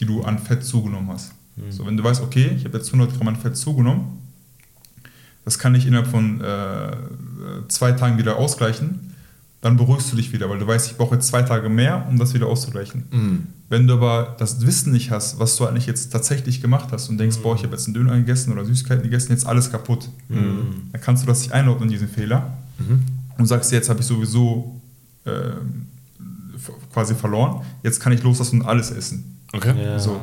die 0.00 0.06
du 0.06 0.22
an 0.22 0.38
Fett 0.38 0.64
zugenommen 0.64 1.08
hast. 1.10 1.32
Mhm. 1.56 1.72
So, 1.72 1.86
wenn 1.86 1.96
du 1.96 2.04
weißt, 2.04 2.22
okay, 2.22 2.52
ich 2.56 2.64
habe 2.64 2.78
jetzt 2.78 2.92
100 2.92 3.16
Gramm 3.16 3.28
an 3.28 3.36
Fett 3.36 3.56
zugenommen, 3.56 4.18
das 5.44 5.58
kann 5.58 5.74
ich 5.74 5.86
innerhalb 5.86 6.08
von 6.08 6.40
äh, 6.40 6.96
zwei 7.68 7.92
Tagen 7.92 8.18
wieder 8.18 8.36
ausgleichen, 8.36 9.00
dann 9.60 9.76
beruhigst 9.76 10.12
du 10.12 10.16
dich 10.16 10.32
wieder, 10.32 10.48
weil 10.48 10.58
du 10.60 10.66
weißt, 10.66 10.90
ich 10.90 10.96
brauche 10.96 11.16
jetzt 11.16 11.26
zwei 11.28 11.42
Tage 11.42 11.68
mehr, 11.68 12.06
um 12.08 12.18
das 12.18 12.32
wieder 12.34 12.46
auszugleichen. 12.46 13.04
Mhm. 13.10 13.46
Wenn 13.68 13.86
du 13.86 13.94
aber 13.94 14.36
das 14.38 14.64
Wissen 14.64 14.92
nicht 14.92 15.10
hast, 15.10 15.40
was 15.40 15.56
du 15.56 15.66
eigentlich 15.66 15.86
jetzt 15.86 16.10
tatsächlich 16.10 16.60
gemacht 16.62 16.88
hast 16.92 17.08
und 17.08 17.18
denkst, 17.18 17.38
boah, 17.42 17.56
ich 17.56 17.64
habe 17.64 17.72
jetzt 17.72 17.86
einen 17.86 17.94
Döner 17.94 18.16
gegessen 18.16 18.52
oder 18.52 18.64
Süßigkeiten 18.64 19.02
gegessen, 19.02 19.32
jetzt 19.32 19.46
alles 19.46 19.70
kaputt, 19.70 20.08
Mhm. 20.28 20.90
dann 20.92 21.00
kannst 21.00 21.22
du 21.24 21.26
das 21.26 21.40
nicht 21.40 21.52
einordnen, 21.52 21.88
diesen 21.88 22.08
Fehler, 22.08 22.56
Mhm. 22.78 23.02
und 23.36 23.46
sagst, 23.46 23.72
jetzt 23.72 23.88
habe 23.88 24.00
ich 24.00 24.06
sowieso 24.06 24.80
f- 25.24 26.72
quasi 26.92 27.14
verloren, 27.14 27.62
jetzt 27.82 28.00
kann 28.00 28.12
ich 28.12 28.22
loslassen 28.22 28.60
und 28.60 28.66
alles 28.66 28.90
essen. 28.90 29.37
Okay. 29.52 29.74
Ja, 29.82 29.98
So. 29.98 30.20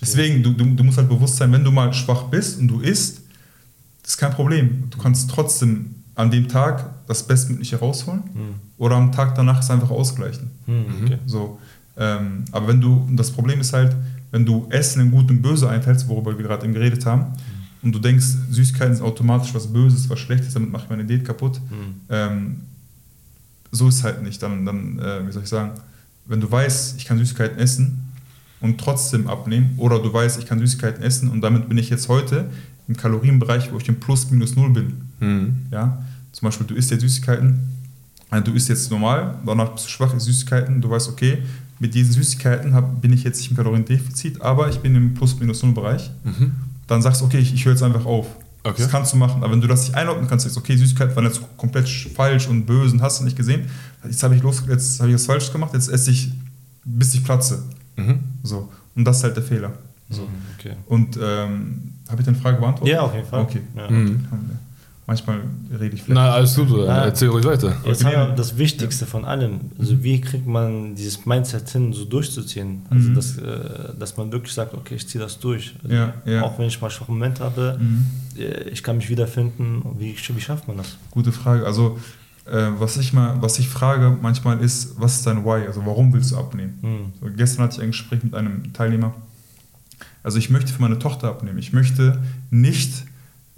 Deswegen, 0.00 0.42
du, 0.42 0.52
du, 0.52 0.64
du 0.74 0.84
musst 0.84 0.98
halt 0.98 1.08
bewusst 1.08 1.36
sein, 1.36 1.50
wenn 1.50 1.64
du 1.64 1.70
mal 1.72 1.92
schwach 1.92 2.24
bist 2.24 2.58
und 2.60 2.68
du 2.68 2.80
isst, 2.80 3.22
das 4.02 4.12
ist 4.12 4.18
kein 4.18 4.30
Problem. 4.32 4.84
Du 4.90 4.98
kannst 4.98 5.28
trotzdem 5.30 5.94
an 6.14 6.30
dem 6.30 6.46
Tag 6.48 6.90
das 7.06 7.26
Bestmögliche 7.26 7.76
rausholen 7.76 8.22
Mhm. 8.34 8.54
oder 8.76 8.96
am 8.96 9.10
Tag 9.12 9.34
danach 9.34 9.60
es 9.60 9.70
einfach 9.70 9.90
ausgleichen. 9.90 10.50
Mhm. 10.66 10.84
Okay. 11.04 11.18
So, 11.26 11.58
ähm, 11.96 12.44
aber 12.52 12.68
wenn 12.68 12.80
du, 12.80 13.08
das 13.12 13.30
Problem 13.30 13.60
ist 13.60 13.72
halt, 13.72 13.96
wenn 14.30 14.44
du 14.44 14.66
Essen 14.70 15.00
in 15.00 15.10
Gut 15.10 15.30
und 15.30 15.40
Böse 15.42 15.68
einteilst, 15.68 16.06
worüber 16.06 16.36
wir 16.36 16.44
gerade 16.44 16.64
eben 16.64 16.74
geredet 16.74 17.04
haben, 17.06 17.26
und 17.82 17.92
du 17.92 17.98
denkst, 17.98 18.26
Süßigkeiten 18.50 18.94
sind 18.96 19.04
automatisch 19.04 19.54
was 19.54 19.66
Böses, 19.72 20.08
was 20.10 20.18
Schlechtes, 20.18 20.52
damit 20.54 20.70
mache 20.70 20.84
ich 20.84 20.90
meine 20.90 21.04
Diät 21.04 21.24
kaputt, 21.24 21.60
Mhm. 21.70 22.00
ähm, 22.10 22.60
so 23.70 23.88
ist 23.88 23.96
es 23.96 24.04
halt 24.04 24.22
nicht. 24.22 24.42
Dann, 24.42 24.64
dann 24.66 24.98
äh, 24.98 25.26
wie 25.26 25.32
soll 25.32 25.42
ich 25.44 25.48
sagen, 25.48 25.72
wenn 26.26 26.40
du 26.40 26.50
weißt, 26.50 26.96
ich 26.98 27.04
kann 27.04 27.18
Süßigkeiten 27.18 27.58
essen 27.58 28.07
und 28.60 28.78
trotzdem 28.80 29.28
abnehmen, 29.28 29.74
oder 29.76 29.98
du 30.00 30.12
weißt, 30.12 30.38
ich 30.38 30.46
kann 30.46 30.58
Süßigkeiten 30.58 31.02
essen 31.02 31.28
und 31.30 31.40
damit 31.40 31.68
bin 31.68 31.78
ich 31.78 31.90
jetzt 31.90 32.08
heute 32.08 32.50
im 32.88 32.96
Kalorienbereich, 32.96 33.72
wo 33.72 33.78
ich 33.78 33.88
im 33.88 34.00
Plus 34.00 34.30
minus 34.30 34.56
null 34.56 34.70
bin. 34.70 34.92
Mhm. 35.20 35.56
Ja? 35.70 36.02
Zum 36.32 36.46
Beispiel, 36.46 36.66
du 36.66 36.74
isst 36.74 36.90
jetzt 36.90 37.02
Süßigkeiten, 37.02 37.58
äh, 38.30 38.42
du 38.42 38.52
isst 38.52 38.68
jetzt 38.68 38.90
normal, 38.90 39.36
danach 39.46 39.70
bist 39.72 39.86
du 39.86 39.90
schwach, 39.90 40.14
isst 40.14 40.26
Süßigkeiten, 40.26 40.80
du 40.80 40.90
weißt, 40.90 41.08
okay, 41.08 41.38
mit 41.78 41.94
diesen 41.94 42.12
Süßigkeiten 42.12 42.74
hab, 42.74 43.00
bin 43.00 43.12
ich 43.12 43.22
jetzt 43.22 43.38
nicht 43.38 43.50
im 43.52 43.56
Kaloriendefizit, 43.56 44.42
aber 44.42 44.68
ich 44.68 44.78
bin 44.80 44.94
im 44.96 45.14
Plus 45.14 45.38
minus 45.38 45.62
null 45.62 45.72
Bereich. 45.72 46.10
Mhm. 46.24 46.52
Dann 46.88 47.02
sagst 47.02 47.20
du, 47.20 47.26
okay, 47.26 47.38
ich, 47.38 47.54
ich 47.54 47.64
höre 47.64 47.72
jetzt 47.72 47.82
einfach 47.82 48.04
auf. 48.04 48.26
Okay. 48.64 48.82
Das 48.82 48.90
kannst 48.90 49.12
du 49.12 49.16
machen, 49.16 49.42
aber 49.44 49.52
wenn 49.52 49.60
du 49.60 49.68
das 49.68 49.82
nicht 49.86 49.94
einordnen 49.94 50.26
kannst, 50.28 50.44
jetzt, 50.44 50.56
okay, 50.56 50.76
Süßigkeiten 50.76 51.14
waren 51.14 51.24
jetzt 51.26 51.40
komplett 51.56 51.86
sch- 51.86 52.12
falsch 52.12 52.48
und 52.48 52.66
böse 52.66 52.94
und 52.94 53.02
hast 53.02 53.20
du 53.20 53.24
nicht 53.24 53.36
gesehen, 53.36 53.66
jetzt 54.04 54.22
habe 54.24 54.34
ich, 54.34 54.42
los- 54.42 54.64
jetzt 54.68 54.98
hab 55.00 55.06
ich 55.06 55.14
was 55.14 55.26
falsch 55.26 55.52
gemacht, 55.52 55.72
jetzt 55.74 55.88
esse 55.88 56.10
ich, 56.10 56.32
bis 56.84 57.14
ich 57.14 57.22
platze. 57.22 57.62
Mhm. 57.98 58.18
So. 58.42 58.68
Und 58.94 59.04
das 59.04 59.18
ist 59.18 59.24
halt 59.24 59.36
der 59.36 59.42
Fehler. 59.44 59.72
So. 60.10 60.22
Mhm. 60.22 60.28
Okay. 60.58 60.72
Und 60.86 61.18
ähm, 61.22 61.92
habe 62.08 62.20
ich 62.20 62.26
deine 62.26 62.38
Frage 62.38 62.58
beantwortet? 62.58 62.94
Ja, 62.94 63.02
auf 63.02 63.14
jeden 63.14 63.26
Fall. 63.26 63.42
Okay. 63.42 63.60
Ja. 63.76 63.90
Mhm. 63.90 64.26
Manchmal 65.06 65.40
rede 65.70 65.94
ich 65.96 66.02
vielleicht. 66.02 66.08
Na, 66.10 66.32
alles 66.32 66.54
gut. 66.54 66.68
Ja. 66.70 67.04
erzähl 67.06 67.28
ruhig 67.28 67.44
weiter. 67.46 67.74
Jetzt 67.86 68.04
Okay. 68.04 68.14
haben 68.14 68.28
wir 68.28 68.36
das 68.36 68.58
Wichtigste 68.58 69.06
von 69.06 69.24
allem. 69.24 69.58
Also 69.78 70.02
wie 70.02 70.20
kriegt 70.20 70.46
man 70.46 70.94
dieses 70.96 71.24
Mindset 71.24 71.66
hin, 71.70 71.94
so 71.94 72.04
durchzuziehen? 72.04 72.82
Also 72.90 73.08
Mhm. 73.08 73.14
dass, 73.14 73.38
äh, 73.38 73.94
dass 73.98 74.18
man 74.18 74.30
wirklich 74.32 74.52
sagt, 74.52 74.74
okay, 74.74 74.96
ich 74.96 75.08
ziehe 75.08 75.22
das 75.24 75.38
durch. 75.38 75.74
Also 75.82 75.94
Ja, 75.94 76.12
ja. 76.26 76.42
Auch 76.42 76.58
wenn 76.58 76.66
ich 76.66 76.78
mal 76.82 76.90
schwachen 76.90 77.14
Moment 77.14 77.40
habe, 77.40 77.78
Mhm. 77.80 78.04
äh, 78.38 78.68
ich 78.68 78.82
kann 78.82 78.98
mich 78.98 79.08
wiederfinden. 79.08 79.82
Wie, 79.98 80.14
wie 80.14 80.40
schafft 80.42 80.68
man 80.68 80.76
das? 80.76 80.96
Gute 81.10 81.32
Frage. 81.32 81.64
Also, 81.64 81.98
äh, 82.50 82.68
was, 82.78 82.96
ich 82.96 83.12
mal, 83.12 83.36
was 83.40 83.58
ich 83.58 83.68
frage 83.68 84.16
manchmal 84.20 84.60
ist, 84.60 85.00
was 85.00 85.16
ist 85.16 85.26
dein 85.26 85.44
Why? 85.44 85.66
Also, 85.66 85.84
warum 85.86 86.12
willst 86.12 86.30
du 86.32 86.36
abnehmen? 86.38 86.78
Mhm. 86.82 87.12
So, 87.20 87.30
gestern 87.36 87.64
hatte 87.64 87.76
ich 87.76 87.82
ein 87.82 87.88
Gespräch 87.90 88.22
mit 88.22 88.34
einem 88.34 88.72
Teilnehmer. 88.72 89.14
Also, 90.22 90.38
ich 90.38 90.50
möchte 90.50 90.72
für 90.72 90.82
meine 90.82 90.98
Tochter 90.98 91.28
abnehmen. 91.28 91.58
Ich 91.58 91.72
möchte 91.72 92.22
nicht, 92.50 93.04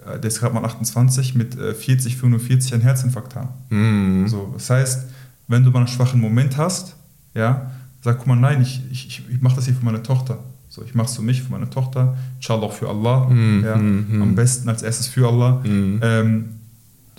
äh, 0.07 0.19
der 0.19 0.29
ist 0.29 0.41
gerade 0.41 0.55
mal 0.55 0.65
28, 0.65 1.35
mit 1.35 1.57
äh, 1.59 1.75
40, 1.75 2.17
45 2.17 2.75
einen 2.75 2.83
Herzinfarkt 2.83 3.35
haben. 3.37 3.49
Mhm. 3.71 4.29
So, 4.29 4.51
das 4.55 4.69
heißt, 4.71 5.07
wenn 5.49 5.65
du 5.65 5.71
mal 5.71 5.81
einen 5.81 5.89
schwachen 5.89 6.21
Moment 6.21 6.57
hast, 6.57 6.95
ja, 7.35 7.71
sag, 8.03 8.19
guck 8.19 8.27
mal, 8.29 8.37
nein, 8.37 8.63
ich, 8.63 8.83
ich, 8.91 9.07
ich, 9.07 9.23
ich 9.31 9.41
mache 9.41 9.57
das 9.57 9.65
hier 9.67 9.75
für 9.75 9.85
meine 9.85 10.03
Tochter. 10.03 10.39
So, 10.69 10.85
ich 10.85 10.95
mache 10.95 11.09
es 11.09 11.17
für 11.17 11.23
mich, 11.23 11.43
für 11.43 11.51
meine 11.51 11.69
Tochter, 11.69 12.17
inshallah 12.37 12.63
auch 12.63 12.73
für 12.73 12.89
Allah. 12.89 13.29
Mhm, 13.29 13.65
Ja, 13.65 13.77
mhm. 13.77 14.23
Am 14.23 14.35
besten 14.37 14.69
als 14.69 14.83
erstes 14.83 15.09
für 15.09 15.27
Allah. 15.27 15.61
Mhm. 15.65 15.99
Ähm, 16.03 16.49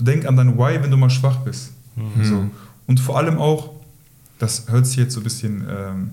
denk 0.04 0.26
an 0.26 0.36
dein 0.36 0.58
Why, 0.58 0.82
wenn 0.82 0.92
du 0.92 0.98
mal 0.98 1.10
schwach 1.10 1.38
bist. 1.38 1.72
Mhm. 1.96 2.24
So. 2.24 2.46
Und 2.88 3.00
vor 3.00 3.18
allem 3.18 3.38
auch, 3.38 3.72
das 4.40 4.66
hört 4.70 4.86
sich 4.88 4.98
jetzt 4.98 5.14
so 5.14 5.20
ein 5.20 5.24
bisschen 5.24 5.64
ähm, 5.70 6.10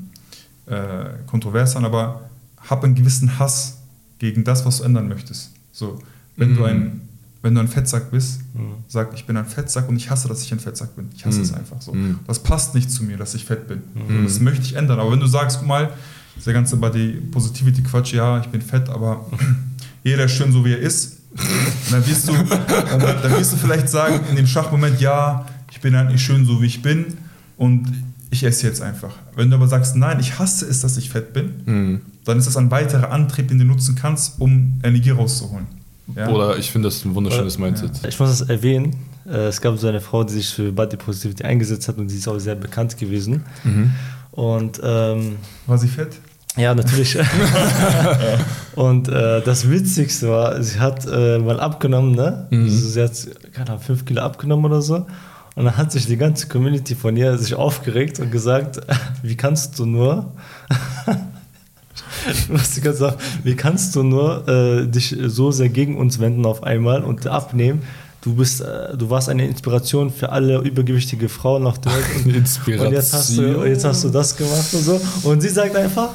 äh, 0.66 1.11
kontrovers 1.27 1.77
an, 1.77 1.85
aber 1.85 2.29
hab 2.68 2.85
einen 2.85 2.94
gewissen 2.94 3.38
Hass 3.38 3.79
gegen 4.18 4.44
das, 4.44 4.64
was 4.66 4.79
du 4.79 4.85
ändern 4.85 5.09
möchtest. 5.09 5.51
So, 5.72 5.98
wenn, 6.37 6.55
du, 6.55 6.61
Mhm. 6.61 6.66
ein, 6.66 7.01
wenn 7.42 7.55
du 7.55 7.61
ein 7.61 7.68
Fettsack 7.68 8.11
bist, 8.11 8.40
Mhm. 8.55 8.74
sag, 8.88 9.14
ich 9.14 9.24
bin 9.27 9.37
ein 9.37 9.46
Fettsack 9.46 9.88
und 9.88 9.96
ich 9.96 10.11
hasse, 10.11 10.29
dass 10.29 10.42
ich 10.42 10.53
ein 10.53 10.59
Fettsack 10.61 10.94
bin. 10.96 11.09
Ich 11.16 11.24
hasse 11.24 11.38
Mhm. 11.38 11.44
es 11.44 11.53
einfach 11.55 11.81
so. 11.81 11.94
Mhm. 11.94 12.18
Das 12.27 12.42
passt 12.42 12.74
nicht 12.74 12.90
zu 12.90 13.05
mir, 13.05 13.16
dass 13.16 13.35
ich 13.35 13.44
fett 13.44 13.66
bin. 13.68 13.83
Mhm. 13.94 14.24
Das 14.24 14.40
möchte 14.40 14.62
ich 14.62 14.74
ändern. 14.74 14.98
Aber 15.01 15.11
wenn 15.12 15.20
du 15.20 15.27
sagst, 15.27 15.59
guck 15.61 15.68
mal, 15.68 15.90
dieser 16.37 16.53
ganze 16.53 16.77
Body 16.77 17.12
Positivity 17.33 17.83
Quatsch, 17.83 18.12
ja, 18.12 18.38
ich 18.40 18.46
bin 18.48 18.61
fett, 18.61 18.88
aber 18.88 19.24
jeder 20.05 20.24
ist 20.24 20.33
schön 20.33 20.53
so 20.53 20.64
wie 20.64 20.72
er 20.72 20.79
ist. 20.81 21.17
Und 21.30 21.92
dann 21.92 22.06
wirst 22.06 22.28
du, 22.28 22.32
dann, 22.32 23.00
dann 23.00 23.32
wirst 23.38 23.52
du 23.52 23.56
vielleicht 23.56 23.88
sagen 23.88 24.20
in 24.30 24.36
dem 24.36 24.46
Schachmoment, 24.46 25.00
ja, 25.00 25.46
ich 25.70 25.80
bin 25.80 25.94
eigentlich 25.94 26.22
schön 26.24 26.44
so 26.46 26.60
wie 26.62 26.66
ich 26.66 26.82
bin 26.82 27.04
und 27.56 27.86
ich 28.30 28.44
esse 28.44 28.66
jetzt 28.66 28.82
einfach. 28.82 29.14
Wenn 29.36 29.50
du 29.50 29.56
aber 29.56 29.68
sagst, 29.68 29.96
nein, 29.96 30.18
ich 30.20 30.38
hasse 30.38 30.66
es, 30.66 30.80
dass 30.80 30.96
ich 30.96 31.10
fett 31.10 31.32
bin, 31.32 31.52
Mhm. 31.64 32.00
dann 32.24 32.38
ist 32.38 32.46
das 32.46 32.56
ein 32.56 32.70
weiterer 32.70 33.10
Antrieb, 33.10 33.48
den 33.48 33.58
du 33.58 33.64
nutzen 33.64 33.94
kannst, 33.94 34.40
um 34.40 34.80
Energie 34.82 35.10
rauszuholen. 35.10 35.66
Ja? 36.14 36.28
Oder 36.28 36.56
ich 36.58 36.70
finde 36.70 36.88
das 36.88 37.04
ein 37.04 37.14
wunderschönes 37.14 37.54
Ja. 37.56 37.60
Mindset. 37.60 37.90
Ich 38.08 38.18
muss 38.18 38.38
das 38.38 38.48
erwähnen. 38.48 38.96
Äh, 39.26 39.48
Es 39.48 39.60
gab 39.60 39.78
so 39.78 39.88
eine 39.88 40.00
Frau, 40.00 40.24
die 40.24 40.32
sich 40.34 40.48
für 40.48 40.72
Body 40.72 40.96
Positivity 40.96 41.44
eingesetzt 41.44 41.86
hat 41.88 41.98
und 41.98 42.10
die 42.10 42.16
ist 42.16 42.26
auch 42.28 42.38
sehr 42.38 42.54
bekannt 42.54 42.96
gewesen. 42.96 43.44
Mhm. 43.64 43.90
Und 44.32 44.80
ähm, 44.82 45.36
War 45.66 45.78
sie 45.78 45.88
fett? 45.88 46.16
Ja, 46.56 46.74
natürlich. 46.74 47.16
und 48.74 49.08
äh, 49.08 49.42
das 49.42 49.70
Witzigste 49.70 50.28
war, 50.28 50.62
sie 50.62 50.80
hat 50.80 51.06
äh, 51.06 51.38
mal 51.38 51.61
abgenommen, 51.61 52.12
ne? 52.12 52.46
Mhm. 52.50 52.64
Also 52.64 52.88
sie 52.88 53.02
hat, 53.02 53.52
keine 53.52 53.70
Ahnung, 53.70 53.82
fünf 53.82 54.04
Kilo 54.04 54.22
abgenommen 54.22 54.64
oder 54.64 54.82
so. 54.82 55.06
Und 55.54 55.64
dann 55.64 55.76
hat 55.76 55.92
sich 55.92 56.06
die 56.06 56.16
ganze 56.16 56.48
Community 56.48 56.94
von 56.94 57.16
ihr 57.16 57.37
sich 57.37 57.54
aufgeregt 57.54 58.20
und 58.20 58.30
gesagt, 58.30 58.80
wie 59.22 59.37
kannst 59.37 59.78
du 59.78 59.87
nur 59.87 60.32
Was 62.48 62.80
gerade 62.80 62.96
sagen, 62.96 63.16
wie 63.42 63.54
kannst 63.54 63.94
du 63.96 64.02
nur 64.02 64.46
äh, 64.48 64.87
dich 64.87 65.16
so 65.26 65.50
sehr 65.50 65.68
gegen 65.68 65.96
uns 65.96 66.18
wenden 66.18 66.46
auf 66.46 66.62
einmal 66.62 67.02
und 67.02 67.26
abnehmen? 67.26 67.82
Du 68.20 68.34
bist, 68.34 68.61
äh, 68.61 68.96
du 68.96 69.11
warst 69.11 69.28
eine 69.28 69.46
Inspiration 69.46 70.11
für 70.11 70.30
alle 70.30 70.58
übergewichtige 70.58 71.28
Frauen 71.28 71.66
auf 71.66 71.80
der 71.80 71.92
Welt. 71.92 72.04
Und, 72.24 72.37
Inspiration. 72.37 72.87
und 72.87 72.92
jetzt, 72.92 73.14
hast 73.14 73.38
du, 73.38 73.64
jetzt 73.64 73.84
hast 73.84 74.04
du 74.04 74.08
das 74.08 74.37
gemacht 74.37 74.74
und 74.74 74.82
so. 74.82 75.00
Und 75.22 75.40
sie 75.40 75.48
sagt 75.48 75.76
einfach, 75.76 76.11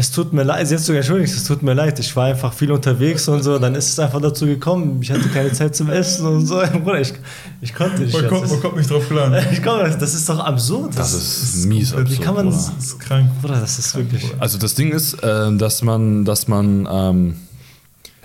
es 0.00 0.12
tut 0.12 0.32
mir 0.32 0.44
leid, 0.44 0.70
hat 0.70 0.78
sogar 0.78 0.98
entschuldigt, 1.00 1.34
es 1.34 1.42
tut 1.42 1.60
mir 1.64 1.74
leid, 1.74 1.98
ich 1.98 2.14
war 2.14 2.26
einfach 2.26 2.52
viel 2.52 2.70
unterwegs 2.70 3.26
und 3.26 3.42
so, 3.42 3.58
dann 3.58 3.74
ist 3.74 3.88
es 3.88 3.98
einfach 3.98 4.20
dazu 4.20 4.46
gekommen, 4.46 5.02
ich 5.02 5.10
hatte 5.10 5.28
keine 5.28 5.52
Zeit 5.52 5.74
zum 5.74 5.90
Essen 5.90 6.24
und 6.24 6.46
so. 6.46 6.62
Bruder, 6.84 7.00
ich, 7.00 7.12
ich 7.60 7.74
konnte 7.74 8.02
nicht. 8.02 8.12
Man 8.12 8.22
das 8.22 8.30
kommt, 8.30 8.44
ist- 8.44 8.50
man 8.52 8.60
kommt 8.60 8.76
nicht 8.76 8.88
drauf 8.88 9.08
klar. 9.08 9.42
ich 9.52 9.60
komme, 9.60 9.96
das 9.98 10.14
ist 10.14 10.28
doch 10.28 10.38
absurd. 10.38 10.96
Das 10.96 11.12
ist 11.12 11.66
mies 11.66 11.92
Wie 11.92 11.96
absurd. 11.96 12.22
kann 12.22 12.34
man 12.36 12.46
Bruder. 12.48 12.56
Das 12.76 12.84
ist 12.86 12.98
krank. 13.00 13.28
Bruder, 13.42 13.60
das 13.60 13.78
ist 13.80 13.96
wirklich. 13.96 14.24
Also 14.38 14.56
das 14.56 14.76
Ding 14.76 14.92
ist, 14.92 15.14
äh, 15.14 15.56
dass 15.56 15.82
man, 15.82 16.24
dass 16.24 16.46
man, 16.46 16.88
ähm, 16.88 17.34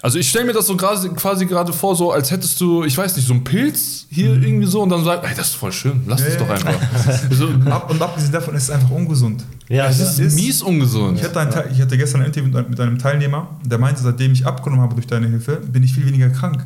also 0.04 0.20
ich 0.20 0.30
stelle 0.30 0.44
mir 0.44 0.52
das 0.52 0.68
so 0.68 0.76
quasi, 0.76 1.08
quasi 1.10 1.46
gerade 1.46 1.72
vor, 1.72 1.96
so 1.96 2.12
als 2.12 2.30
hättest 2.30 2.60
du, 2.60 2.84
ich 2.84 2.98
weiß 2.98 3.16
nicht, 3.16 3.26
so 3.26 3.34
einen 3.34 3.46
Pilz 3.46 4.06
hier 4.10 4.34
irgendwie 4.34 4.68
so 4.68 4.82
und 4.82 4.90
dann 4.90 5.02
sagst, 5.06 5.30
ey, 5.30 5.34
das 5.34 5.48
ist 5.48 5.56
voll 5.56 5.72
schön, 5.72 6.02
lass 6.06 6.22
das 6.22 6.34
ja. 6.34 6.40
doch 6.42 6.50
einfach. 6.50 6.74
so, 7.32 7.48
Ab, 7.70 7.90
und 7.90 8.02
abgesehen 8.02 8.34
davon 8.34 8.54
ist 8.54 8.64
es 8.64 8.70
einfach 8.70 8.90
ungesund. 8.90 9.46
Ja, 9.70 9.88
es 9.88 10.00
das 10.00 10.20
ist 10.20 10.36
mies 10.36 10.62
ungesund. 10.62 11.18
Ich 11.20 11.24
hatte, 11.24 11.40
ein, 11.40 11.50
Teil- 11.50 11.70
ich 11.72 11.82
hatte 11.82 11.98
gestern 11.98 12.20
ein 12.20 12.28
Interview 12.28 12.52
mit, 12.52 12.70
mit 12.70 12.80
einem 12.82 13.00
Teilnehmer, 13.00 13.48
der 13.64 13.78
meinte, 13.78 14.02
seitdem 14.04 14.34
ich 14.34 14.46
abgenommen 14.46 14.84
habe 14.84 14.94
durch 14.94 15.08
deine 15.08 15.28
Hilfe, 15.28 15.56
bin 15.56 15.82
ich 15.84 15.94
viel 15.94 16.06
weniger 16.06 16.30
krank. 16.30 16.66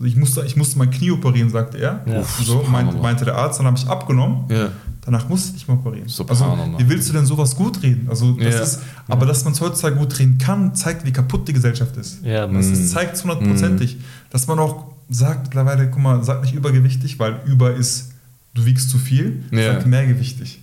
Also 0.00 0.06
ich, 0.08 0.16
musste, 0.16 0.44
ich 0.44 0.56
musste 0.56 0.76
mein 0.76 0.90
Knie 0.90 1.12
operieren, 1.12 1.50
sagte 1.50 1.78
er. 1.78 2.02
Ja. 2.06 2.18
Uff, 2.18 2.42
so 2.44 2.64
meinte, 2.68 2.96
meinte 2.96 3.24
der 3.24 3.36
Arzt, 3.36 3.60
dann 3.60 3.66
habe 3.66 3.78
ich 3.78 3.86
abgenommen. 3.86 4.46
Ja. 4.50 4.70
Danach 5.04 5.28
musste 5.28 5.48
ich 5.48 5.54
nicht 5.54 5.68
mehr 5.68 5.76
operieren. 5.78 6.08
Subhanallah. 6.08 6.62
Also, 6.64 6.78
wie 6.78 6.88
willst 6.88 7.08
du 7.08 7.12
denn 7.12 7.26
sowas 7.26 7.56
gut 7.56 7.82
reden? 7.82 8.06
Also, 8.08 8.32
das 8.32 8.54
Ja. 8.54 8.60
ist, 8.62 8.78
aber 9.08 9.26
dass 9.26 9.42
man 9.44 9.52
es 9.52 9.60
heutzutage 9.60 9.96
gut 9.96 10.16
reden 10.18 10.38
kann, 10.38 10.74
zeigt, 10.76 11.04
wie 11.04 11.12
kaputt 11.12 11.48
die 11.48 11.52
Gesellschaft 11.52 11.96
ist. 11.96 12.24
Ja, 12.24 12.46
das 12.46 12.66
ist, 12.66 12.90
zeigt 12.92 13.16
es 13.16 13.24
hundertprozentig. 13.24 13.96
Dass 14.30 14.46
man 14.46 14.58
auch 14.60 14.92
sagt 15.10 15.44
mittlerweile, 15.48 15.90
guck 15.90 16.00
mal, 16.00 16.22
sag 16.22 16.42
nicht 16.42 16.54
übergewichtig, 16.54 17.18
weil 17.18 17.40
über 17.46 17.74
ist, 17.74 18.12
du 18.54 18.64
wiegst 18.64 18.90
zu 18.90 18.98
viel, 18.98 19.42
Ja. 19.50 19.74
sag 19.74 19.86
mehrgewichtig. 19.86 20.60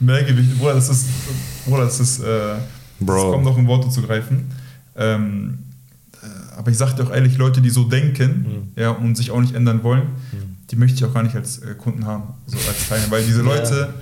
Mehrgewicht, 0.00 0.58
Bruder, 0.58 0.74
das 0.74 0.88
ist, 0.88 1.06
Bruder, 1.66 1.84
das 1.84 2.00
ist, 2.00 2.20
äh, 2.20 2.54
Bro. 3.00 3.14
das 3.14 3.22
kommt 3.24 3.44
noch 3.44 3.58
in 3.58 3.66
Worte 3.66 3.90
zu 3.90 4.02
greifen. 4.02 4.50
Ähm, 4.96 5.58
äh, 6.22 6.26
aber 6.58 6.70
ich 6.70 6.78
sag 6.78 6.94
dir 6.96 7.04
auch 7.04 7.10
ehrlich, 7.10 7.36
Leute, 7.36 7.60
die 7.60 7.70
so 7.70 7.84
denken 7.84 8.72
ja, 8.76 8.90
und 8.90 9.16
sich 9.16 9.30
auch 9.30 9.40
nicht 9.40 9.54
ändern 9.54 9.82
wollen, 9.82 10.04
die 10.70 10.76
möchte 10.76 10.96
ich 10.96 11.04
auch 11.04 11.14
gar 11.14 11.22
nicht 11.22 11.36
als 11.36 11.58
äh, 11.58 11.74
Kunden 11.74 12.04
haben, 12.06 12.34
so 12.46 12.56
als 12.68 12.88
Teilnehmer. 12.88 13.12
Weil 13.12 13.24
diese 13.24 13.42
Leute, 13.42 13.94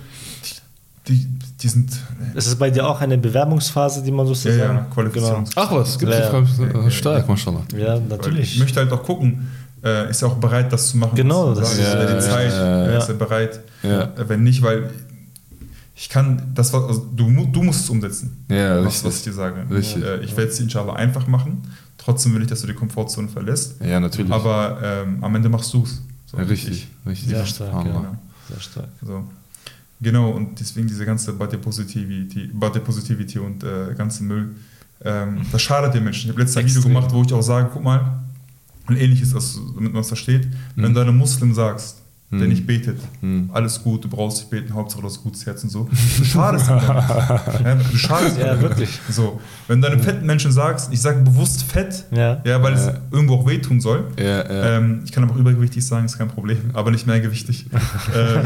die, 1.08 1.14
die, 1.18 1.28
die 1.60 1.68
sind 1.68 1.92
äh, 1.92 2.38
Es 2.38 2.46
ist 2.46 2.58
bei 2.58 2.70
dir 2.70 2.86
auch 2.86 3.00
eine 3.00 3.18
Bewerbungsphase, 3.18 4.02
die 4.02 4.10
man 4.10 4.26
ja, 4.26 4.34
sozusagen. 4.34 4.76
ja, 4.76 4.86
Qualifikation. 4.92 5.44
Ach 5.56 5.70
was, 5.72 5.98
gibt 5.98 6.10
Ja, 6.12 6.18
es 6.18 6.58
ja, 6.58 6.80
ja. 6.82 6.90
stark, 6.90 7.28
mashallah. 7.28 7.62
Genau. 7.68 7.82
Ja, 7.84 7.94
Weil 7.94 8.00
natürlich. 8.18 8.54
Ich 8.54 8.60
möchte 8.60 8.80
halt 8.80 8.90
auch 8.92 9.02
gucken, 9.02 9.48
äh, 9.84 10.08
ist 10.10 10.22
er 10.22 10.28
auch 10.28 10.36
bereit, 10.36 10.72
das 10.72 10.88
zu 10.88 10.96
machen? 10.96 11.14
Genau, 11.14 11.54
das 11.54 11.68
sagst? 11.76 11.80
ist- 11.80 11.86
er 11.94 12.08
Ja, 12.08 12.14
die 12.14 12.20
Zeit, 12.24 12.50
ja, 12.52 12.84
äh, 12.86 12.92
ja. 12.92 12.98
ist 12.98 13.08
er 13.08 13.14
bereit? 13.16 13.60
Ja. 13.82 14.02
Äh, 14.04 14.28
Wenn 14.28 14.42
nicht, 14.42 14.62
weil 14.62 14.90
ich 15.96 16.08
kann, 16.08 16.42
das 16.54 16.72
was, 16.72 16.82
also 16.84 17.06
du, 17.14 17.46
du 17.52 17.62
musst 17.62 17.84
es 17.84 17.90
umsetzen, 17.90 18.44
Ja, 18.48 18.78
was, 18.78 18.86
richtig. 18.86 19.04
was 19.04 19.16
ich 19.18 19.22
dir 19.24 19.32
sage. 19.34 19.66
Richtig. 19.70 20.02
Äh, 20.02 20.20
ich 20.24 20.36
werde 20.36 20.50
es 20.50 20.56
dir 20.56 20.64
inshallah 20.64 20.94
einfach 20.94 21.26
machen. 21.26 21.62
Trotzdem 21.98 22.34
will 22.34 22.42
ich, 22.42 22.48
dass 22.48 22.62
du 22.62 22.66
die 22.66 22.74
Komfortzone 22.74 23.28
verlässt. 23.28 23.76
Ja, 23.82 24.00
natürlich. 24.00 24.30
Aber 24.32 24.78
ähm, 24.82 25.22
am 25.22 25.34
Ende 25.36 25.48
machst 25.48 25.72
du 25.72 25.84
es. 25.84 26.02
So, 26.36 26.48
richtig, 26.50 26.88
richtig. 27.06 27.28
Sehr 27.30 27.46
stark. 27.46 27.84
Genau. 27.84 28.16
Sehr 28.48 28.60
stark. 28.60 28.88
So. 29.02 29.24
Genau, 30.00 30.30
und 30.30 30.58
deswegen 30.60 30.86
diese 30.86 31.06
ganze 31.06 31.32
Body 31.32 31.56
Positivity, 31.56 32.48
Body 32.52 32.80
Positivity 32.80 33.38
und 33.38 33.62
äh, 33.64 33.94
ganze 33.96 34.22
Müll, 34.24 34.54
ähm, 35.02 35.40
das 35.52 35.62
schadet 35.62 35.94
den 35.94 36.04
Menschen. 36.04 36.24
Ich 36.26 36.30
habe 36.30 36.40
letztes 36.40 36.56
ein 36.58 36.64
Video 36.66 36.78
Extrem. 36.80 36.94
gemacht, 36.94 37.12
wo 37.12 37.22
ich 37.22 37.32
auch 37.32 37.42
sage, 37.42 37.70
guck 37.72 37.82
mal, 37.82 38.20
ein 38.86 38.96
ähnliches, 38.96 39.34
also, 39.34 39.60
damit 39.76 39.92
man 39.92 40.02
es 40.02 40.08
versteht, 40.08 40.46
wenn 40.76 40.90
Mhm. 40.90 40.94
du 40.94 41.00
einem 41.00 41.16
Muslim 41.16 41.54
sagst, 41.54 42.02
der 42.30 42.48
nicht 42.48 42.66
betet, 42.66 42.98
Mhm. 43.20 43.48
alles 43.52 43.80
gut, 43.82 44.02
du 44.04 44.08
brauchst 44.08 44.38
nicht 44.38 44.50
beten, 44.50 44.74
Hauptsache 44.74 45.00
du 45.02 45.06
hast 45.06 45.22
gutes 45.22 45.46
Herz 45.46 45.62
und 45.62 45.70
so, 45.70 45.88
du 46.18 46.24
schadest 46.24 46.68
ihm 46.68 46.78
ja, 47.64 47.74
du 47.76 47.96
schadest 47.96 48.38
Ja, 48.38 48.60
wirklich. 48.60 48.88
So, 49.08 49.40
wenn 49.68 49.80
du 49.80 49.86
einem 49.88 50.00
fetten 50.00 50.26
Menschen 50.26 50.50
sagst, 50.50 50.92
ich 50.92 51.00
sage 51.00 51.20
bewusst 51.22 51.62
fett, 51.62 52.04
Ja. 52.10 52.40
ja, 52.44 52.60
weil 52.60 52.72
Ja. 52.74 52.88
es 52.88 52.94
irgendwo 53.12 53.34
auch 53.36 53.46
wehtun 53.46 53.80
soll, 53.80 54.08
Ja, 54.18 54.42
ähm, 54.78 55.02
ich 55.04 55.12
kann 55.12 55.22
aber 55.22 55.34
auch 55.34 55.38
übergewichtig 55.38 55.86
sagen, 55.86 56.06
ist 56.06 56.18
kein 56.18 56.26
Problem, 56.28 56.58
aber 56.72 56.90
nicht 56.90 57.06
mehrgewichtig. 57.06 57.66
ähm, 58.16 58.40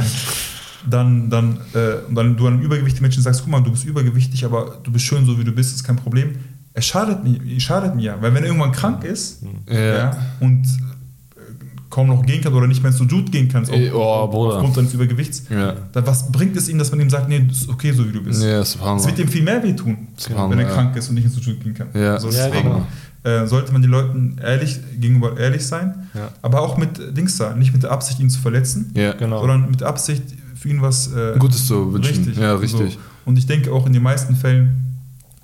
dann, 0.88 1.30
dann, 1.30 1.58
äh, 1.74 2.06
und 2.08 2.14
dann 2.14 2.36
du 2.36 2.46
einem 2.46 2.60
übergewichtigen 2.60 3.02
Menschen 3.02 3.22
sagst, 3.22 3.40
guck 3.42 3.50
mal, 3.50 3.60
du 3.62 3.70
bist 3.70 3.84
übergewichtig, 3.84 4.44
aber 4.44 4.78
du 4.82 4.92
bist 4.92 5.04
schön 5.06 5.24
so 5.24 5.38
wie 5.38 5.44
du 5.44 5.52
bist, 5.52 5.74
ist 5.74 5.82
kein 5.84 5.96
Problem. 5.96 6.36
Er 6.74 6.82
schadet 6.82 7.24
mir, 7.24 7.58
schadet 7.60 7.96
mir, 7.96 8.16
weil 8.20 8.32
wenn 8.34 8.42
er 8.44 8.48
irgendwann 8.50 8.72
krank 8.72 9.02
ist 9.04 9.42
Ja. 9.68 10.16
und 10.40 10.64
kaum 11.90 12.08
noch 12.08 12.24
gehen 12.26 12.42
kann 12.42 12.52
oder 12.52 12.66
nicht 12.66 12.82
mehr 12.82 12.90
ins 12.90 12.98
Sujud 12.98 13.32
gehen 13.32 13.48
kann, 13.48 13.66
Ey, 13.68 13.90
oh, 13.92 14.26
Bruder. 14.28 14.56
aufgrund 14.56 14.74
seines 14.74 14.92
Übergewichts, 14.94 15.44
Ja. 15.48 15.74
dann 15.92 16.06
was 16.06 16.30
bringt 16.30 16.56
es 16.56 16.68
ihm, 16.68 16.78
dass 16.78 16.90
man 16.90 17.00
ihm 17.00 17.08
sagt, 17.10 17.28
nee, 17.28 17.42
das 17.48 17.58
ist 17.62 17.68
okay 17.68 17.92
so 17.92 18.06
wie 18.06 18.12
du 18.12 18.22
bist. 18.22 18.42
Ja, 18.42 18.60
Es 18.60 18.78
wird 18.78 19.18
ihm 19.18 19.28
viel 19.28 19.42
mehr 19.42 19.62
wehtun, 19.62 20.08
wenn 20.48 20.58
er 20.58 20.66
ja. 20.66 20.74
krank 20.74 20.96
ist 20.96 21.08
und 21.08 21.14
nicht 21.14 21.24
ins 21.24 21.34
Sujud 21.34 21.62
gehen 21.62 21.74
kann. 21.74 21.88
Ja, 21.94 22.18
so, 22.20 22.28
Ja, 22.30 22.48
deswegen 22.48 22.68
genau. 23.24 23.42
äh, 23.42 23.46
sollte 23.46 23.72
man 23.72 23.80
den 23.82 23.90
Leuten 23.90 24.36
ehrlich 24.42 24.78
gegenüber 25.00 25.38
ehrlich 25.38 25.66
sein, 25.66 26.08
Ja. 26.14 26.28
aber 26.42 26.60
auch 26.60 26.76
mit 26.76 26.98
äh, 26.98 27.12
Dings 27.12 27.36
da, 27.38 27.54
nicht 27.54 27.72
mit 27.72 27.82
der 27.82 27.90
Absicht, 27.90 28.20
ihn 28.20 28.28
zu 28.30 28.38
verletzen, 28.40 28.92
Ja, 28.94 29.12
Genau. 29.12 29.40
sondern 29.40 29.70
mit 29.70 29.80
der 29.80 29.88
Absicht, 29.88 30.22
für 30.56 30.68
ihn 30.68 30.82
was 30.82 31.12
äh, 31.14 31.36
Gutes 31.38 31.66
zu 31.68 31.92
wünschen. 31.92 32.16
Richtig. 32.24 32.36
Ja, 32.36 32.54
richtig. 32.56 32.94
So. 32.94 32.98
Und 33.24 33.38
ich 33.38 33.46
denke 33.46 33.72
auch 33.72 33.86
in 33.86 33.92
den 33.92 34.02
meisten 34.02 34.34
Fällen 34.36 34.87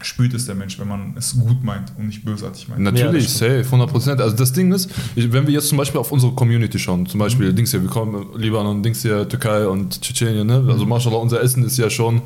spürt 0.04 0.34
es 0.34 0.46
der 0.46 0.54
Mensch, 0.54 0.78
wenn 0.78 0.88
man 0.88 1.14
es 1.16 1.36
gut 1.38 1.62
meint 1.64 1.92
und 1.98 2.06
nicht 2.06 2.24
bösartig 2.24 2.68
meint. 2.68 2.80
Natürlich, 2.82 3.24
das 3.24 3.38
safe, 3.38 3.64
100 3.64 3.90
Prozent. 3.90 4.20
Also 4.20 4.36
das 4.36 4.52
Ding 4.52 4.72
ist, 4.72 4.90
ich- 5.16 5.32
wenn 5.32 5.46
wir 5.46 5.54
jetzt 5.54 5.68
zum 5.68 5.78
Beispiel 5.78 6.00
auf 6.00 6.12
unsere 6.12 6.32
Community 6.32 6.78
schauen, 6.78 7.06
zum 7.06 7.18
Beispiel 7.20 7.50
Mhm. 7.52 7.56
Dings 7.56 7.70
hier, 7.70 7.82
wir 7.82 7.88
kommen 7.90 8.26
Libanon, 8.36 8.82
Dings 8.82 9.02
hier, 9.02 9.28
Türkei 9.28 9.66
und 9.66 10.00
Tschetschenien, 10.00 10.46
ne? 10.46 10.64
Also 10.68 10.84
mashallah, 10.86 11.16
unser 11.16 11.42
Essen 11.42 11.64
ist 11.64 11.76
ja 11.78 11.88
schon 11.90 12.22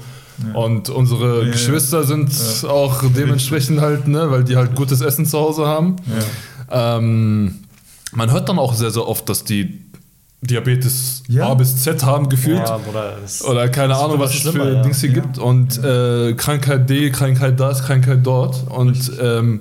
Ja. 0.52 0.58
und 0.60 0.88
unsere 0.90 1.38
Ja, 1.40 1.44
ja. 1.46 1.52
Geschwister 1.52 2.04
sind 2.04 2.30
Ja. 2.62 2.68
auch 2.68 3.02
dementsprechend 3.16 3.80
halt, 3.80 4.06
ne, 4.08 4.30
weil 4.30 4.44
die 4.44 4.56
halt 4.56 4.74
gutes 4.74 5.00
Essen 5.00 5.24
zu 5.26 5.38
Hause 5.38 5.66
haben. 5.66 5.96
Ja. 6.70 6.96
Ähm, 6.98 7.54
man 8.12 8.30
hört 8.30 8.48
dann 8.48 8.58
auch 8.58 8.74
sehr, 8.74 8.90
sehr 8.90 9.06
oft, 9.06 9.28
dass 9.28 9.44
die 9.44 9.80
Diabetes 10.40 11.24
Ja. 11.28 11.48
A 11.48 11.54
bis 11.54 11.76
Z 11.82 12.04
haben 12.04 12.28
gefühlt. 12.28 12.58
Ja, 12.58 12.76
Bruder, 12.78 13.16
Oder 13.50 13.68
keine 13.68 13.96
Ahnung, 13.96 14.18
was 14.20 14.34
es 14.34 14.42
für 14.42 14.50
schlimmer, 14.52 14.70
ja. 14.70 14.82
Dings 14.82 15.00
hier 15.00 15.10
Ja. 15.10 15.20
gibt. 15.20 15.38
Und 15.38 15.82
äh, 15.82 16.34
Krankheit 16.34 16.88
D, 16.88 17.10
Krankheit 17.10 17.58
das, 17.58 17.82
Krankheit 17.84 18.20
dort. 18.24 18.64
Und 18.70 19.12
ähm, 19.20 19.60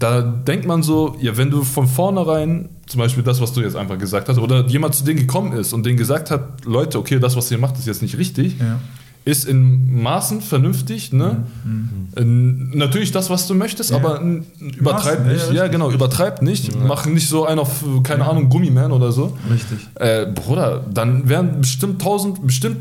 da 0.00 0.20
denkt 0.22 0.66
man 0.66 0.82
so, 0.82 1.16
ja, 1.20 1.36
wenn 1.36 1.50
du 1.50 1.62
von 1.62 1.86
vornherein, 1.86 2.70
zum 2.86 2.98
Beispiel 3.00 3.22
das, 3.22 3.40
was 3.40 3.52
du 3.52 3.60
jetzt 3.60 3.76
einfach 3.76 3.98
gesagt 3.98 4.28
hast, 4.28 4.38
oder 4.38 4.66
jemand 4.66 4.94
zu 4.96 5.04
denen 5.04 5.20
gekommen 5.20 5.52
ist 5.52 5.72
und 5.72 5.86
denen 5.86 5.96
gesagt 5.96 6.30
hat, 6.30 6.64
Leute, 6.64 6.98
okay, 6.98 7.18
das, 7.20 7.36
was 7.36 7.50
ihr 7.50 7.58
macht, 7.58 7.78
ist 7.78 7.86
jetzt 7.86 8.02
nicht 8.02 8.18
richtig, 8.18 8.58
Ja. 8.58 8.80
Ist 9.24 9.44
in 9.44 10.02
Maßen 10.02 10.40
vernünftig, 10.40 11.12
ne? 11.12 11.44
Mhm. 11.64 12.70
Natürlich 12.74 13.12
das, 13.12 13.28
was 13.30 13.46
du 13.46 13.54
möchtest, 13.54 13.90
Ja. 13.90 13.96
aber 13.96 14.20
übertreib 14.60 15.20
Maßen, 15.20 15.26
ja, 15.26 15.32
nicht. 15.32 15.46
ja, 15.48 15.54
Ja, 15.64 15.68
genau, 15.68 15.90
übertreib 15.90 16.42
nicht. 16.42 16.74
Mach 16.76 17.06
nicht 17.06 17.28
so 17.28 17.44
einen 17.46 17.60
auf, 17.60 17.84
keine 18.02 18.24
Ahnung, 18.28 18.48
Gummiman 18.48 18.92
oder 18.92 19.12
so. 19.12 19.36
Richtig. 19.52 19.78
Äh, 19.96 20.26
Bruder, 20.26 20.84
dann 20.92 21.28
wären 21.28 21.60
bestimmt 21.60 22.00
tausend, 22.02 22.44
bestimmt, 22.46 22.78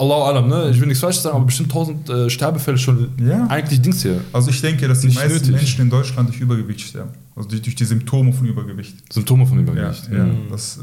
Allahu 0.00 0.22
Alam, 0.22 0.48
ne? 0.48 0.70
Ich 0.70 0.78
will 0.78 0.86
nichts 0.86 1.00
falsch 1.00 1.16
sagen, 1.18 1.34
aber 1.36 1.46
bestimmt 1.46 1.72
tausend 1.72 2.08
äh, 2.08 2.30
Sterbefälle 2.30 2.78
schon 2.78 3.08
Ja. 3.20 3.46
eigentlich 3.48 3.80
Dings 3.82 4.02
hier. 4.02 4.20
Also 4.32 4.50
ich 4.50 4.60
denke, 4.60 4.86
dass 4.86 5.00
die 5.00 5.08
Nicht 5.08 5.16
meisten 5.16 5.32
nötig. 5.34 5.50
Menschen 5.52 5.80
in 5.82 5.90
Deutschland 5.90 6.28
durch 6.28 6.40
Übergewicht 6.40 6.80
sterben. 6.82 7.10
Also 7.34 7.48
durch, 7.48 7.62
durch 7.62 7.74
die 7.74 7.84
Symptome 7.84 8.32
von 8.32 8.46
Übergewicht. 8.46 9.12
Symptome 9.12 9.44
von 9.44 9.56
Ja, 9.58 9.62
Übergewicht. 9.64 10.08
ja. 10.12 10.24
Mhm. 10.24 10.36
Das, 10.50 10.76
äh, 10.78 10.82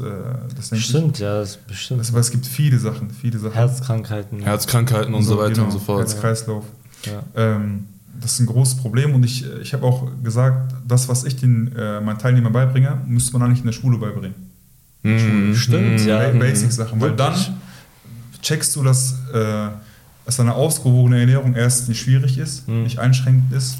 das 0.54 0.68
denke 0.68 0.82
ich. 0.82 0.90
Stimmt, 0.90 1.18
ja, 1.18 1.38
das 1.40 1.50
ist 1.52 1.66
bestimmt. 1.66 2.00
Das, 2.00 2.10
aber 2.10 2.20
es 2.20 2.30
gibt 2.30 2.44
viele 2.46 2.78
Sachen, 2.78 3.08
viele 3.10 3.38
Sachen. 3.38 3.54
Herzkrankheiten. 3.54 4.42
Herzkrankheiten 4.42 5.14
und 5.14 5.22
so, 5.22 5.38
weiter 5.38 5.52
genau, 5.52 5.64
und 5.64 5.70
so 5.72 5.78
fort. 5.78 6.00
Herz-Kreislauf. 6.00 6.64
Ja. 7.06 7.22
Ähm, 7.36 7.84
das 8.20 8.32
ist 8.34 8.40
ein 8.40 8.46
großes 8.46 8.76
Problem 8.78 9.14
und 9.14 9.24
ich, 9.24 9.44
ich 9.62 9.72
habe 9.72 9.84
auch 9.86 10.08
gesagt, 10.22 10.74
das, 10.86 11.08
was 11.08 11.24
ich 11.24 11.36
den 11.36 11.74
äh, 11.74 12.00
meinen 12.02 12.18
Teilnehmern 12.18 12.52
beibringe, 12.52 12.98
müsste 13.06 13.32
man 13.32 13.42
eigentlich 13.42 13.60
in 13.60 13.66
der 13.66 13.72
Schule 13.72 13.96
beibringen. 13.98 14.34
Mhm. 15.02 15.54
Stimmt, 15.54 16.00
Mhm. 16.02 16.06
ja. 16.08 16.18
Ba- 16.30 16.38
Basic-Sachen, 16.38 17.00
weil 17.00 17.12
dann? 17.16 17.34
Checkst 18.42 18.74
du, 18.76 18.82
dass, 18.82 19.14
äh, 19.32 19.68
dass 20.24 20.40
eine 20.40 20.54
ausgewogene 20.54 21.20
Ernährung 21.20 21.54
erst 21.54 21.88
nicht 21.88 22.00
schwierig 22.00 22.38
ist, 22.38 22.66
Mhm. 22.68 22.82
nicht 22.84 22.98
einschränkend 22.98 23.52
ist 23.52 23.78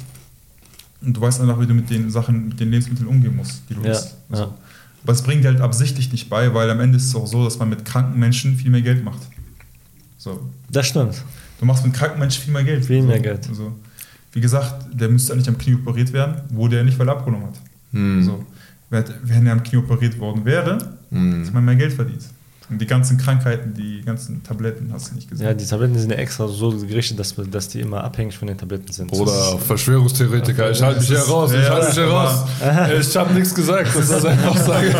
und 1.01 1.15
du 1.15 1.21
weißt 1.21 1.41
einfach, 1.41 1.59
wie 1.59 1.67
du 1.67 1.73
mit 1.73 1.89
den 1.89 2.09
Sachen, 2.09 2.49
mit 2.49 2.59
den 2.59 2.71
Lebensmitteln 2.71 3.07
umgehen 3.07 3.35
musst, 3.35 3.61
die 3.69 3.75
du 3.75 3.81
Ja, 3.83 3.91
isst. 3.91 4.15
ja. 4.29 4.37
So. 4.37 4.53
Aber 5.03 5.13
es 5.13 5.21
bringt 5.21 5.43
dir 5.43 5.49
halt 5.49 5.61
absichtlich 5.61 6.11
nicht 6.11 6.29
bei, 6.29 6.53
weil 6.53 6.69
am 6.69 6.79
Ende 6.79 6.97
ist 6.97 7.05
es 7.07 7.15
auch 7.15 7.27
so, 7.27 7.43
dass 7.45 7.57
man 7.59 7.69
mit 7.69 7.85
kranken 7.85 8.19
Menschen 8.19 8.57
viel 8.57 8.71
mehr 8.71 8.81
Geld 8.81 9.03
macht. 9.03 9.21
So. 10.17 10.49
Das 10.69 10.87
stimmt. 10.87 11.23
Du 11.59 11.65
machst 11.65 11.85
mit 11.85 11.93
kranken 11.93 12.19
Menschen 12.19 12.43
viel 12.43 12.53
mehr 12.53 12.63
Geld. 12.63 12.85
Viel 12.85 13.01
so. 13.01 13.07
mehr 13.07 13.19
Geld. 13.19 13.45
So. 13.53 13.73
Wie 14.33 14.41
gesagt, 14.41 14.87
der 14.93 15.07
müsste 15.09 15.33
eigentlich 15.33 15.47
am 15.47 15.57
Knie 15.57 15.75
operiert 15.75 16.11
werden, 16.13 16.41
wurde 16.49 16.77
er 16.77 16.83
nicht, 16.83 16.99
weil 16.99 17.07
er 17.07 17.13
abgenommen 17.17 17.47
hat. 17.47 17.55
Mhm. 17.91 18.23
So. 18.23 18.45
Wenn 18.89 19.45
er 19.47 19.53
am 19.53 19.63
Knie 19.63 19.77
operiert 19.79 20.17
worden 20.19 20.43
wäre, 20.45 20.95
Mhm. 21.09 21.39
hätte 21.41 21.51
man 21.53 21.65
mehr 21.65 21.75
Geld 21.75 21.93
verdient. 21.93 22.23
Und 22.69 22.81
die 22.81 22.85
ganzen 22.85 23.17
Krankheiten, 23.17 23.73
die 23.73 24.01
ganzen 24.01 24.43
Tabletten 24.43 24.91
hast 24.91 25.11
du 25.11 25.15
nicht 25.15 25.29
gesehen. 25.29 25.47
Ja, 25.47 25.53
die 25.53 25.65
Tabletten 25.65 25.97
sind 25.97 26.11
ja 26.11 26.17
extra 26.17 26.49
so 26.49 26.71
gerichtet, 26.71 27.17
dass, 27.17 27.33
dass 27.49 27.69
die 27.69 27.79
immer 27.79 28.03
abhängig 28.03 28.37
von 28.37 28.49
den 28.49 28.57
Tabletten 28.57 28.91
sind. 28.91 29.13
Oder 29.13 29.57
Verschwörungstheoretiker. 29.57 30.71
Ich 30.71 30.81
halte 30.81 30.99
mich 30.99 31.07
hier 31.07 31.19
raus. 31.19 31.53
Ich 31.53 31.69
halte 31.69 31.87
mich 31.87 31.95
hier 31.95 32.07
raus. 32.07 32.45
Ich 32.99 33.15
habe 33.15 33.33
nichts 33.33 33.55
gesagt. 33.55 33.95
Das 33.95 34.09
ist 34.09 34.25
einfach 34.25 34.57
sage. 34.65 34.93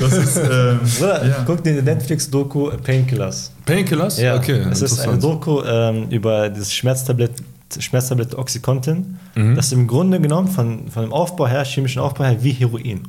Das 0.00 0.12
ist, 0.12 0.36
ähm, 0.36 0.80
Bruder, 0.98 1.26
ja. 1.26 1.44
guck 1.46 1.62
dir 1.62 1.74
die 1.74 1.82
Netflix-Doku 1.82 2.70
Painkillers. 2.82 3.52
Painkillers? 3.64 4.18
Ja, 4.18 4.36
okay. 4.36 4.64
es 4.70 4.82
ist 4.82 4.98
eine. 5.00 5.18
Doku 5.18 5.62
ähm, 5.62 6.08
über 6.10 6.48
das 6.48 6.72
Schmerztablett, 6.72 7.32
Schmerztablette 7.78 8.36
Oxycontin. 8.36 9.16
Mhm. 9.36 9.54
Das 9.54 9.66
ist 9.66 9.72
im 9.72 9.86
Grunde 9.86 10.20
genommen 10.20 10.48
von, 10.48 10.90
von 10.90 11.02
dem 11.02 11.12
Aufbau 11.12 11.46
her, 11.46 11.64
chemischen 11.64 12.02
Aufbau 12.02 12.24
her, 12.24 12.42
wie 12.42 12.50
Heroin. 12.50 13.02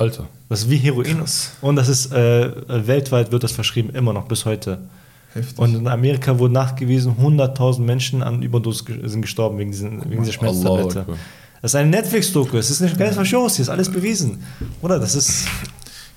Alter. 0.00 0.28
Das 0.48 0.62
ist 0.62 0.70
wie 0.70 0.76
Heroin. 0.76 1.22
Und 1.60 1.76
das 1.76 1.88
ist 1.88 2.12
äh, 2.12 2.50
weltweit 2.86 3.30
wird 3.32 3.42
das 3.42 3.52
verschrieben, 3.52 3.90
immer 3.90 4.12
noch 4.12 4.26
bis 4.26 4.44
heute. 4.44 4.78
Heftig. 5.34 5.58
Und 5.58 5.76
in 5.76 5.86
Amerika 5.86 6.38
wurde 6.38 6.54
nachgewiesen, 6.54 7.16
100.000 7.20 7.80
Menschen 7.80 8.22
an 8.22 8.42
Überdosis 8.42 8.84
sind 9.04 9.22
gestorben 9.22 9.58
wegen, 9.58 9.70
diesen, 9.70 10.10
wegen 10.10 10.22
dieser 10.22 10.32
Schmerztablette. 10.32 11.06
Das 11.62 11.72
ist 11.72 11.74
eine 11.76 11.90
Netflix-Doku, 11.90 12.56
es 12.56 12.70
ist 12.70 12.80
nicht 12.80 12.96
keine 12.96 13.12
Verschwörungstheorie, 13.12 13.62
es 13.62 13.68
ist 13.68 13.72
alles 13.72 13.90
bewiesen. 13.90 14.42
Oder? 14.80 14.98
Das 14.98 15.14
ist. 15.14 15.46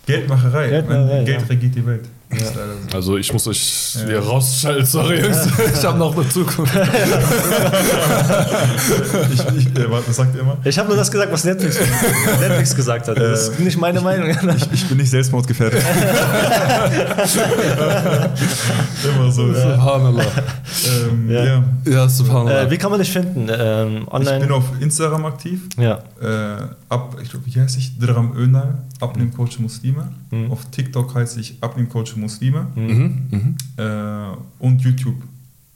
Geldmacherei. 0.05 0.69
Geldmacherei, 0.69 1.23
Geld 1.25 1.49
regiert 1.49 1.75
die 1.75 1.85
Welt. 1.85 2.05
So. 2.39 2.97
Also 2.97 3.17
ich 3.17 3.31
muss 3.33 3.47
euch 3.47 3.59
hier 4.07 4.19
rausschalten, 4.19 4.85
sorry 4.85 5.21
Jungs. 5.21 5.47
Ich 5.77 5.83
habe 5.85 5.97
noch 5.99 6.15
eine 6.15 6.27
Zukunft. 6.29 6.73
ich, 9.33 9.41
ich, 9.57 9.67
äh, 9.77 9.89
was 9.89 10.15
sagt 10.15 10.35
ihr 10.35 10.41
immer? 10.41 10.57
Ich 10.63 10.77
habe 10.77 10.87
nur 10.89 10.97
das 10.97 11.11
gesagt, 11.11 11.31
was 11.31 11.43
Netflix, 11.43 11.79
Netflix 12.39 12.75
gesagt 12.75 13.07
hat. 13.07 13.17
Das 13.17 13.49
ist 13.49 13.59
nicht 13.59 13.77
meine 13.79 14.01
Meinung. 14.01 14.29
Ich, 14.29 14.71
ich 14.71 14.87
bin 14.87 14.97
nicht 14.97 15.09
selbstmordgefährdet. 15.09 15.83
immer 19.15 19.31
so. 19.31 19.47
Ja. 19.47 19.75
Subhanallah. 19.75 20.23
Ähm, 20.23 21.29
Ja. 21.29 21.43
ja. 21.45 21.63
Ja, 21.85 22.07
Subhanallah. 22.09 22.61
Äh, 22.63 22.71
wie 22.71 22.77
kann 22.77 22.91
man 22.91 22.99
dich 22.99 23.11
finden? 23.11 23.47
Ähm, 23.49 24.03
Ich 24.07 24.11
online? 24.13 24.39
bin 24.39 24.51
auf 24.51 24.63
Instagram 24.79 25.25
aktiv. 25.25 25.61
ja. 25.77 25.99
Äh, 26.21 26.57
ab, 26.89 27.17
ich 27.21 27.29
glaube, 27.29 27.45
wie 27.47 27.59
heiße 27.59 27.79
ich? 27.79 27.97
Dram 27.99 28.35
Önal, 28.37 28.77
Abnehmcoach 29.01 29.59
Muslime. 29.59 30.09
Mhm. 30.31 30.51
Auf 30.51 30.65
TikTok 30.71 31.13
heiße 31.15 31.39
ich 31.39 31.55
Abnehmcoach 31.61 32.15
Muslime. 32.15 32.22
Mhm, 32.27 33.27
mhm. 33.31 33.55
Äh, 33.77 33.85
und 34.59 34.81
YouTube. 34.81 35.15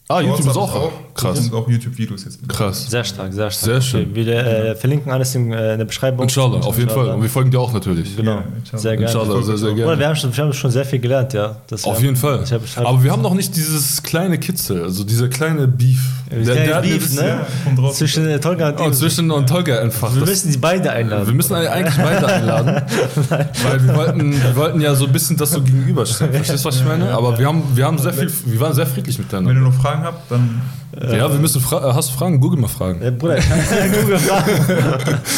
Ah, 0.09 0.21
YouTube 0.21 0.47
ist 0.47 0.55
auch, 0.55 0.91
ich 1.09 1.13
krass. 1.15 1.39
Und 1.49 1.53
auch 1.53 1.69
YouTube-Videos 1.69 2.23
jetzt. 2.23 2.41
mit. 2.41 2.49
Krass. 2.49 2.89
Sehr 2.89 3.03
stark, 3.03 3.33
sehr 3.33 3.51
stark. 3.51 3.65
Sehr 3.65 3.81
schön. 3.81 4.11
Okay, 4.11 4.25
wir 4.25 4.27
äh, 4.27 4.75
verlinken 4.75 5.11
alles 5.11 5.35
in, 5.35 5.51
äh, 5.51 5.73
in 5.73 5.79
der 5.79 5.85
Beschreibung. 5.85 6.23
Inshallah, 6.23 6.59
auf 6.61 6.77
jeden 6.77 6.89
Fall. 6.89 7.09
Und 7.09 7.21
wir 7.21 7.29
folgen 7.29 7.51
dir 7.51 7.59
auch 7.59 7.73
natürlich. 7.73 8.15
Genau, 8.15 8.41
Ja, 8.71 8.77
sehr 8.77 8.95
gerne. 8.95 9.11
Inshallah, 9.11 9.41
sehr, 9.43 9.57
sehr 9.57 9.67
Oder 9.67 9.75
gerne. 9.75 9.99
wir 9.99 10.07
haben, 10.07 10.15
schon, 10.15 10.35
wir 10.35 10.43
haben 10.45 10.53
schon 10.53 10.71
sehr 10.71 10.85
viel 10.85 10.99
gelernt, 10.99 11.33
ja. 11.33 11.57
Das, 11.67 11.83
Auf 11.83 12.01
jeden 12.01 12.15
Fall. 12.15 12.41
Ich 12.41 12.53
hab, 12.53 12.63
ich 12.63 12.77
hab, 12.77 12.85
Aber 12.85 13.03
wir 13.03 13.11
haben 13.11 13.21
noch 13.21 13.33
nicht 13.33 13.53
dieses 13.53 14.01
kleine 14.01 14.37
Kitzel, 14.37 14.81
also 14.81 15.03
dieser 15.03 15.27
kleine 15.27 15.67
Beef. 15.67 15.99
Der, 16.29 16.39
der 16.55 16.75
hat 16.75 16.83
Beef, 16.83 17.13
ne? 17.15 17.39
Ja. 17.77 17.91
Zwischen 17.93 18.27
äh, 18.27 18.39
Tolga 18.39 18.69
und 18.69 18.79
Oh, 18.81 18.91
zwischen 18.91 19.31
und 19.31 19.47
Tolga 19.47 19.77
entfacht. 19.77 20.13
Wir 20.15 20.21
Das- 20.21 20.29
müssen 20.29 20.51
die 20.51 20.57
beide 20.57 20.91
einladen. 20.91 21.25
wir 21.27 21.33
müssen 21.33 21.55
eigentlich 21.55 21.95
beide 21.95 22.27
einladen, 22.33 22.81
weil 23.29 23.87
wir 23.87 23.95
wollten, 23.95 24.33
wir 24.33 24.55
wollten 24.55 24.81
ja 24.81 24.93
so 24.93 25.05
ein 25.05 25.13
bisschen 25.13 25.37
das 25.37 25.51
so 25.51 25.61
gegenüberstellen. 25.61 26.33
Verstehst 26.33 26.65
du, 26.65 26.67
was 26.67 26.75
ich 26.77 26.85
meine? 26.85 27.11
Aber 27.13 27.39
wir 27.39 27.47
haben, 27.47 27.63
wir 27.75 27.85
haben 27.85 27.97
sehr 27.97 28.13
viel, 28.13 28.29
wir 28.45 28.59
waren 28.59 28.73
sehr 28.73 28.85
friedlich 28.85 29.17
Wenn 29.17 29.25
miteinander. 29.25 29.53
ihr 29.53 29.59
noch 29.67 29.73
Fragen 29.81 30.03
habt, 30.03 30.29
dann 30.29 30.61
Ja, 31.01 31.31
wir 31.31 31.39
müssen 31.39 31.61
fra 31.61 31.89
äh, 31.89 31.93
hast 31.93 32.09
du 32.11 32.17
Fragen? 32.17 32.39
Google 32.41 32.59
mal 32.59 32.67
Fragen. 32.67 33.01
Äh, 33.01 33.11
Bruder, 33.11 33.37
ich 33.37 33.47
kann 33.47 33.59
Google 34.01 34.19
fragen. 34.19 34.51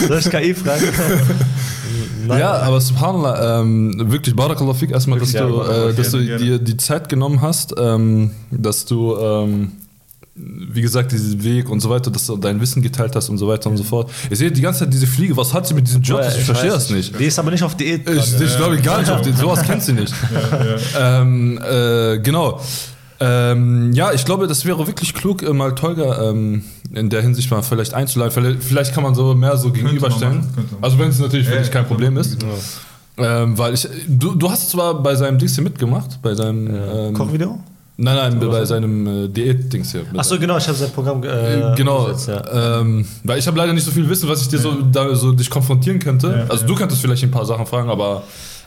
Soll 0.07 0.17
ich 0.19 0.29
KI 0.29 0.53
fragen? 0.55 0.83
Nein. 2.27 2.39
Ja, 2.39 2.51
aber 2.59 2.79
Subhanallah, 2.79 3.61
ähm, 3.61 4.11
wirklich 4.11 4.35
Barakallah 4.35 4.75
fik 4.75 4.91
erstmal, 4.91 5.17
dass 5.19 5.33
Wirklich, 5.33 5.51
du, 5.51 5.63
ja, 5.71 5.89
äh, 5.89 5.93
dass 5.95 6.11
du 6.11 6.19
dir 6.19 6.59
die 6.59 6.77
Zeit 6.77 7.09
genommen 7.09 7.41
hast, 7.41 7.73
ähm, 7.79 8.31
dass 8.51 8.85
du, 8.85 9.15
ähm, 9.17 9.71
wie 10.41 10.81
gesagt, 10.81 11.11
diesen 11.11 11.43
Weg 11.43 11.69
und 11.69 11.79
so 11.79 11.89
weiter, 11.89 12.11
dass 12.11 12.25
du 12.27 12.37
dein 12.37 12.61
Wissen 12.61 12.81
geteilt 12.81 13.15
hast 13.15 13.29
und 13.29 13.37
so 13.37 13.47
weiter 13.47 13.69
und 13.69 13.77
so 13.77 13.83
fort. 13.83 14.09
Ich 14.29 14.37
sehe 14.37 14.51
die 14.51 14.61
ganze 14.61 14.79
Zeit 14.81 14.93
diese 14.93 15.07
Fliege, 15.07 15.35
was 15.35 15.53
hat 15.53 15.67
sie 15.67 15.73
mit 15.73 15.87
diesem 15.87 16.01
Job? 16.01 16.21
Bruder, 16.21 16.37
Ich, 16.37 16.43
verstehe 16.43 16.71
weiß 16.71 16.87
das 16.87 16.89
nicht. 16.91 17.19
Die 17.19 17.25
ist 17.25 17.39
aber 17.39 17.51
nicht 17.51 17.63
auf 17.63 17.75
Diät. 17.75 18.09
Ich, 18.09 18.39
ich 18.39 18.55
glaube 18.57 18.77
gar 18.77 18.99
nicht 18.99 19.11
auf 19.11 19.21
den, 19.21 19.35
sowas 19.35 19.63
kennt 19.63 19.83
sie 19.83 19.93
nicht. 19.93 20.13
Ähm, 20.97 21.59
äh, 21.59 22.19
genau. 22.19 22.59
Ähm, 23.19 23.91
ja, 23.93 24.13
ich 24.13 24.23
glaube, 24.25 24.47
das 24.47 24.65
wäre 24.65 24.85
wirklich 24.87 25.13
klug, 25.13 25.43
äh, 25.43 25.51
mal 25.53 25.75
Tolga 25.75 26.29
ähm, 26.29 26.63
in 26.93 27.09
der 27.09 27.21
Hinsicht 27.21 27.51
mal 27.51 27.61
vielleicht 27.61 27.93
einzuladen. 27.93 28.31
Vielleicht, 28.31 28.63
vielleicht 28.63 28.93
kann 28.93 29.03
man 29.03 29.13
so 29.15 29.33
mehr 29.35 29.57
so 29.57 29.71
gegenüberstellen. 29.71 30.45
Also 30.81 30.97
wenn 30.99 31.09
es 31.09 31.19
natürlich 31.19 31.47
Ja, 31.47 31.53
wirklich 31.53 31.71
kein 31.71 31.83
ja, 31.83 31.87
Problem 31.87 32.15
ja. 32.15 32.21
ist. 32.21 32.37
Ähm, 33.17 33.57
weil 33.57 33.73
ich, 33.73 33.87
du, 34.07 34.35
du 34.35 34.49
hast 34.49 34.69
zwar 34.69 35.01
bei 35.03 35.15
seinem 35.15 35.37
Dings 35.37 35.55
hier 35.55 35.63
mitgemacht, 35.63 36.21
bei 36.21 36.33
seinem 36.33 36.67
ähm, 36.73 37.13
Kochvideo? 37.13 37.59
Nein, 38.02 38.16
nein, 38.16 38.39
bei 38.50 38.64
seinem 38.64 39.26
äh, 39.26 39.28
Diät-Dings 39.28 39.91
hier. 39.91 40.02
Achso, 40.16 40.39
genau, 40.39 40.58
ich 40.58 40.68
habe 40.68 40.78
sein 40.78 40.89
Programm 40.91 41.22
äh, 41.24 41.28
Äh, 41.28 41.76
genau, 41.76 42.06
umgesetzt, 42.06 42.30
ja. 42.30 42.80
ähm, 42.80 43.06
weil 43.26 43.39
ich 43.39 43.45
habe 43.47 43.58
leider 43.58 43.74
nicht 43.74 43.84
so 43.84 43.91
viel 43.91 44.08
Wissen, 44.10 44.30
was 44.30 44.41
ich 44.41 44.47
dir 44.47 44.58
so, 44.60 44.72
da, 44.89 45.14
so 45.16 45.34
dich 45.34 45.50
konfrontieren 45.50 46.00
könnte. 46.00 46.28
Ja, 46.28 46.43
also 46.50 46.62
ja. 46.62 46.68
du 46.68 46.76
könntest 46.76 47.02
vielleicht 47.02 47.24
ein 47.24 47.32
paar 47.32 47.45
Sachen 47.45 47.66
fragen, 47.66 47.89
aber 47.89 48.24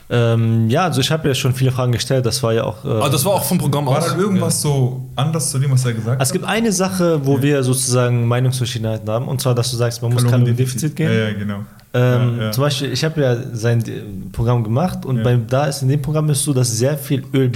Ähm, 0.09 0.69
ja, 0.69 0.83
also 0.83 0.99
ich 1.01 1.09
habe 1.09 1.27
ja 1.29 1.33
schon 1.33 1.53
viele 1.55 1.71
Fragen 1.71 1.93
gestellt, 1.93 2.25
das 2.25 2.43
war 2.43 2.53
ja 2.53 2.65
auch. 2.65 2.83
Äh, 2.85 2.89
ah, 2.89 3.09
das 3.09 3.23
war 3.25 3.31
auch 3.33 3.43
vom 3.43 3.57
Programm 3.57 3.85
war 3.87 3.97
aus. 3.97 4.07
dann 4.09 4.19
irgendwas 4.19 4.61
so 4.61 5.01
anders 5.15 5.49
zu 5.49 5.57
dem, 5.57 5.71
was 5.71 5.83
er 5.85 5.93
gesagt 5.93 6.19
hat. 6.19 6.21
es 6.21 6.31
gibt 6.31 6.45
eine 6.45 6.71
Sache, 6.73 7.21
wo 7.25 7.41
wir 7.41 7.63
sozusagen 7.63 8.27
Meinungsverschiedenheiten 8.27 9.09
haben, 9.09 9.27
und 9.27 9.41
zwar, 9.41 9.55
dass 9.55 9.71
du 9.71 9.77
sagst, 9.77 10.01
man 10.03 10.13
muss 10.13 10.23
Kaloriendefizit 10.25 10.95
gehen. 10.95 11.09
Ja, 11.11 11.29
ja, 11.29 11.33
genau. 11.33 11.59
Ähm, 11.95 12.37
ja, 12.37 12.43
ja. 12.45 12.51
Zum 12.51 12.63
Beispiel, 12.65 12.91
ich 12.91 13.03
habe 13.03 13.21
ja 13.21 13.35
sein 13.53 13.81
Programm 14.33 14.63
gemacht 14.63 15.05
und 15.05 15.17
Ja. 15.17 15.23
beim, 15.23 15.47
da 15.47 15.65
ist 15.65 15.81
in 15.81 15.87
dem 15.87 16.01
Programm 16.01 16.29
ist 16.29 16.43
so, 16.43 16.53
dass 16.53 16.69
sehr 16.77 16.97
viel 16.97 17.23
Öl 17.33 17.51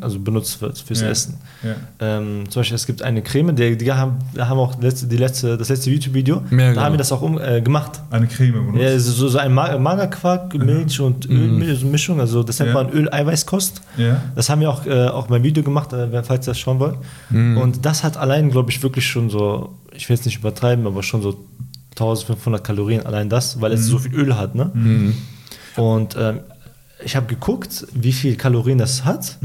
also 0.00 0.18
benutzt 0.18 0.60
wird 0.60 0.78
fürs 0.78 1.00
Ja. 1.00 1.08
Essen. 1.08 1.34
Ja. 1.62 1.74
Ähm, 2.00 2.44
zum 2.50 2.60
Beispiel, 2.60 2.74
es 2.76 2.86
gibt 2.86 3.02
eine 3.02 3.22
Creme, 3.22 3.54
die, 3.54 3.76
die 3.76 3.92
haben, 3.92 4.18
haben 4.38 4.58
auch 4.58 4.80
letzte, 4.80 5.06
die 5.06 5.16
letzte, 5.16 5.56
das 5.56 5.68
letzte 5.68 5.90
YouTube-Video, 5.90 6.42
da 6.50 6.56
genau. 6.56 6.80
haben 6.80 6.92
wir 6.94 6.98
das 6.98 7.12
auch 7.12 7.22
um, 7.22 7.38
äh, 7.40 7.60
gemacht. 7.60 8.00
Eine 8.10 8.26
Creme 8.26 8.52
benutzt. 8.66 8.78
Ja, 8.82 8.88
es 8.88 9.04
so, 9.06 9.28
so 9.28 9.38
ein 9.38 9.52
Ma- 9.52 9.76
Magerquark, 9.78 10.54
Milch 10.54 11.00
und 11.00 11.28
Ölmischung, 11.28 12.20
also 12.20 12.42
das 12.42 12.58
nennt 12.60 12.74
man 12.74 12.90
Öl-Eiweißkost. 12.90 13.80
Ja. 13.96 14.20
Das 14.34 14.48
haben 14.50 14.60
wir 14.60 14.70
auch, 14.70 14.86
äh, 14.86 15.06
auch 15.08 15.26
beim 15.26 15.42
Video 15.42 15.62
gemacht, 15.62 15.92
äh, 15.92 16.22
falls 16.22 16.46
ihr 16.46 16.50
das 16.52 16.58
schauen 16.58 16.78
wollt. 16.80 16.96
Und 17.30 17.84
das 17.84 18.04
hat 18.04 18.16
allein, 18.16 18.50
glaube 18.50 18.70
ich, 18.70 18.82
wirklich 18.82 19.06
schon 19.06 19.30
so, 19.30 19.74
ich 19.92 20.08
will 20.08 20.16
jetzt 20.16 20.26
nicht 20.26 20.38
übertreiben, 20.38 20.86
aber 20.86 21.02
schon 21.02 21.22
so 21.22 21.44
1500 21.96 22.62
Kalorien, 22.64 23.06
allein 23.06 23.28
das, 23.28 23.60
weil 23.60 23.72
es 23.72 23.86
so 23.86 23.98
viel 23.98 24.14
Öl 24.14 24.36
hat. 24.36 24.54
Ne? 24.54 24.70
Und 25.76 26.16
ähm, 26.18 26.40
ich 27.04 27.16
habe 27.16 27.26
geguckt, 27.26 27.86
wie 27.94 28.12
viel 28.12 28.36
Kalorien 28.36 28.78
das 28.78 29.04
hat, 29.04 29.38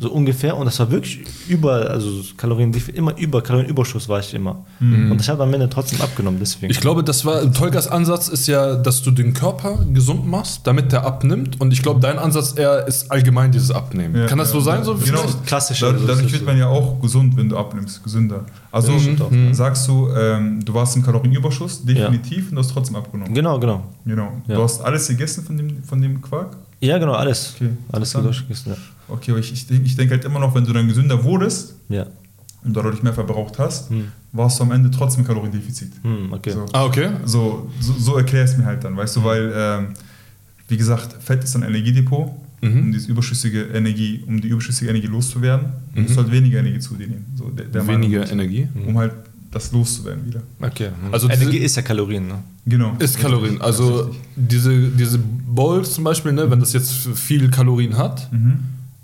so 0.00 0.10
ungefähr, 0.10 0.56
und 0.56 0.66
das 0.66 0.78
war 0.78 0.90
wirklich 0.90 1.20
über, 1.48 1.90
also 1.90 2.22
Kalorien, 2.36 2.72
immer 2.94 3.16
über, 3.18 3.42
Kalorienüberschuss 3.42 4.08
war 4.08 4.20
ich 4.20 4.34
immer. 4.34 4.64
Und 4.80 5.20
ich 5.20 5.28
habe 5.28 5.42
am 5.42 5.52
Ende 5.54 5.68
trotzdem 5.68 6.00
abgenommen, 6.00 6.38
deswegen. 6.40 6.70
Ich 6.70 6.80
glaube, 6.80 7.04
das 7.04 7.24
war 7.24 7.52
Tolgas 7.52 7.88
Ansatz 7.88 8.28
ist 8.28 8.46
ja, 8.46 8.76
dass 8.76 9.02
du 9.02 9.10
den 9.10 9.34
Körper 9.34 9.84
gesund 9.92 10.26
machst, 10.26 10.66
damit 10.66 10.92
der 10.92 11.04
abnimmt. 11.04 11.60
Und 11.60 11.72
ich 11.72 11.82
glaube, 11.82 12.00
dein 12.00 12.18
Ansatz 12.18 12.54
eher 12.56 12.86
ist 12.86 13.10
allgemein 13.10 13.52
dieses 13.52 13.70
Abnehmen. 13.70 14.16
Ja, 14.16 14.26
Kann 14.26 14.38
das 14.38 14.48
ja, 14.48 14.54
so 14.54 14.60
sein? 14.60 14.78
ja. 14.78 14.84
So 14.84 14.94
genau. 14.94 15.22
das 15.22 15.68
dadurch 15.68 16.32
wird 16.32 16.40
so. 16.40 16.44
man 16.44 16.58
ja 16.58 16.68
auch 16.68 17.00
gesund, 17.00 17.36
wenn 17.36 17.48
du 17.48 17.56
abnimmst, 17.56 18.02
gesünder. 18.02 18.44
Also 18.70 18.92
auch. 18.92 19.32
sagst 19.52 19.86
du, 19.88 20.08
ähm, 20.16 20.64
du 20.64 20.74
warst 20.74 20.96
im 20.96 21.02
Kalorienüberschuss, 21.02 21.84
definitiv, 21.84 22.48
und 22.48 22.56
du 22.56 22.60
hast 22.60 22.72
trotzdem 22.72 22.96
abgenommen. 22.96 23.34
Genau, 23.34 23.58
genau. 23.58 23.82
Genau. 24.04 24.32
Ja. 24.46 24.56
Du 24.56 24.62
hast 24.62 24.80
alles 24.82 25.08
gegessen 25.08 25.44
von 25.44 25.56
dem, 25.56 25.82
von 25.84 26.00
dem 26.00 26.20
Quark? 26.20 26.56
Ja, 26.82 26.98
genau, 26.98 27.12
alles. 27.12 27.54
Okay, 27.56 27.70
alles 27.92 28.14
interessant. 28.14 28.24
durchgegessen, 28.26 28.72
ja. 28.72 28.78
Okay, 29.08 29.30
aber 29.30 29.40
ich, 29.40 29.52
ich, 29.52 29.70
ich 29.70 29.96
denke 29.96 30.14
halt 30.14 30.24
immer 30.24 30.40
noch, 30.40 30.54
wenn 30.54 30.64
du 30.64 30.72
dann 30.72 30.88
gesünder 30.88 31.22
wurdest 31.22 31.74
Ja. 31.88 32.06
und 32.64 32.76
dadurch 32.76 33.02
mehr 33.02 33.12
verbraucht 33.14 33.58
hast, 33.58 33.88
warst 34.32 34.58
du 34.58 34.64
am 34.64 34.72
Ende 34.72 34.90
trotzdem 34.90 35.20
im 35.22 35.26
Kaloriendefizit. 35.28 35.92
Hm, 36.02 36.32
okay. 36.32 36.50
So. 36.52 36.66
Ah, 36.72 36.84
okay. 36.84 37.10
So, 37.24 37.70
so, 37.80 37.92
so 37.98 38.16
erklär 38.16 38.44
es 38.44 38.56
mir 38.56 38.64
halt 38.64 38.82
dann, 38.84 38.96
weißt 38.96 39.16
du, 39.16 39.24
weil, 39.24 39.52
ähm, 39.54 39.86
wie 40.68 40.76
gesagt, 40.76 41.22
Fett 41.22 41.44
ist 41.44 41.54
ein 41.56 41.62
Energiedepot, 41.62 42.30
um 42.62 42.92
diese 42.92 43.10
überschüssige 43.10 43.62
Energie, 43.74 44.22
um 44.26 44.40
die 44.40 44.46
überschüssige 44.48 44.88
Energie 44.90 45.08
loszuwerden, 45.08 45.72
du 45.94 46.02
musst 46.02 46.16
halt 46.16 46.30
weniger 46.30 46.60
Energie 46.60 46.78
zu 46.78 46.94
dir 46.94 47.08
nehmen. 47.08 47.26
So, 47.36 47.48
der, 47.50 47.66
der 47.66 47.86
Weniger 47.88 48.20
Meinung 48.20 48.32
Energie. 48.32 48.68
Um 48.86 48.96
halt 48.98 49.12
das 49.52 49.70
loszuwerden 49.72 50.26
wieder. 50.26 50.42
Okay. 50.60 50.88
Also 51.12 51.28
Also 51.28 51.28
Energie 51.28 51.52
diese, 51.52 51.64
ist 51.66 51.76
ja 51.76 51.82
Kalorien, 51.82 52.26
ne? 52.26 52.38
Genau. 52.66 52.96
ist 52.98 53.18
Kalorien. 53.18 53.60
Also 53.60 54.10
diese, 54.34 54.88
diese 54.88 55.18
Bowls 55.18 55.92
zum 55.94 56.04
Beispiel, 56.04 56.32
ne, 56.32 56.50
wenn 56.50 56.58
das 56.60 56.72
jetzt 56.72 56.90
viel 57.14 57.50
Kalorien 57.50 57.96
hat, 57.96 58.28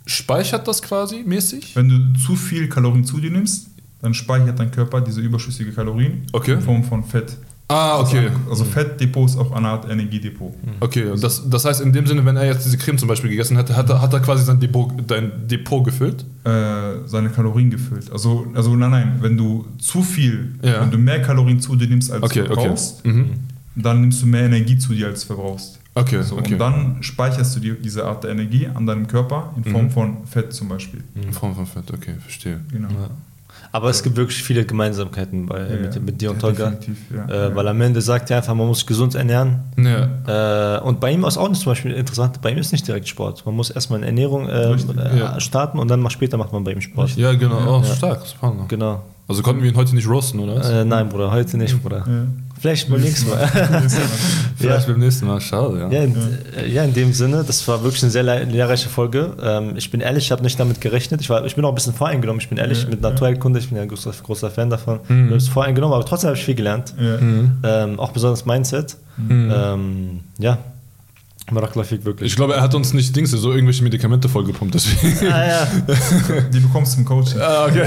speichert 0.07 0.66
das 0.66 0.82
quasi 0.82 1.22
mäßig? 1.24 1.76
Wenn 1.76 1.88
du 1.88 2.18
zu 2.18 2.34
viel 2.34 2.68
Kalorien 2.68 3.05
zu 3.05 3.18
dir 3.18 3.30
nimmst, 3.30 3.68
dann 4.01 4.14
speichert 4.14 4.59
dein 4.59 4.70
Körper 4.70 5.01
diese 5.01 5.20
überschüssige 5.20 5.72
Kalorien 5.72 6.22
Okay. 6.32 6.53
in 6.55 6.61
Form 6.62 6.84
von 6.84 7.05
Fett. 7.05 7.36
Ah, 7.70 8.00
okay. 8.00 8.30
Also 8.48 8.64
Fettdepot 8.64 9.28
ist 9.28 9.36
auch 9.36 9.52
eine 9.52 9.68
Art 9.68 9.90
Energiedepot. 9.90 10.54
Okay, 10.80 11.04
und 11.10 11.22
das, 11.22 11.48
das 11.50 11.66
heißt 11.66 11.82
in 11.82 11.92
dem 11.92 12.06
Sinne, 12.06 12.24
wenn 12.24 12.36
er 12.36 12.46
jetzt 12.46 12.64
diese 12.64 12.78
Creme 12.78 12.96
zum 12.96 13.08
Beispiel 13.08 13.28
gegessen 13.28 13.58
hätte, 13.58 13.76
hat 13.76 13.90
er, 13.90 14.00
hat 14.00 14.10
er 14.14 14.20
quasi 14.20 14.42
sein 14.44 14.58
Depot, 14.58 14.90
dein 15.06 15.46
Depot 15.46 15.84
gefüllt? 15.84 16.24
Äh, 16.44 17.06
seine 17.06 17.28
Kalorien 17.28 17.68
gefüllt. 17.70 18.10
Also, 18.10 18.46
also 18.54 18.74
nein, 18.74 18.90
nein, 18.90 19.18
wenn 19.20 19.36
du 19.36 19.66
zu 19.78 20.02
viel, 20.02 20.54
Ja. 20.62 20.80
wenn 20.80 20.90
du 20.90 20.96
mehr 20.96 21.20
Kalorien 21.20 21.60
zu 21.60 21.76
dir 21.76 21.88
nimmst, 21.88 22.10
als 22.10 22.22
Okay, 22.22 22.40
du 22.40 22.44
okay. 22.46 22.54
verbrauchst, 22.54 23.04
Mhm. 23.04 23.30
dann 23.76 24.00
nimmst 24.00 24.22
du 24.22 24.26
mehr 24.26 24.44
Energie 24.44 24.78
zu 24.78 24.94
dir, 24.94 25.08
als 25.08 25.20
du 25.20 25.26
verbrauchst. 25.34 25.78
Okay, 25.94 26.22
So, 26.22 26.38
okay. 26.38 26.54
Und 26.54 26.58
dann 26.60 26.96
speicherst 27.02 27.54
du 27.56 27.60
die, 27.60 27.74
diese 27.74 28.06
Art 28.06 28.24
der 28.24 28.30
Energie 28.30 28.66
an 28.72 28.86
deinem 28.86 29.06
Körper 29.06 29.52
in 29.56 29.64
Form 29.70 29.84
Mhm. 29.86 29.90
von 29.90 30.16
Fett 30.26 30.54
zum 30.54 30.68
Beispiel. 30.68 31.02
In 31.16 31.32
Form 31.34 31.54
von 31.54 31.66
Fett, 31.66 31.92
okay, 31.92 32.14
verstehe. 32.22 32.60
Genau. 32.72 32.88
Ja. 32.88 33.10
Aber 33.72 33.90
es 33.90 34.02
gibt 34.02 34.16
wirklich 34.16 34.42
viele 34.42 34.64
Gemeinsamkeiten 34.64 35.46
bei, 35.46 35.60
Ja, 35.60 35.76
mit, 35.76 36.02
mit 36.02 36.20
dir 36.20 36.30
und 36.30 36.38
Tolga. 36.40 36.72
ja. 37.14 37.48
Äh. 37.48 37.54
Weil 37.54 37.68
am 37.68 37.80
Ende 37.80 38.00
sagt 38.00 38.30
er 38.30 38.38
einfach, 38.38 38.54
man 38.54 38.66
muss 38.66 38.78
sich 38.78 38.86
gesund 38.86 39.14
ernähren. 39.14 39.60
Äh, 39.76 40.80
und 40.80 41.00
bei 41.00 41.10
ihm 41.12 41.24
ist 41.24 41.36
auch 41.36 41.48
nicht 41.48 41.60
zum 41.62 41.72
Beispiel 41.72 41.92
interessant, 41.92 42.40
bei 42.40 42.50
ihm 42.50 42.58
ist 42.58 42.72
nicht 42.72 42.86
direkt 42.88 43.08
Sport. 43.08 43.44
Man 43.46 43.54
muss 43.54 43.70
erstmal 43.70 44.00
in 44.00 44.04
Ernährung 44.06 44.48
äh, 44.48 44.56
Richtig, 44.68 44.96
äh, 44.96 45.40
starten 45.40 45.78
und 45.78 45.88
dann 45.88 46.08
später 46.10 46.36
macht 46.36 46.52
man 46.52 46.64
bei 46.64 46.72
ihm 46.72 46.80
Sport. 46.80 47.16
Ja, 47.16 47.32
genau. 47.34 47.78
Oh, 47.78 47.82
Ja. 47.86 47.94
stark. 47.94 48.26
Subhanallah. 48.26 48.64
Genau. 48.68 49.02
Also 49.29 49.43
konnten 49.43 49.62
wir 49.62 49.70
ihn 49.70 49.76
heute 49.76 49.95
nicht 49.95 50.09
roasten, 50.09 50.41
oder 50.41 50.57
was? 50.57 50.70
Äh, 50.70 50.85
nein, 50.87 51.09
Bruder, 51.11 51.31
heute 51.31 51.59
nicht, 51.59 51.81
Bruder. 51.83 51.99
Ja. 51.99 52.26
Vielleicht 52.61 52.89
beim 52.91 53.01
nächsten 53.03 53.29
Mal. 53.31 53.47
Vielleicht 54.57 54.87
beim 54.89 54.99
nächsten 54.99 55.26
Mal. 55.26 55.41
Schade, 55.43 55.79
ja. 55.79 55.91
Ja, 55.91 56.03
in, 56.03 56.16
äh, 56.57 56.66
ja, 56.66 56.83
in 56.85 56.93
dem 56.95 57.12
Sinne, 57.12 57.45
das 57.47 57.66
war 57.68 57.83
wirklich 57.85 58.03
eine 58.03 58.11
sehr 58.11 58.22
le- 58.22 58.45
lehrreiche 58.45 58.89
Folge. 58.89 59.33
Ähm, 59.43 59.74
ich 59.76 59.91
bin 59.91 60.01
ehrlich, 60.01 60.24
ich 60.24 60.33
habe 60.33 60.43
nicht 60.43 60.59
damit 60.59 60.81
gerechnet. 60.81 61.20
Ich, 61.20 61.31
war, 61.31 61.45
ich 61.45 61.55
bin 61.55 61.64
auch 61.64 61.68
ein 61.68 61.74
bisschen 61.74 61.93
voreingenommen. 61.95 62.41
Ich 62.41 62.49
bin 62.49 62.59
ehrlich 62.59 62.83
Ja, 62.83 62.89
mit. 62.89 63.01
Naturheilkunde, 63.03 63.61
ich 63.61 63.68
bin 63.68 63.76
ja 63.76 63.83
ein 63.83 63.89
großer, 63.89 64.12
großer 64.22 64.51
Fan 64.51 64.70
davon. 64.70 65.01
Ich 65.05 65.11
Mhm. 65.11 65.14
bin 65.14 65.26
ein 65.29 65.35
bisschen 65.35 65.53
voreingenommen, 65.53 65.95
aber 65.95 66.05
trotzdem 66.05 66.29
habe 66.29 66.39
ich 66.39 66.45
viel 66.45 66.55
gelernt. 66.57 66.95
Ja. 66.99 67.85
Ähm, 67.85 68.01
auch 68.01 68.11
besonders 68.12 68.45
Mindset. 68.47 68.97
Mhm. 69.18 69.53
Ähm, 69.55 70.20
ja, 70.39 70.59
Barakalafik 71.55 72.05
wirklich. 72.05 72.32
Ich 72.32 72.36
glaube, 72.36 72.55
er 72.55 72.62
hat 72.62 72.74
uns 72.74 72.92
nicht 72.92 73.14
Dings, 73.14 73.30
so 73.30 73.53
irgendwelche 73.53 73.82
Medikamente 73.82 74.28
vollgepumpt, 74.28 74.74
deswegen. 74.74 75.32
ah, 75.32 75.46
ja. 75.46 75.66
Die 76.53 76.61
bekommst 76.61 76.94
du 76.94 77.01
im 77.01 77.05
Coaching. 77.05 77.40
Ah, 77.40 77.66
okay. 77.66 77.86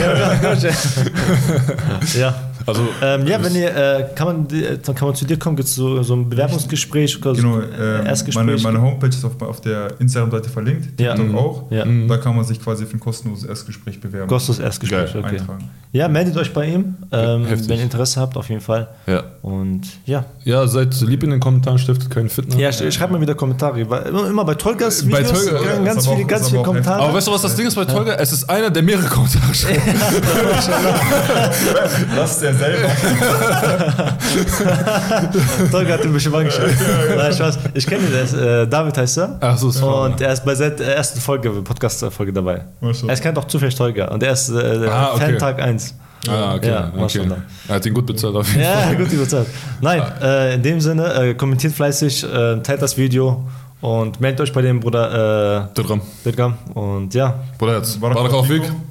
ja. 2.18 2.36
Also, 2.66 2.82
Ähm, 3.01 3.26
ja, 3.28 3.43
wenn 3.43 3.55
ihr, 3.55 3.76
äh, 3.76 4.05
kann 4.16 4.28
man, 4.28 4.49
äh, 4.49 4.78
dann 4.84 4.95
kann 4.95 5.07
man 5.07 5.16
zu 5.16 5.26
dir 5.26 5.38
kommen, 5.39 5.55
gibt 5.55 5.68
es 5.68 5.76
so, 5.76 6.01
so 6.03 6.14
ein 6.16 6.30
Bewerbungsgespräch 6.30 7.18
oder 7.22 7.36
so 7.36 7.41
Genau, 7.41 7.55
ein 7.57 7.64
ähm, 7.64 7.70
meine, 7.97 8.09
Erstgespräch? 8.09 8.64
meine 8.64 8.82
Homepage 8.82 9.07
ist 9.09 9.26
auf, 9.26 9.41
auf 9.41 9.62
der 9.62 9.99
Instagram-Seite 9.99 10.49
verlinkt, 10.49 10.99
Ja. 10.99 11.16
TikTok 11.16 11.32
Mhm. 11.32 11.38
auch. 11.38 11.72
Ja. 11.72 11.86
Mhm. 11.86 12.07
Da 12.07 12.18
kann 12.18 12.36
man 12.36 12.45
sich 12.45 12.62
quasi 12.62 12.86
für 12.86 12.97
ein 12.97 12.99
kostenloses 12.99 13.45
Erstgespräch 13.47 13.99
bewerben. 13.99 14.28
Kostet 14.28 14.57
das 14.57 14.66
Erstgespräch, 14.66 15.14
Geil. 15.14 15.24
okay. 15.24 15.39
Eintragen. 15.39 15.70
Ja, 15.93 16.07
meldet 16.07 16.38
euch 16.38 16.53
bei 16.53 16.68
ihm, 16.68 16.95
ähm, 17.12 17.45
wenn 17.49 17.78
ihr 17.78 17.84
Interesse 17.84 18.20
habt, 18.22 18.38
auf 18.38 18.47
jeden 18.49 18.62
Fall. 18.62 18.88
ja. 19.07 19.24
Und 19.41 19.82
ja. 20.05 20.26
Ja, 20.43 20.66
seid 20.68 20.99
lieb 21.01 21.24
in 21.24 21.32
den 21.32 21.39
Kommentaren, 21.39 21.78
stiftet 21.80 22.09
keinen 22.09 22.30
Fitner. 22.30 22.55
Ja, 22.57 22.70
sch- 22.70 22.89
schreibt 22.91 23.12
mal 23.12 23.20
wieder 23.20 23.36
Kommentare. 23.36 23.89
weil 23.89 24.03
Immer, 24.05 24.45
bei 24.45 24.55
Tolgas 24.55 25.03
Bei 25.09 25.20
Videos 25.20 25.45
Tolga, 25.45 25.59
ja, 25.66 25.84
ganz 25.84 26.07
viele, 26.07 26.24
auch- 26.24 26.28
ganz 26.28 26.49
viele 26.49 26.64
Kommentare. 26.64 27.01
Aber 27.03 27.14
weißt 27.16 27.28
du, 27.28 27.32
was 27.32 27.41
das 27.41 27.55
Ding 27.55 27.68
ist 27.68 27.76
bei 27.76 27.86
Tolga? 27.86 28.14
Es 28.14 28.32
ist 28.32 28.49
einer, 28.49 28.70
der 28.70 28.84
mehrere 28.84 29.07
Kommentare 29.07 29.53
schreibt. 29.53 29.82
Das 32.16 32.38
ist 32.38 32.43
der 32.52 32.60
selber. 32.60 32.89
Tolga 35.72 35.93
hat 35.93 36.06
ihn 36.06 36.14
bestimmt 36.14 36.36
angeschaut. 36.36 36.70
Nein, 37.16 37.34
Spaß. 37.34 37.60
Ich 37.74 37.86
kenne 37.88 38.06
ihn, 38.08 38.14
ist, 38.14 38.34
äh, 38.34 38.68
David 38.68 38.97
heißt 38.97 39.18
er. 39.18 39.38
Ach 39.39 39.58
so, 39.58 39.70
ist 39.70 39.82
Und 39.82 40.22
er 40.22 40.34
ist 40.34 40.45
bei 40.45 40.54
der 40.56 40.95
ersten 40.95 41.20
Folge, 41.20 41.49
Podcast-Folge 41.49 42.34
dabei. 42.34 42.62
Maschallah. 42.80 43.14
Er 43.14 43.20
kennt 43.20 43.38
auch 43.38 43.45
zufällig 43.45 43.76
Tolga. 43.76 44.08
Und 44.10 44.24
er 44.24 44.34
ist 44.34 44.49
äh, 44.49 44.88
Ah, 44.88 45.12
okay. 45.14 45.26
Fan 45.26 45.38
Tag 45.38 45.62
1. 45.62 45.95
Ah, 46.28 46.56
okay. 46.56 46.70
Ja, 46.70 46.91
okay. 46.97 47.22
Er 47.68 47.76
hat 47.76 47.86
ihn 47.86 47.93
gut 47.93 48.06
bezahlt 48.06 48.36
auf 48.36 48.47
jeden 48.49 48.62
Ja, 48.62 48.74
Fall. 48.74 48.95
gut 48.95 49.12
überzeugt. 49.12 49.49
Nein, 49.82 50.02
äh, 50.22 50.54
in 50.56 50.62
dem 50.62 50.80
Sinne, 50.80 51.14
äh, 51.14 51.34
kommentiert 51.34 51.74
fleißig, 51.74 52.24
äh, 52.24 52.58
teilt 52.62 52.82
das 52.82 52.95
Video 52.95 53.43
und 53.82 54.22
meldet 54.22 54.41
euch 54.41 54.54
bei 54.54 54.62
dem 54.62 54.80
Bruder 54.80 55.68
äh. 55.72 55.84
Dirgam. 56.26 56.54
Und 56.76 57.14
ja, 57.16 57.34
Bruder, 57.58 57.78
jetzt. 57.78 57.99
Barakallahu 57.99 58.32
Barakallahu 58.34 58.54
fik. 58.54 58.64
fikum. 58.66 58.91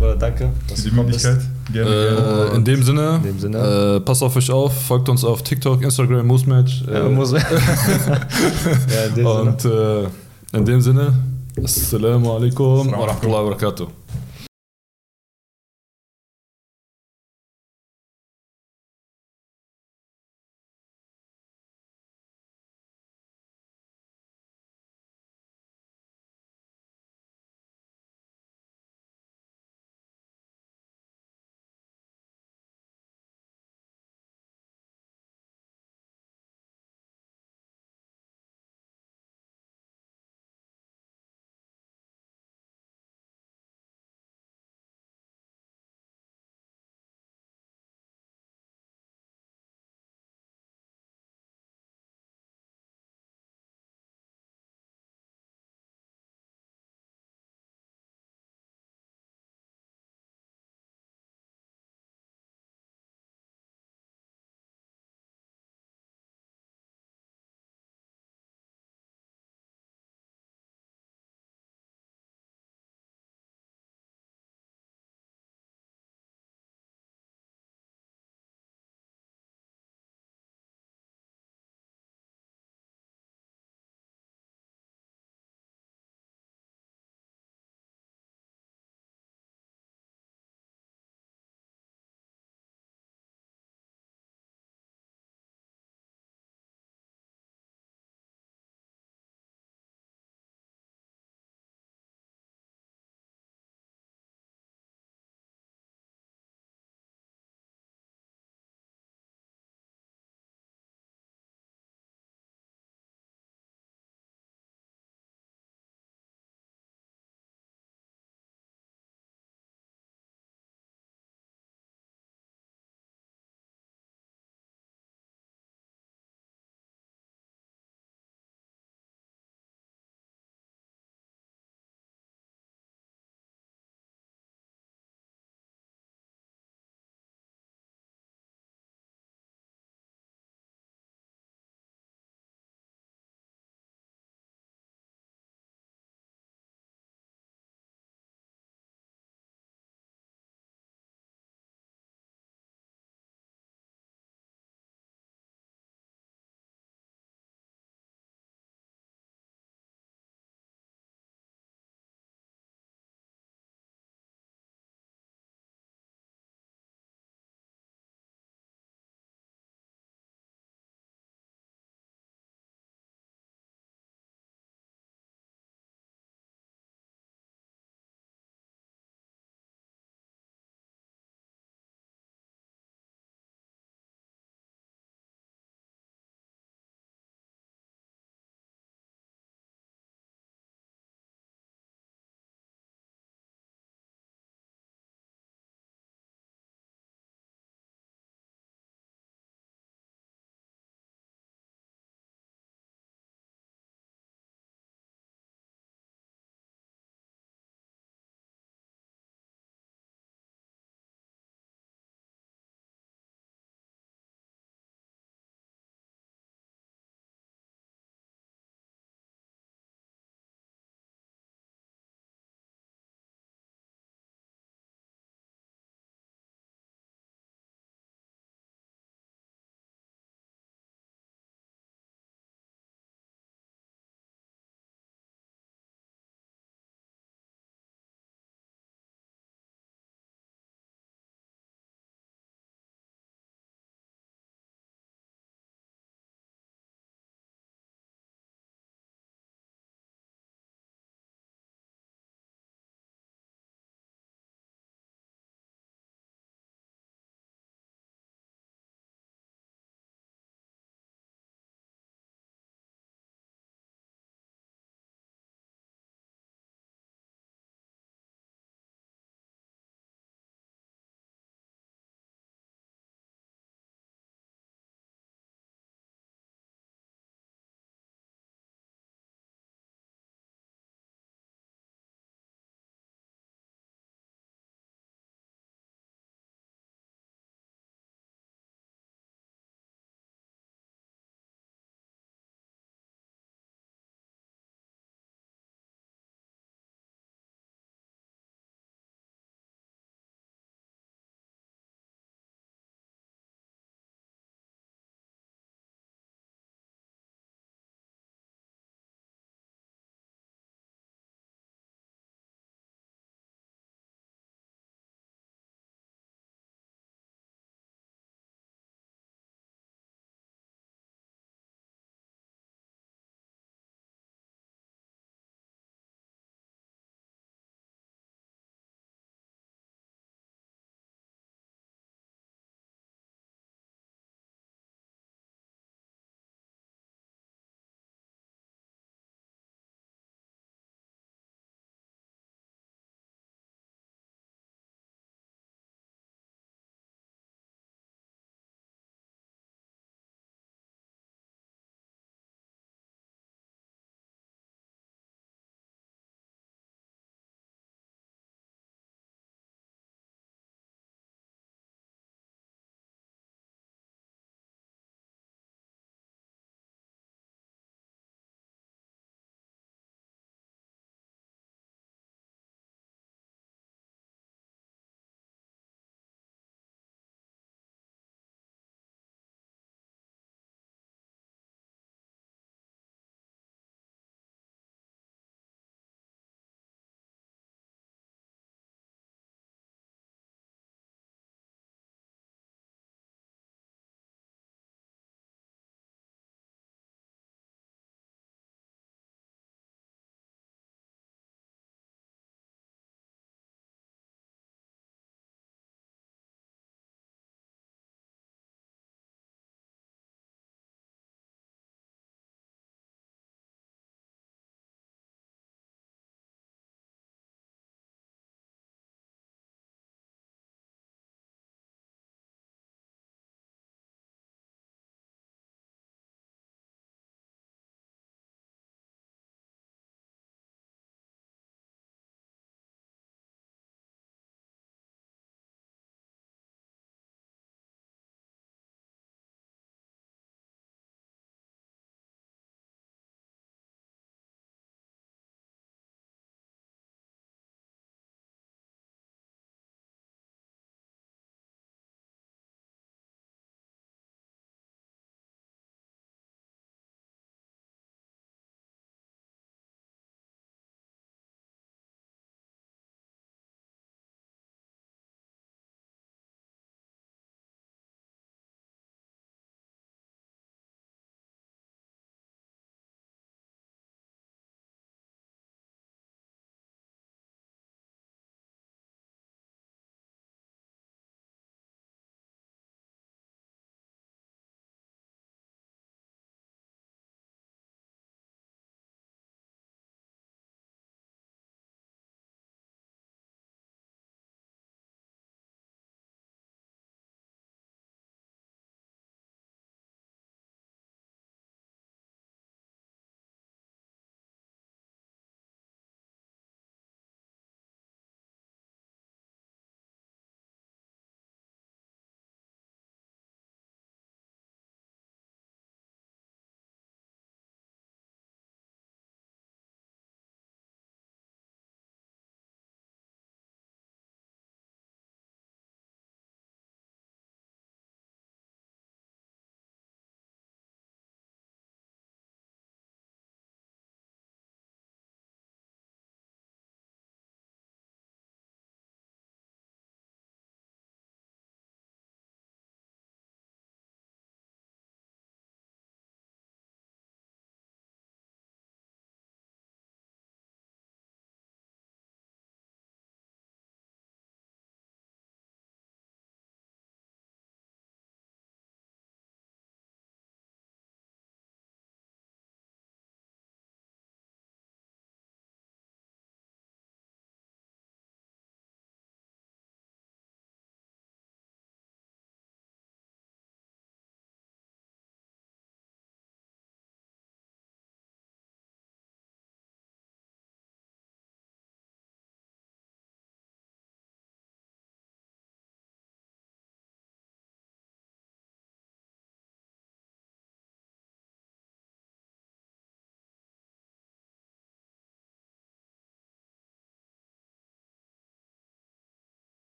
Bruder, 0.00 0.16
danke, 0.16 0.48
dass 0.66 0.80
Für 0.80 0.88
du 0.90 0.96
die 0.96 1.02
bist. 1.12 1.24
Möglichkeit. 1.26 1.40
Gerne, 1.72 1.90
gerne. 1.90 2.50
Äh, 2.52 2.56
in 2.56 2.64
dem 2.64 2.82
Sinne, 2.82 3.16
In 3.16 3.22
dem 3.22 3.38
Sinne. 3.38 3.58
Äh, 3.96 4.00
passt 4.00 4.22
auf 4.22 4.34
euch 4.34 4.50
auf, 4.50 4.72
folgt 4.86 5.08
uns 5.10 5.22
auf 5.24 5.42
TikTok, 5.42 5.82
Instagram, 5.82 6.26
Moosematch. 6.26 6.84
Ja, 6.90 7.06
Äh, 7.06 7.08
muss, 7.10 7.32
ja, 7.32 7.38
in 9.08 9.14
dem 9.14 9.26
Sinne. 9.26 9.40
und 9.42 9.64
äh, 9.66 10.56
in 10.58 10.64
dem 10.64 10.80
Sinne, 10.80 11.12
Assalamu 11.62 12.32
alaikum 12.32 12.90
wa 12.92 13.04
rahmatullahi 13.06 13.44
wa 13.44 13.48
barakatuh. 13.50 13.86